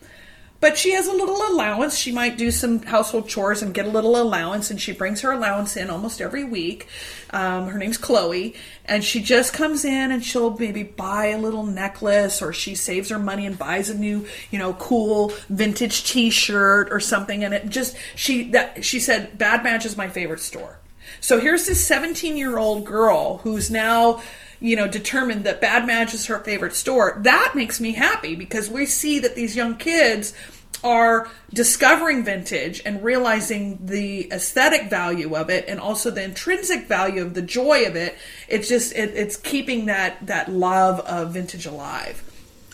but 0.65 0.79
she 0.79 0.93
has 0.93 1.07
a 1.07 1.13
little 1.13 1.47
allowance. 1.47 1.99
She 1.99 2.11
might 2.11 2.39
do 2.39 2.51
some 2.51 2.81
household 2.85 3.29
chores 3.29 3.61
and 3.61 3.75
get 3.75 3.85
a 3.85 3.91
little 3.91 4.17
allowance, 4.17 4.71
and 4.71 4.81
she 4.81 4.93
brings 4.93 5.21
her 5.21 5.31
allowance 5.31 5.77
in 5.77 5.91
almost 5.91 6.23
every 6.23 6.43
week. 6.43 6.89
Um, 7.29 7.67
her 7.67 7.77
name's 7.77 7.99
Chloe, 7.99 8.55
and 8.87 9.05
she 9.05 9.21
just 9.21 9.53
comes 9.53 9.85
in 9.85 10.11
and 10.11 10.25
she'll 10.25 10.57
maybe 10.57 10.83
buy 10.83 11.27
a 11.27 11.39
little 11.39 11.67
necklace, 11.67 12.41
or 12.41 12.55
she 12.55 12.75
saves 12.75 13.11
her 13.11 13.19
money 13.19 13.45
and 13.45 13.59
buys 13.59 13.91
a 13.91 13.95
new, 13.95 14.27
you 14.51 14.59
know, 14.59 14.73
cool 14.73 15.35
vintage 15.51 16.05
T-shirt 16.05 16.89
or 16.91 16.99
something. 16.99 17.45
And 17.45 17.53
it 17.53 17.69
just 17.69 17.95
she 18.17 18.51
that 18.53 18.87
she 18.87 19.01
said, 19.01 19.37
Bad 19.37 19.65
Madge 19.65 19.85
is 19.85 19.99
my 19.99 20.09
favorite 20.09 20.41
store. 20.41 20.79
So 21.21 21.41
here's 21.41 21.67
this 21.67 21.87
17 21.87 22.39
year 22.39 22.57
old 22.57 22.87
girl 22.87 23.37
who's 23.45 23.71
now 23.71 24.23
you 24.61 24.77
know, 24.77 24.89
determined 24.89 25.45
that 25.45 25.61
Bad 25.61 25.87
Madge 25.87 26.15
is 26.15 26.27
her 26.27 26.39
favorite 26.39 26.75
store, 26.75 27.19
that 27.23 27.53
makes 27.55 27.81
me 27.81 27.93
happy 27.93 28.35
because 28.35 28.71
we 28.71 28.87
see 28.87 29.19
that 29.19 29.35
these 29.35 29.57
young 29.57 29.77
kids 29.77 30.35
are 30.83 31.29
discovering 31.53 32.25
vintage 32.25 32.83
and 32.85 33.03
realizing 33.03 33.79
the 33.87 34.31
aesthetic 34.31 34.91
value 34.91 35.35
of 35.35 35.49
it 35.49 35.65
and 35.67 35.81
also 35.81 36.11
the 36.11 36.23
intrinsic 36.23 36.87
value 36.87 37.23
of 37.23 37.33
the 37.33 37.43
joy 37.43 37.87
of 37.87 37.97
it. 37.97 38.17
It's 38.49 38.69
just 38.69 38.93
it, 38.93 39.15
it's 39.15 39.37
keeping 39.37 39.87
that 39.87 40.27
that 40.27 40.53
love 40.53 41.01
of 41.01 41.33
vintage 41.33 41.65
alive. 41.65 42.23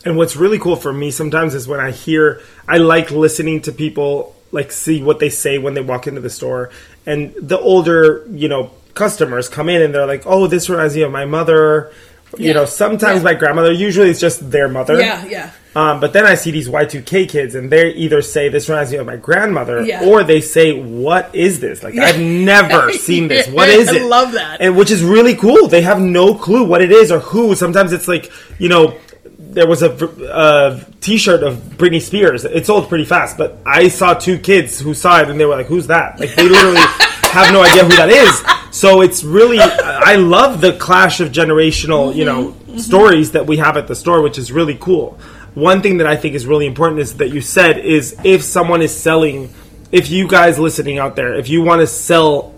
And 0.03 0.17
what's 0.17 0.35
really 0.35 0.59
cool 0.59 0.75
for 0.75 0.91
me 0.91 1.09
sometimes 1.09 1.55
is 1.55 1.67
when 1.67 1.79
I 1.79 1.91
hear 1.91 2.41
I 2.67 2.77
like 2.77 3.11
listening 3.11 3.61
to 3.61 3.71
people 3.71 4.35
like 4.51 4.73
see 4.73 5.01
what 5.01 5.19
they 5.19 5.29
say 5.29 5.57
when 5.57 5.73
they 5.73 5.81
walk 5.81 6.05
into 6.07 6.19
the 6.19 6.29
store 6.29 6.69
and 7.05 7.33
the 7.41 7.57
older, 7.57 8.27
you 8.29 8.49
know, 8.49 8.71
customers 8.93 9.49
come 9.49 9.69
in 9.69 9.81
and 9.81 9.93
they're 9.93 10.05
like, 10.07 10.23
"Oh, 10.25 10.47
this 10.47 10.69
reminds 10.69 10.95
me 10.95 11.01
of 11.03 11.11
my 11.11 11.25
mother." 11.25 11.91
You 12.37 12.47
Yeah. 12.47 12.53
know, 12.53 12.65
sometimes 12.65 13.17
Yeah. 13.19 13.23
my 13.23 13.33
grandmother. 13.33 13.71
Usually, 13.73 14.09
it's 14.09 14.19
just 14.21 14.51
their 14.51 14.69
mother. 14.69 14.97
Yeah, 14.99 15.21
yeah. 15.29 15.49
Um, 15.75 15.99
but 15.99 16.13
then 16.13 16.25
I 16.25 16.35
see 16.35 16.51
these 16.51 16.67
Y2K 16.69 17.25
kids, 17.25 17.55
and 17.55 17.69
they 17.69 17.89
either 17.91 18.21
say 18.21 18.47
this 18.49 18.69
reminds 18.69 18.91
me 18.91 18.97
of 18.97 19.05
my 19.05 19.17
grandmother, 19.17 19.81
Yeah. 19.83 20.05
or 20.05 20.23
they 20.23 20.39
say, 20.41 20.71
"What 20.73 21.29
is 21.33 21.59
this? 21.59 21.83
Like. 21.83 21.97
I've 21.97 22.19
never 22.19 22.91
seen 23.07 23.27
this. 23.27 23.47
What 23.47 23.67
is 23.69 23.89
I 23.89 23.95
it?" 23.97 24.03
love 24.05 24.31
that. 24.33 24.57
and 24.61 24.77
which 24.77 24.91
is 24.91 25.03
really 25.03 25.35
cool. 25.35 25.67
They 25.67 25.81
have 25.81 25.99
no 25.99 26.33
clue 26.33 26.63
what 26.63 26.81
it 26.81 26.91
is 26.91 27.11
or 27.11 27.19
who. 27.19 27.53
Sometimes 27.55 27.91
it's 27.93 28.07
like 28.07 28.31
you 28.59 28.69
know 28.69 28.93
there 29.37 29.67
was 29.67 29.81
a, 29.83 29.91
a 30.31 30.79
T-shirt 31.01 31.43
of 31.43 31.55
Britney 31.77 32.01
Spears. 32.01 32.45
It 32.45 32.65
sold 32.65 32.87
pretty 32.87 33.03
fast, 33.05 33.37
but 33.37 33.57
I 33.65 33.89
saw 33.89 34.13
two 34.13 34.37
kids 34.37 34.79
who 34.79 34.93
saw 34.93 35.19
it 35.19 35.29
and 35.29 35.37
they 35.37 35.43
were 35.45 35.55
like, 35.57 35.67
"Who's 35.67 35.87
that?" 35.87 36.17
Like 36.19 36.33
they 36.35 36.47
literally 36.47 36.77
have 37.35 37.51
no 37.51 37.61
idea 37.61 37.83
who 37.83 37.95
that 37.97 38.09
is. 38.09 38.41
So 38.71 39.01
it's 39.01 39.23
really, 39.23 39.59
I 39.59 40.15
love 40.15 40.61
the 40.61 40.73
clash 40.73 41.19
of 41.19 41.29
generational, 41.29 42.15
you 42.15 42.25
know, 42.25 42.47
mm-hmm. 42.47 42.71
Mm-hmm. 42.71 42.79
stories 42.79 43.31
that 43.33 43.45
we 43.45 43.57
have 43.57 43.75
at 43.75 43.87
the 43.87 43.95
store, 43.95 44.21
which 44.21 44.37
is 44.37 44.51
really 44.51 44.77
cool. 44.79 45.19
One 45.53 45.81
thing 45.81 45.97
that 45.97 46.07
I 46.07 46.15
think 46.15 46.35
is 46.35 46.47
really 46.47 46.65
important 46.65 47.01
is 47.01 47.17
that 47.17 47.29
you 47.29 47.41
said 47.41 47.77
is 47.77 48.15
if 48.23 48.41
someone 48.41 48.81
is 48.81 48.95
selling, 48.95 49.53
if 49.91 50.09
you 50.09 50.25
guys 50.25 50.57
listening 50.57 50.97
out 50.97 51.17
there, 51.17 51.35
if 51.35 51.49
you 51.49 51.61
want 51.61 51.81
to 51.81 51.87
sell 51.87 52.55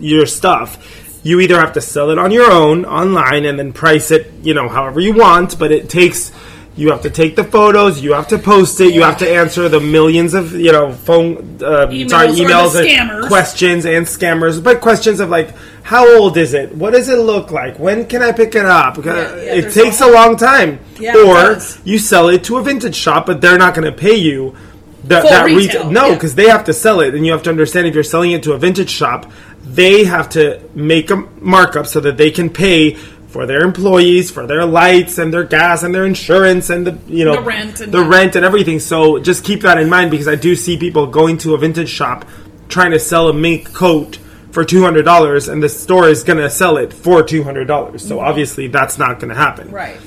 your 0.00 0.26
stuff, 0.26 1.20
you 1.22 1.38
either 1.38 1.60
have 1.60 1.74
to 1.74 1.80
sell 1.80 2.10
it 2.10 2.18
on 2.18 2.32
your 2.32 2.50
own 2.50 2.84
online 2.84 3.44
and 3.44 3.56
then 3.56 3.72
price 3.72 4.10
it, 4.10 4.32
you 4.42 4.54
know, 4.54 4.68
however 4.68 4.98
you 4.98 5.14
want, 5.14 5.56
but 5.60 5.70
it 5.70 5.88
takes 5.88 6.32
you 6.74 6.90
have 6.90 7.02
to 7.02 7.10
take 7.10 7.36
the 7.36 7.44
photos, 7.44 8.02
you 8.02 8.14
have 8.14 8.28
to 8.28 8.38
post 8.38 8.80
it, 8.80 8.94
you 8.94 9.02
have 9.02 9.18
to 9.18 9.28
answer 9.28 9.68
the 9.68 9.80
millions 9.80 10.32
of, 10.32 10.52
you 10.52 10.72
know, 10.72 10.92
phone 10.92 11.36
uh, 11.62 11.86
Emails 11.88 12.10
sorry, 12.10 12.28
emails 12.28 12.78
and 12.78 12.88
scammers. 12.88 13.26
questions 13.28 13.84
and 13.84 14.06
scammers, 14.06 14.62
but 14.62 14.80
questions 14.80 15.20
of 15.20 15.28
like 15.28 15.54
how 15.82 16.06
old 16.16 16.36
is 16.36 16.54
it? 16.54 16.74
What 16.74 16.92
does 16.92 17.08
it 17.08 17.18
look 17.18 17.50
like? 17.50 17.78
When 17.78 18.06
can 18.06 18.22
I 18.22 18.32
pick 18.32 18.54
it 18.54 18.64
up? 18.64 18.98
Uh, 18.98 19.02
yeah, 19.02 19.54
it 19.54 19.72
takes 19.72 20.00
a 20.00 20.10
long 20.10 20.36
time. 20.36 20.78
Yeah, 20.98 21.16
or 21.16 21.58
you 21.84 21.98
sell 21.98 22.28
it 22.28 22.44
to 22.44 22.56
a 22.56 22.62
vintage 22.62 22.94
shop, 22.94 23.26
but 23.26 23.40
they're 23.40 23.58
not 23.58 23.74
going 23.74 23.90
to 23.90 23.96
pay 23.96 24.14
you 24.14 24.56
that, 25.04 25.24
that 25.24 25.46
retail. 25.46 25.90
No, 25.90 26.08
yeah. 26.08 26.14
because 26.14 26.36
they 26.36 26.48
have 26.48 26.64
to 26.64 26.72
sell 26.72 27.00
it, 27.00 27.14
and 27.14 27.26
you 27.26 27.32
have 27.32 27.42
to 27.42 27.50
understand 27.50 27.86
if 27.86 27.94
you're 27.94 28.04
selling 28.04 28.30
it 28.30 28.42
to 28.44 28.52
a 28.52 28.58
vintage 28.58 28.90
shop, 28.90 29.30
they 29.64 30.04
have 30.04 30.28
to 30.30 30.62
make 30.74 31.10
a 31.10 31.16
markup 31.16 31.86
so 31.86 32.00
that 32.00 32.16
they 32.16 32.30
can 32.30 32.48
pay 32.48 32.96
for 33.32 33.46
their 33.46 33.62
employees, 33.62 34.30
for 34.30 34.46
their 34.46 34.66
lights 34.66 35.16
and 35.16 35.32
their 35.32 35.42
gas 35.42 35.82
and 35.82 35.94
their 35.94 36.04
insurance 36.04 36.68
and 36.68 36.86
the 36.86 36.98
you 37.08 37.24
know 37.24 37.36
The 37.36 37.42
rent 37.42 37.80
and 37.80 37.92
the 37.92 38.04
rent 38.04 38.36
and 38.36 38.44
everything. 38.44 38.78
So 38.78 39.18
just 39.18 39.42
keep 39.42 39.62
that 39.62 39.78
in 39.78 39.88
mind 39.88 40.10
because 40.10 40.28
I 40.28 40.34
do 40.34 40.54
see 40.54 40.76
people 40.76 41.06
going 41.06 41.38
to 41.38 41.54
a 41.54 41.58
vintage 41.58 41.88
shop 41.88 42.26
trying 42.68 42.90
to 42.90 42.98
sell 42.98 43.28
a 43.28 43.32
mink 43.32 43.72
coat 43.72 44.18
for 44.50 44.64
two 44.64 44.82
hundred 44.82 45.04
dollars, 45.04 45.48
and 45.48 45.62
the 45.62 45.68
store 45.68 46.08
is 46.08 46.22
going 46.22 46.38
to 46.38 46.50
sell 46.50 46.76
it 46.76 46.92
for 46.92 47.22
two 47.22 47.42
hundred 47.42 47.66
dollars. 47.66 48.06
So 48.06 48.16
mm-hmm. 48.16 48.26
obviously 48.26 48.68
that's 48.68 48.98
not 48.98 49.18
going 49.18 49.30
to 49.30 49.34
happen. 49.34 49.70
Right. 49.70 49.98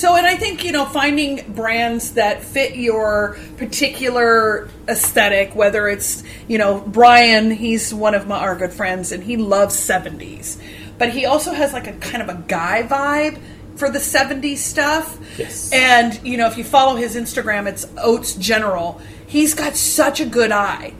So, 0.00 0.16
and 0.16 0.26
I 0.26 0.34
think, 0.34 0.64
you 0.64 0.72
know, 0.72 0.86
finding 0.86 1.52
brands 1.52 2.12
that 2.12 2.42
fit 2.42 2.74
your 2.74 3.36
particular 3.58 4.70
aesthetic, 4.88 5.54
whether 5.54 5.88
it's, 5.88 6.24
you 6.48 6.56
know, 6.56 6.80
Brian, 6.80 7.50
he's 7.50 7.92
one 7.92 8.14
of 8.14 8.26
my, 8.26 8.38
our 8.38 8.56
good 8.56 8.72
friends, 8.72 9.12
and 9.12 9.22
he 9.22 9.36
loves 9.36 9.76
70s. 9.76 10.58
But 11.00 11.14
he 11.14 11.24
also 11.24 11.52
has 11.52 11.72
like 11.72 11.86
a 11.86 11.94
kind 11.94 12.22
of 12.22 12.28
a 12.28 12.44
guy 12.46 12.82
vibe 12.82 13.40
for 13.76 13.88
the 13.90 13.98
70s 13.98 14.58
stuff. 14.58 15.18
Yes. 15.38 15.72
And, 15.72 16.20
you 16.22 16.36
know, 16.36 16.46
if 16.46 16.58
you 16.58 16.62
follow 16.62 16.94
his 16.94 17.16
Instagram, 17.16 17.66
it's 17.66 17.86
Oats 17.96 18.34
General. 18.34 19.00
He's 19.26 19.54
got 19.54 19.76
such 19.76 20.20
a 20.20 20.26
good 20.26 20.52
eye. 20.52 20.92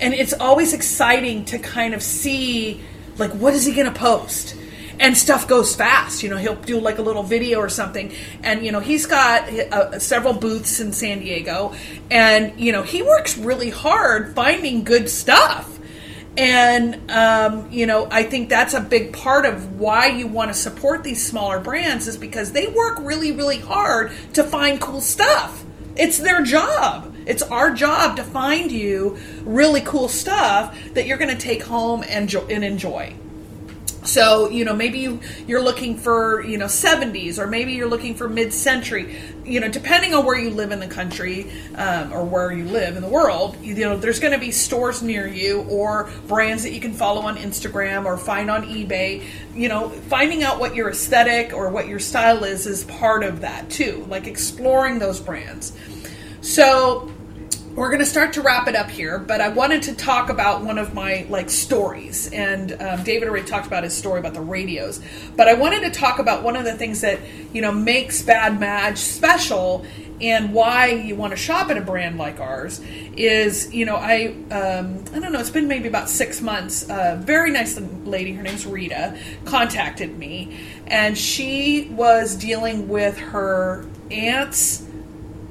And 0.00 0.14
it's 0.14 0.32
always 0.32 0.72
exciting 0.72 1.44
to 1.44 1.58
kind 1.58 1.92
of 1.92 2.02
see, 2.02 2.80
like, 3.18 3.32
what 3.32 3.52
is 3.52 3.66
he 3.66 3.74
going 3.74 3.92
to 3.92 3.98
post? 3.98 4.56
and 5.00 5.18
stuff 5.18 5.48
goes 5.48 5.74
fast. 5.74 6.22
You 6.22 6.30
know, 6.30 6.36
he'll 6.36 6.54
do 6.54 6.78
like 6.78 6.98
a 6.98 7.02
little 7.02 7.24
video 7.24 7.58
or 7.58 7.68
something, 7.68 8.12
and 8.42 8.64
you 8.64 8.70
know 8.70 8.78
he's 8.78 9.06
got 9.06 9.48
uh, 9.48 9.98
several 9.98 10.32
booths 10.34 10.80
in 10.80 10.92
San 10.92 11.18
Diego, 11.18 11.74
and 12.10 12.60
you 12.60 12.70
know 12.70 12.82
he 12.82 13.02
works 13.02 13.36
really 13.36 13.70
hard 13.70 14.34
finding 14.34 14.84
good 14.84 15.08
stuff. 15.08 15.80
And 16.36 17.10
um, 17.10 17.70
you 17.70 17.86
know, 17.86 18.08
I 18.10 18.22
think 18.22 18.48
that's 18.48 18.74
a 18.74 18.80
big 18.80 19.12
part 19.12 19.44
of 19.44 19.78
why 19.78 20.06
you 20.06 20.26
want 20.26 20.50
to 20.50 20.54
support 20.54 21.04
these 21.04 21.24
smaller 21.24 21.60
brands 21.60 22.08
is 22.08 22.16
because 22.16 22.52
they 22.52 22.68
work 22.68 22.98
really, 23.00 23.32
really 23.32 23.58
hard 23.58 24.12
to 24.32 24.42
find 24.42 24.80
cool 24.80 25.00
stuff. 25.00 25.64
It's 25.94 26.18
their 26.18 26.42
job. 26.42 27.14
It's 27.26 27.42
our 27.42 27.72
job 27.72 28.16
to 28.16 28.24
find 28.24 28.72
you 28.72 29.18
really 29.42 29.82
cool 29.82 30.08
stuff 30.08 30.76
that 30.94 31.06
you're 31.06 31.18
going 31.18 31.36
to 31.36 31.40
take 31.40 31.62
home 31.62 32.02
and, 32.08 32.28
jo- 32.28 32.46
and 32.48 32.64
enjoy. 32.64 33.14
So, 34.04 34.48
you 34.48 34.64
know, 34.64 34.74
maybe 34.74 34.98
you, 34.98 35.20
you're 35.46 35.62
looking 35.62 35.96
for, 35.96 36.42
you 36.42 36.58
know, 36.58 36.66
70s 36.66 37.38
or 37.38 37.46
maybe 37.46 37.72
you're 37.72 37.88
looking 37.88 38.14
for 38.14 38.28
mid 38.28 38.52
century, 38.52 39.16
you 39.44 39.60
know, 39.60 39.68
depending 39.68 40.12
on 40.12 40.24
where 40.24 40.36
you 40.36 40.50
live 40.50 40.72
in 40.72 40.80
the 40.80 40.88
country 40.88 41.52
um, 41.76 42.12
or 42.12 42.24
where 42.24 42.52
you 42.52 42.64
live 42.64 42.96
in 42.96 43.02
the 43.02 43.08
world, 43.08 43.56
you 43.62 43.74
know, 43.76 43.96
there's 43.96 44.18
going 44.18 44.32
to 44.32 44.40
be 44.40 44.50
stores 44.50 45.02
near 45.02 45.26
you 45.26 45.62
or 45.68 46.10
brands 46.26 46.64
that 46.64 46.72
you 46.72 46.80
can 46.80 46.92
follow 46.92 47.22
on 47.22 47.36
Instagram 47.36 48.04
or 48.04 48.16
find 48.16 48.50
on 48.50 48.64
eBay. 48.64 49.24
You 49.54 49.68
know, 49.68 49.90
finding 49.90 50.42
out 50.42 50.58
what 50.58 50.74
your 50.74 50.90
aesthetic 50.90 51.52
or 51.52 51.68
what 51.68 51.86
your 51.86 52.00
style 52.00 52.42
is 52.42 52.66
is 52.66 52.84
part 52.84 53.22
of 53.22 53.40
that 53.42 53.70
too, 53.70 54.04
like 54.08 54.26
exploring 54.26 54.98
those 54.98 55.20
brands. 55.20 55.76
So, 56.40 57.11
we're 57.74 57.88
going 57.88 58.00
to 58.00 58.06
start 58.06 58.34
to 58.34 58.42
wrap 58.42 58.68
it 58.68 58.76
up 58.76 58.90
here, 58.90 59.18
but 59.18 59.40
I 59.40 59.48
wanted 59.48 59.82
to 59.84 59.94
talk 59.94 60.28
about 60.28 60.62
one 60.62 60.76
of 60.76 60.92
my 60.92 61.26
like 61.30 61.48
stories, 61.48 62.30
and 62.30 62.72
um, 62.82 63.02
David 63.02 63.28
already 63.28 63.46
talked 63.46 63.66
about 63.66 63.84
his 63.84 63.94
story 63.94 64.20
about 64.20 64.34
the 64.34 64.42
radios. 64.42 65.00
But 65.36 65.48
I 65.48 65.54
wanted 65.54 65.80
to 65.80 65.90
talk 65.90 66.18
about 66.18 66.42
one 66.42 66.54
of 66.54 66.64
the 66.64 66.74
things 66.74 67.00
that 67.00 67.20
you 67.52 67.62
know 67.62 67.72
makes 67.72 68.20
Bad 68.20 68.60
Madge 68.60 68.98
special, 68.98 69.86
and 70.20 70.52
why 70.52 70.88
you 70.88 71.16
want 71.16 71.30
to 71.30 71.36
shop 71.36 71.70
at 71.70 71.78
a 71.78 71.80
brand 71.80 72.18
like 72.18 72.40
ours 72.40 72.80
is 73.16 73.72
you 73.72 73.86
know 73.86 73.96
I 73.96 74.34
um, 74.50 75.02
I 75.14 75.18
don't 75.18 75.32
know 75.32 75.40
it's 75.40 75.48
been 75.48 75.68
maybe 75.68 75.88
about 75.88 76.10
six 76.10 76.42
months. 76.42 76.86
A 76.90 77.18
very 77.22 77.50
nice 77.50 77.80
lady, 78.04 78.34
her 78.34 78.42
name's 78.42 78.66
Rita, 78.66 79.18
contacted 79.46 80.18
me, 80.18 80.60
and 80.88 81.16
she 81.16 81.88
was 81.92 82.36
dealing 82.36 82.88
with 82.88 83.16
her 83.16 83.86
aunt's 84.10 84.86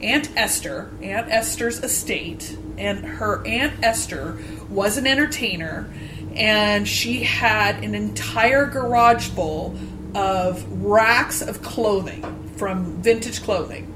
Aunt 0.03 0.29
Esther, 0.35 0.91
Aunt 1.01 1.29
Esther's 1.29 1.79
estate, 1.83 2.57
and 2.77 3.05
her 3.05 3.45
Aunt 3.45 3.83
Esther 3.83 4.37
was 4.69 4.97
an 4.97 5.07
entertainer, 5.07 5.91
and 6.35 6.87
she 6.87 7.23
had 7.23 7.83
an 7.83 7.95
entire 7.95 8.65
garage 8.65 9.29
full 9.29 9.77
of 10.15 10.65
racks 10.83 11.41
of 11.41 11.61
clothing 11.61 12.49
from 12.55 13.01
vintage 13.01 13.43
clothing. 13.43 13.87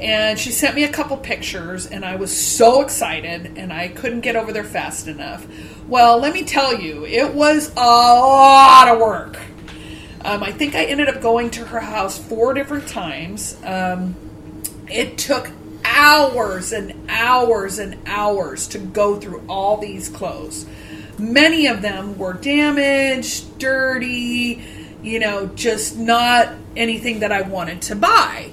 And 0.00 0.38
she 0.38 0.50
sent 0.50 0.74
me 0.74 0.84
a 0.84 0.92
couple 0.92 1.16
pictures, 1.16 1.86
and 1.86 2.04
I 2.04 2.16
was 2.16 2.36
so 2.36 2.82
excited, 2.82 3.56
and 3.56 3.72
I 3.72 3.88
couldn't 3.88 4.20
get 4.20 4.36
over 4.36 4.52
there 4.52 4.64
fast 4.64 5.08
enough. 5.08 5.46
Well, 5.88 6.18
let 6.18 6.34
me 6.34 6.44
tell 6.44 6.78
you, 6.78 7.06
it 7.06 7.32
was 7.32 7.72
a 7.76 7.80
lot 7.80 8.88
of 8.88 8.98
work. 8.98 9.38
Um, 10.22 10.42
I 10.42 10.52
think 10.52 10.74
I 10.74 10.84
ended 10.84 11.08
up 11.08 11.22
going 11.22 11.50
to 11.50 11.64
her 11.64 11.80
house 11.80 12.18
four 12.18 12.52
different 12.52 12.88
times. 12.88 13.56
Um, 13.64 14.16
it 14.88 15.18
took 15.18 15.50
hours 15.84 16.72
and 16.72 17.08
hours 17.08 17.78
and 17.78 17.96
hours 18.06 18.68
to 18.68 18.78
go 18.78 19.18
through 19.18 19.44
all 19.48 19.78
these 19.78 20.08
clothes. 20.08 20.66
Many 21.18 21.66
of 21.66 21.80
them 21.80 22.18
were 22.18 22.34
damaged, 22.34 23.58
dirty, 23.58 24.62
you 25.02 25.18
know, 25.18 25.46
just 25.46 25.96
not 25.96 26.52
anything 26.76 27.20
that 27.20 27.32
I 27.32 27.42
wanted 27.42 27.82
to 27.82 27.96
buy. 27.96 28.50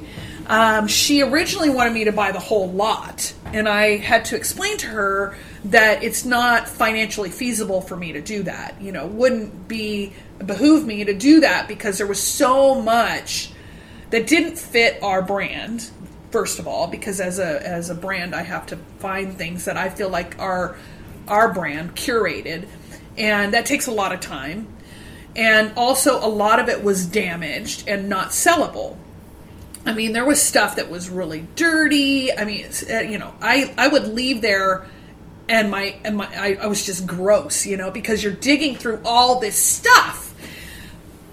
Um, 0.48 0.88
she 0.88 1.22
originally 1.22 1.70
wanted 1.70 1.94
me 1.94 2.06
to 2.06 2.12
buy 2.12 2.32
the 2.32 2.40
whole 2.40 2.70
lot, 2.70 3.34
and 3.46 3.68
I 3.68 3.98
had 3.98 4.26
to 4.26 4.36
explain 4.36 4.78
to 4.80 4.88
her 4.88 5.38
that 5.66 6.04
it's 6.04 6.26
not 6.26 6.68
financially 6.68 7.30
feasible 7.30 7.82
for 7.82 7.96
me 7.96 8.12
to 8.14 8.22
do 8.22 8.44
that. 8.44 8.82
You 8.82 8.92
know, 8.92 9.08
wouldn't 9.08 9.68
be 9.68 10.14
behoove 10.46 10.86
me 10.86 11.06
to 11.06 11.14
do 11.14 11.40
that 11.42 11.68
because 11.68 11.98
there 11.98 12.08
was 12.08 12.22
so 12.22 12.82
much 12.82 13.52
that 14.10 14.28
didn't 14.28 14.58
fit 14.58 15.02
our 15.02 15.22
brand 15.22 15.90
first 16.34 16.58
of 16.58 16.68
all 16.68 16.88
because 16.88 17.22
as 17.22 17.38
a 17.38 17.66
as 17.66 17.92
a 17.92 17.96
brand 17.96 18.34
I 18.34 18.42
have 18.42 18.66
to 18.66 18.78
find 18.98 19.38
things 19.38 19.66
that 19.66 19.78
I 19.78 19.90
feel 19.90 20.10
like 20.10 20.38
are 20.40 20.76
our 21.28 21.54
brand 21.54 21.96
curated. 21.96 22.68
And 23.18 23.54
that 23.54 23.68
takes 23.68 23.86
a 23.86 23.92
lot 23.92 24.12
of 24.12 24.20
time. 24.20 24.68
And 25.36 25.72
also 25.78 26.18
a 26.18 26.28
lot 26.28 26.60
of 26.60 26.70
it 26.70 26.84
was 26.84 27.06
damaged 27.06 27.88
and 27.88 28.10
not 28.10 28.30
sellable. 28.30 28.98
I 29.86 29.94
mean 29.94 30.14
there 30.14 30.26
was 30.26 30.42
stuff 30.42 30.76
that 30.78 30.90
was 30.90 31.08
really 31.08 31.46
dirty. 31.56 32.36
I 32.36 32.46
mean 32.46 32.66
uh, 32.92 33.02
you 33.02 33.20
know 33.20 33.36
I 33.40 33.72
I 33.78 33.88
would 33.88 34.08
leave 34.08 34.42
there 34.42 34.88
and 35.48 35.70
my 35.70 35.98
and 36.04 36.18
my 36.18 36.26
I, 36.36 36.58
I 36.62 36.66
was 36.66 36.84
just 36.84 37.06
gross 37.06 37.68
you 37.68 37.78
know 37.78 37.92
because 37.92 38.24
you're 38.24 38.34
digging 38.34 38.76
through 38.76 39.02
all 39.06 39.40
this 39.40 39.56
stuff 39.56 40.33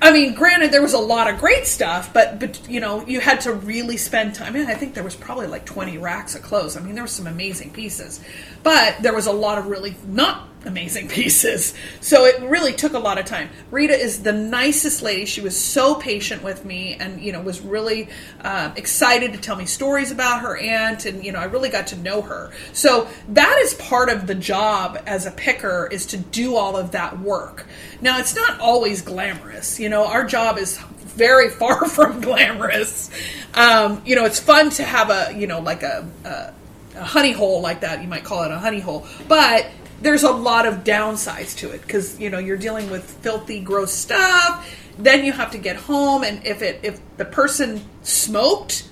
I 0.02 0.12
mean, 0.12 0.34
granted, 0.34 0.72
there 0.72 0.80
was 0.80 0.94
a 0.94 0.98
lot 0.98 1.28
of 1.28 1.38
great 1.38 1.66
stuff, 1.66 2.12
but 2.12 2.40
but 2.40 2.66
you 2.68 2.80
know, 2.80 3.06
you 3.06 3.20
had 3.20 3.40
to 3.42 3.52
really 3.52 3.98
spend 3.98 4.34
time. 4.34 4.54
I 4.54 4.58
mean, 4.58 4.66
I 4.66 4.74
think 4.74 4.94
there 4.94 5.04
was 5.04 5.14
probably 5.14 5.46
like 5.46 5.66
twenty 5.66 5.98
racks 5.98 6.34
of 6.34 6.42
clothes. 6.42 6.76
I 6.76 6.80
mean, 6.80 6.94
there 6.94 7.04
were 7.04 7.08
some 7.08 7.26
amazing 7.26 7.70
pieces, 7.70 8.20
but 8.62 9.02
there 9.02 9.14
was 9.14 9.26
a 9.26 9.32
lot 9.32 9.58
of 9.58 9.66
really 9.66 9.94
not 10.06 10.50
amazing 10.64 11.08
pieces. 11.08 11.74
So 12.00 12.24
it 12.24 12.40
really 12.42 12.72
took 12.72 12.92
a 12.92 12.98
lot 12.98 13.18
of 13.18 13.24
time. 13.24 13.50
Rita 13.70 13.94
is 13.94 14.22
the 14.22 14.32
nicest 14.32 15.02
lady. 15.02 15.24
She 15.24 15.40
was 15.40 15.58
so 15.58 15.94
patient 15.94 16.42
with 16.42 16.64
me, 16.64 16.94
and 16.94 17.20
you 17.20 17.32
know, 17.32 17.40
was 17.40 17.60
really 17.60 18.08
uh, 18.40 18.72
excited 18.76 19.32
to 19.32 19.38
tell 19.38 19.56
me 19.56 19.66
stories 19.66 20.10
about 20.10 20.42
her 20.42 20.56
aunt, 20.56 21.06
and 21.06 21.24
you 21.24 21.32
know, 21.32 21.38
I 21.38 21.44
really 21.44 21.68
got 21.68 21.88
to 21.88 21.96
know 21.96 22.22
her. 22.22 22.50
So 22.72 23.08
that 23.30 23.58
is 23.62 23.74
part 23.74 24.08
of 24.08 24.26
the 24.26 24.34
job 24.34 25.00
as 25.06 25.26
a 25.26 25.30
picker 25.30 25.88
is 25.90 26.06
to 26.06 26.16
do 26.16 26.56
all 26.56 26.76
of 26.76 26.92
that 26.92 27.18
work. 27.20 27.66
Now, 28.00 28.18
it's 28.18 28.34
not 28.34 28.60
always 28.60 29.02
glamorous. 29.02 29.78
You 29.78 29.88
know, 29.88 30.06
our 30.06 30.24
job 30.24 30.58
is 30.58 30.78
very 30.78 31.50
far 31.60 31.88
from 31.88 32.20
glamorous. 32.20 33.10
Um, 33.54 34.02
you 34.04 34.16
know, 34.16 34.24
it's 34.24 34.40
fun 34.40 34.70
to 34.70 34.84
have 34.84 35.10
a 35.10 35.36
you 35.36 35.46
know 35.46 35.60
like 35.60 35.82
a, 35.82 36.08
a 36.24 36.52
a 37.00 37.04
honey 37.04 37.32
hole 37.32 37.60
like 37.60 37.80
that. 37.80 38.02
You 38.02 38.08
might 38.08 38.24
call 38.24 38.44
it 38.44 38.50
a 38.50 38.58
honey 38.58 38.80
hole, 38.80 39.06
but 39.26 39.66
there's 40.02 40.22
a 40.22 40.30
lot 40.30 40.66
of 40.66 40.84
downsides 40.84 41.56
to 41.58 41.70
it 41.70 41.82
because 41.82 42.18
you 42.20 42.30
know 42.30 42.38
you're 42.38 42.56
dealing 42.56 42.90
with 42.90 43.04
filthy, 43.04 43.60
gross 43.60 43.92
stuff. 43.92 44.68
Then 44.98 45.24
you 45.24 45.32
have 45.32 45.50
to 45.52 45.58
get 45.58 45.76
home, 45.76 46.24
and 46.24 46.46
if 46.46 46.62
it 46.62 46.80
if 46.82 47.00
the 47.16 47.24
person 47.24 47.82
smoked, 48.02 48.88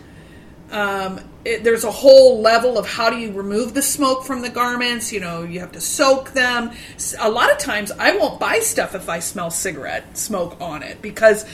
um, 0.70 1.20
it, 1.44 1.64
there's 1.64 1.84
a 1.84 1.90
whole 1.90 2.40
level 2.40 2.78
of 2.78 2.86
how 2.86 3.10
do 3.10 3.16
you 3.16 3.32
remove 3.32 3.74
the 3.74 3.82
smoke 3.82 4.24
from 4.24 4.42
the 4.42 4.50
garments. 4.50 5.12
You 5.12 5.20
know, 5.20 5.42
you 5.42 5.60
have 5.60 5.72
to 5.72 5.80
soak 5.80 6.32
them. 6.32 6.72
A 7.18 7.30
lot 7.30 7.52
of 7.52 7.58
times, 7.58 7.92
I 7.92 8.16
won't 8.16 8.40
buy 8.40 8.60
stuff 8.60 8.94
if 8.94 9.08
I 9.08 9.18
smell 9.18 9.50
cigarette 9.50 10.16
smoke 10.16 10.58
on 10.60 10.82
it 10.82 11.02
because 11.02 11.44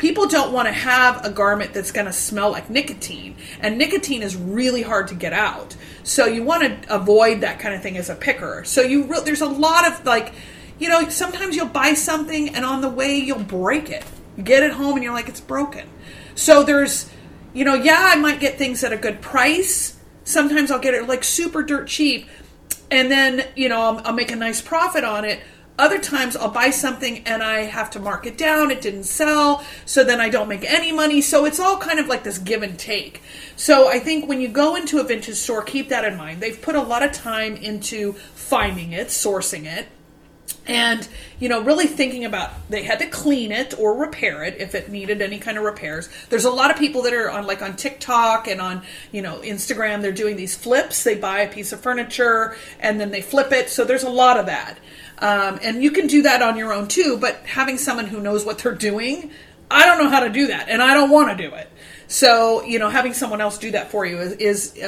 people 0.00 0.26
don't 0.26 0.50
want 0.50 0.66
to 0.66 0.72
have 0.72 1.22
a 1.26 1.30
garment 1.30 1.74
that's 1.74 1.92
going 1.92 2.06
to 2.06 2.12
smell 2.12 2.50
like 2.50 2.70
nicotine 2.70 3.36
and 3.60 3.76
nicotine 3.76 4.22
is 4.22 4.34
really 4.34 4.80
hard 4.80 5.06
to 5.06 5.14
get 5.14 5.34
out. 5.34 5.76
So 6.04 6.24
you 6.24 6.42
want 6.42 6.62
to 6.62 6.94
avoid 6.94 7.42
that 7.42 7.58
kind 7.58 7.74
of 7.74 7.82
thing 7.82 7.98
as 7.98 8.08
a 8.08 8.14
picker. 8.14 8.64
So 8.64 8.80
you 8.80 9.04
re- 9.04 9.20
there's 9.22 9.42
a 9.42 9.46
lot 9.46 9.86
of 9.86 10.06
like 10.06 10.32
you 10.78 10.88
know 10.88 11.06
sometimes 11.10 11.54
you'll 11.54 11.66
buy 11.66 11.92
something 11.92 12.54
and 12.54 12.64
on 12.64 12.80
the 12.80 12.88
way 12.88 13.18
you'll 13.18 13.40
break 13.40 13.90
it. 13.90 14.02
You 14.38 14.42
get 14.42 14.62
it 14.62 14.72
home 14.72 14.94
and 14.94 15.04
you're 15.04 15.12
like 15.12 15.28
it's 15.28 15.40
broken. 15.40 15.86
So 16.34 16.62
there's 16.62 17.10
you 17.52 17.66
know 17.66 17.74
yeah 17.74 18.00
i 18.00 18.16
might 18.16 18.40
get 18.40 18.56
things 18.56 18.82
at 18.82 18.94
a 18.94 18.96
good 18.96 19.20
price. 19.20 19.98
Sometimes 20.24 20.70
i'll 20.70 20.78
get 20.78 20.94
it 20.94 21.06
like 21.08 21.22
super 21.24 21.62
dirt 21.62 21.88
cheap 21.88 22.26
and 22.90 23.10
then 23.10 23.46
you 23.54 23.68
know 23.68 23.82
I'll, 23.82 24.06
I'll 24.06 24.14
make 24.14 24.30
a 24.30 24.36
nice 24.36 24.62
profit 24.62 25.04
on 25.04 25.26
it 25.26 25.40
other 25.78 25.98
times 25.98 26.36
I'll 26.36 26.50
buy 26.50 26.70
something 26.70 27.26
and 27.26 27.42
I 27.42 27.60
have 27.60 27.90
to 27.92 27.98
mark 27.98 28.26
it 28.26 28.36
down. 28.36 28.70
It 28.70 28.80
didn't 28.80 29.04
sell. 29.04 29.64
So 29.86 30.04
then 30.04 30.20
I 30.20 30.28
don't 30.28 30.48
make 30.48 30.64
any 30.64 30.92
money. 30.92 31.20
So 31.20 31.44
it's 31.44 31.58
all 31.58 31.78
kind 31.78 31.98
of 31.98 32.06
like 32.06 32.22
this 32.22 32.38
give 32.38 32.62
and 32.62 32.78
take. 32.78 33.22
So 33.56 33.88
I 33.88 33.98
think 33.98 34.28
when 34.28 34.40
you 34.40 34.48
go 34.48 34.76
into 34.76 34.98
a 34.98 35.04
vintage 35.04 35.36
store, 35.36 35.62
keep 35.62 35.88
that 35.88 36.04
in 36.04 36.16
mind. 36.16 36.40
They've 36.40 36.60
put 36.60 36.74
a 36.74 36.82
lot 36.82 37.02
of 37.02 37.12
time 37.12 37.56
into 37.56 38.12
finding 38.34 38.92
it, 38.92 39.08
sourcing 39.08 39.64
it, 39.64 39.86
and 40.66 41.08
you 41.38 41.48
know 41.48 41.62
really 41.62 41.86
thinking 41.86 42.24
about 42.24 42.50
they 42.68 42.82
had 42.82 42.98
to 42.98 43.06
clean 43.06 43.50
it 43.50 43.74
or 43.78 43.96
repair 43.96 44.44
it 44.44 44.56
if 44.58 44.74
it 44.74 44.88
needed 44.90 45.22
any 45.22 45.38
kind 45.38 45.56
of 45.56 45.64
repairs 45.64 46.08
there's 46.28 46.44
a 46.44 46.50
lot 46.50 46.70
of 46.70 46.76
people 46.76 47.02
that 47.02 47.12
are 47.12 47.30
on 47.30 47.46
like 47.46 47.62
on 47.62 47.74
tiktok 47.76 48.46
and 48.46 48.60
on 48.60 48.82
you 49.10 49.22
know 49.22 49.40
instagram 49.40 50.02
they're 50.02 50.12
doing 50.12 50.36
these 50.36 50.54
flips 50.54 51.02
they 51.02 51.14
buy 51.14 51.40
a 51.40 51.52
piece 51.52 51.72
of 51.72 51.80
furniture 51.80 52.56
and 52.78 53.00
then 53.00 53.10
they 53.10 53.22
flip 53.22 53.52
it 53.52 53.70
so 53.70 53.84
there's 53.84 54.04
a 54.04 54.10
lot 54.10 54.38
of 54.38 54.46
that 54.46 54.78
um, 55.20 55.58
and 55.62 55.82
you 55.82 55.90
can 55.90 56.06
do 56.06 56.22
that 56.22 56.42
on 56.42 56.56
your 56.56 56.72
own 56.72 56.88
too, 56.88 57.18
but 57.18 57.36
having 57.46 57.78
someone 57.78 58.06
who 58.06 58.20
knows 58.20 58.44
what 58.44 58.58
they're 58.58 58.74
doing, 58.74 59.30
I 59.70 59.86
don't 59.86 59.98
know 59.98 60.10
how 60.10 60.20
to 60.20 60.30
do 60.30 60.48
that, 60.48 60.68
and 60.68 60.82
I 60.82 60.94
don't 60.94 61.10
want 61.10 61.36
to 61.36 61.48
do 61.48 61.54
it. 61.54 61.69
So, 62.10 62.64
you 62.64 62.80
know, 62.80 62.88
having 62.88 63.14
someone 63.14 63.40
else 63.40 63.56
do 63.56 63.70
that 63.70 63.92
for 63.92 64.04
you 64.04 64.18
is, 64.18 64.32
is 64.32 64.82
uh, 64.82 64.86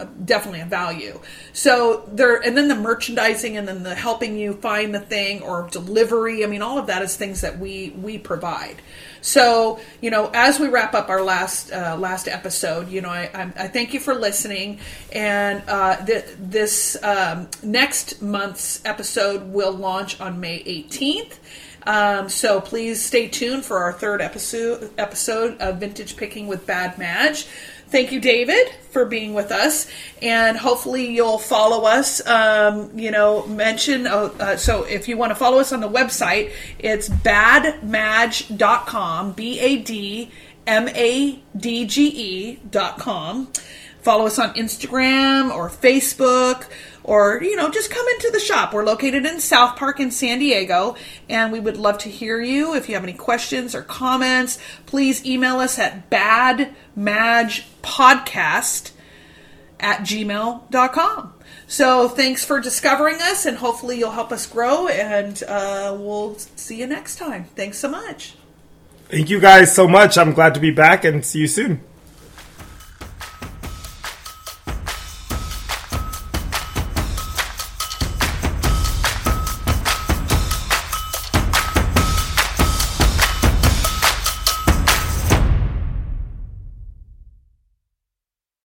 uh, 0.00 0.04
definitely 0.24 0.60
a 0.60 0.66
value. 0.66 1.20
So 1.52 2.02
there, 2.12 2.34
and 2.34 2.56
then 2.56 2.66
the 2.66 2.74
merchandising, 2.74 3.56
and 3.56 3.68
then 3.68 3.84
the 3.84 3.94
helping 3.94 4.36
you 4.36 4.54
find 4.54 4.92
the 4.92 4.98
thing 4.98 5.40
or 5.42 5.68
delivery. 5.70 6.42
I 6.42 6.48
mean, 6.48 6.62
all 6.62 6.76
of 6.76 6.88
that 6.88 7.00
is 7.02 7.16
things 7.16 7.42
that 7.42 7.60
we 7.60 7.90
we 7.90 8.18
provide. 8.18 8.82
So, 9.20 9.78
you 10.00 10.10
know, 10.10 10.32
as 10.34 10.58
we 10.58 10.66
wrap 10.66 10.94
up 10.94 11.08
our 11.10 11.22
last 11.22 11.70
uh, 11.72 11.96
last 11.96 12.26
episode, 12.26 12.88
you 12.88 13.00
know, 13.02 13.08
I, 13.08 13.30
I, 13.32 13.52
I, 13.56 13.68
thank 13.68 13.94
you 13.94 14.00
for 14.00 14.12
listening. 14.12 14.80
And 15.12 15.62
uh, 15.68 16.04
th- 16.04 16.26
this 16.40 17.00
um, 17.04 17.48
next 17.62 18.20
month's 18.20 18.84
episode 18.84 19.44
will 19.52 19.72
launch 19.72 20.20
on 20.20 20.40
May 20.40 20.60
18th. 20.64 21.38
Um, 21.86 22.28
so 22.28 22.60
please 22.60 23.04
stay 23.04 23.28
tuned 23.28 23.64
for 23.64 23.78
our 23.78 23.92
third 23.92 24.20
episode 24.20 24.90
episode 24.98 25.58
of 25.60 25.78
Vintage 25.78 26.16
Picking 26.16 26.46
with 26.46 26.66
Bad 26.66 26.98
Madge. 26.98 27.46
Thank 27.88 28.10
you, 28.10 28.20
David, 28.20 28.70
for 28.90 29.04
being 29.04 29.34
with 29.34 29.52
us, 29.52 29.88
and 30.20 30.56
hopefully 30.56 31.14
you'll 31.14 31.38
follow 31.38 31.84
us. 31.84 32.26
Um, 32.26 32.98
you 32.98 33.10
know, 33.12 33.46
mention 33.46 34.06
uh, 34.08 34.30
uh, 34.40 34.56
so 34.56 34.82
if 34.84 35.06
you 35.06 35.16
want 35.16 35.30
to 35.30 35.36
follow 35.36 35.58
us 35.60 35.72
on 35.72 35.80
the 35.80 35.88
website, 35.88 36.50
it's 36.78 37.08
badmadge.com, 37.08 37.82
B 39.32 39.60
A 39.60 39.76
D 39.76 40.30
M 40.66 40.88
A 40.88 41.38
D 41.56 41.86
G 41.86 42.06
E 42.08 42.56
dot 42.68 42.98
com. 42.98 43.52
Follow 44.02 44.26
us 44.26 44.38
on 44.38 44.52
Instagram 44.54 45.54
or 45.54 45.70
Facebook 45.70 46.66
or, 47.04 47.40
you 47.42 47.54
know, 47.54 47.70
just 47.70 47.90
come 47.90 48.06
into 48.08 48.30
the 48.32 48.40
shop. 48.40 48.72
We're 48.72 48.84
located 48.84 49.26
in 49.26 49.38
South 49.38 49.76
Park 49.76 50.00
in 50.00 50.10
San 50.10 50.38
Diego, 50.38 50.96
and 51.28 51.52
we 51.52 51.60
would 51.60 51.76
love 51.76 51.98
to 51.98 52.08
hear 52.08 52.40
you. 52.40 52.74
If 52.74 52.88
you 52.88 52.94
have 52.94 53.04
any 53.04 53.12
questions 53.12 53.74
or 53.74 53.82
comments, 53.82 54.58
please 54.86 55.22
email 55.24 55.60
us 55.60 55.78
at 55.78 56.10
badmadgepodcast 56.10 58.90
at 59.80 60.00
gmail.com. 60.00 61.34
So 61.66 62.08
thanks 62.08 62.44
for 62.44 62.60
discovering 62.60 63.20
us, 63.20 63.46
and 63.46 63.58
hopefully 63.58 63.98
you'll 63.98 64.12
help 64.12 64.32
us 64.32 64.46
grow, 64.46 64.88
and 64.88 65.42
uh, 65.44 65.96
we'll 65.98 66.36
see 66.56 66.78
you 66.78 66.86
next 66.86 67.16
time. 67.16 67.44
Thanks 67.54 67.78
so 67.78 67.88
much. 67.88 68.34
Thank 69.08 69.28
you 69.28 69.40
guys 69.40 69.74
so 69.74 69.86
much. 69.86 70.16
I'm 70.16 70.32
glad 70.32 70.54
to 70.54 70.60
be 70.60 70.70
back 70.70 71.04
and 71.04 71.22
see 71.24 71.40
you 71.40 71.46
soon. 71.46 71.82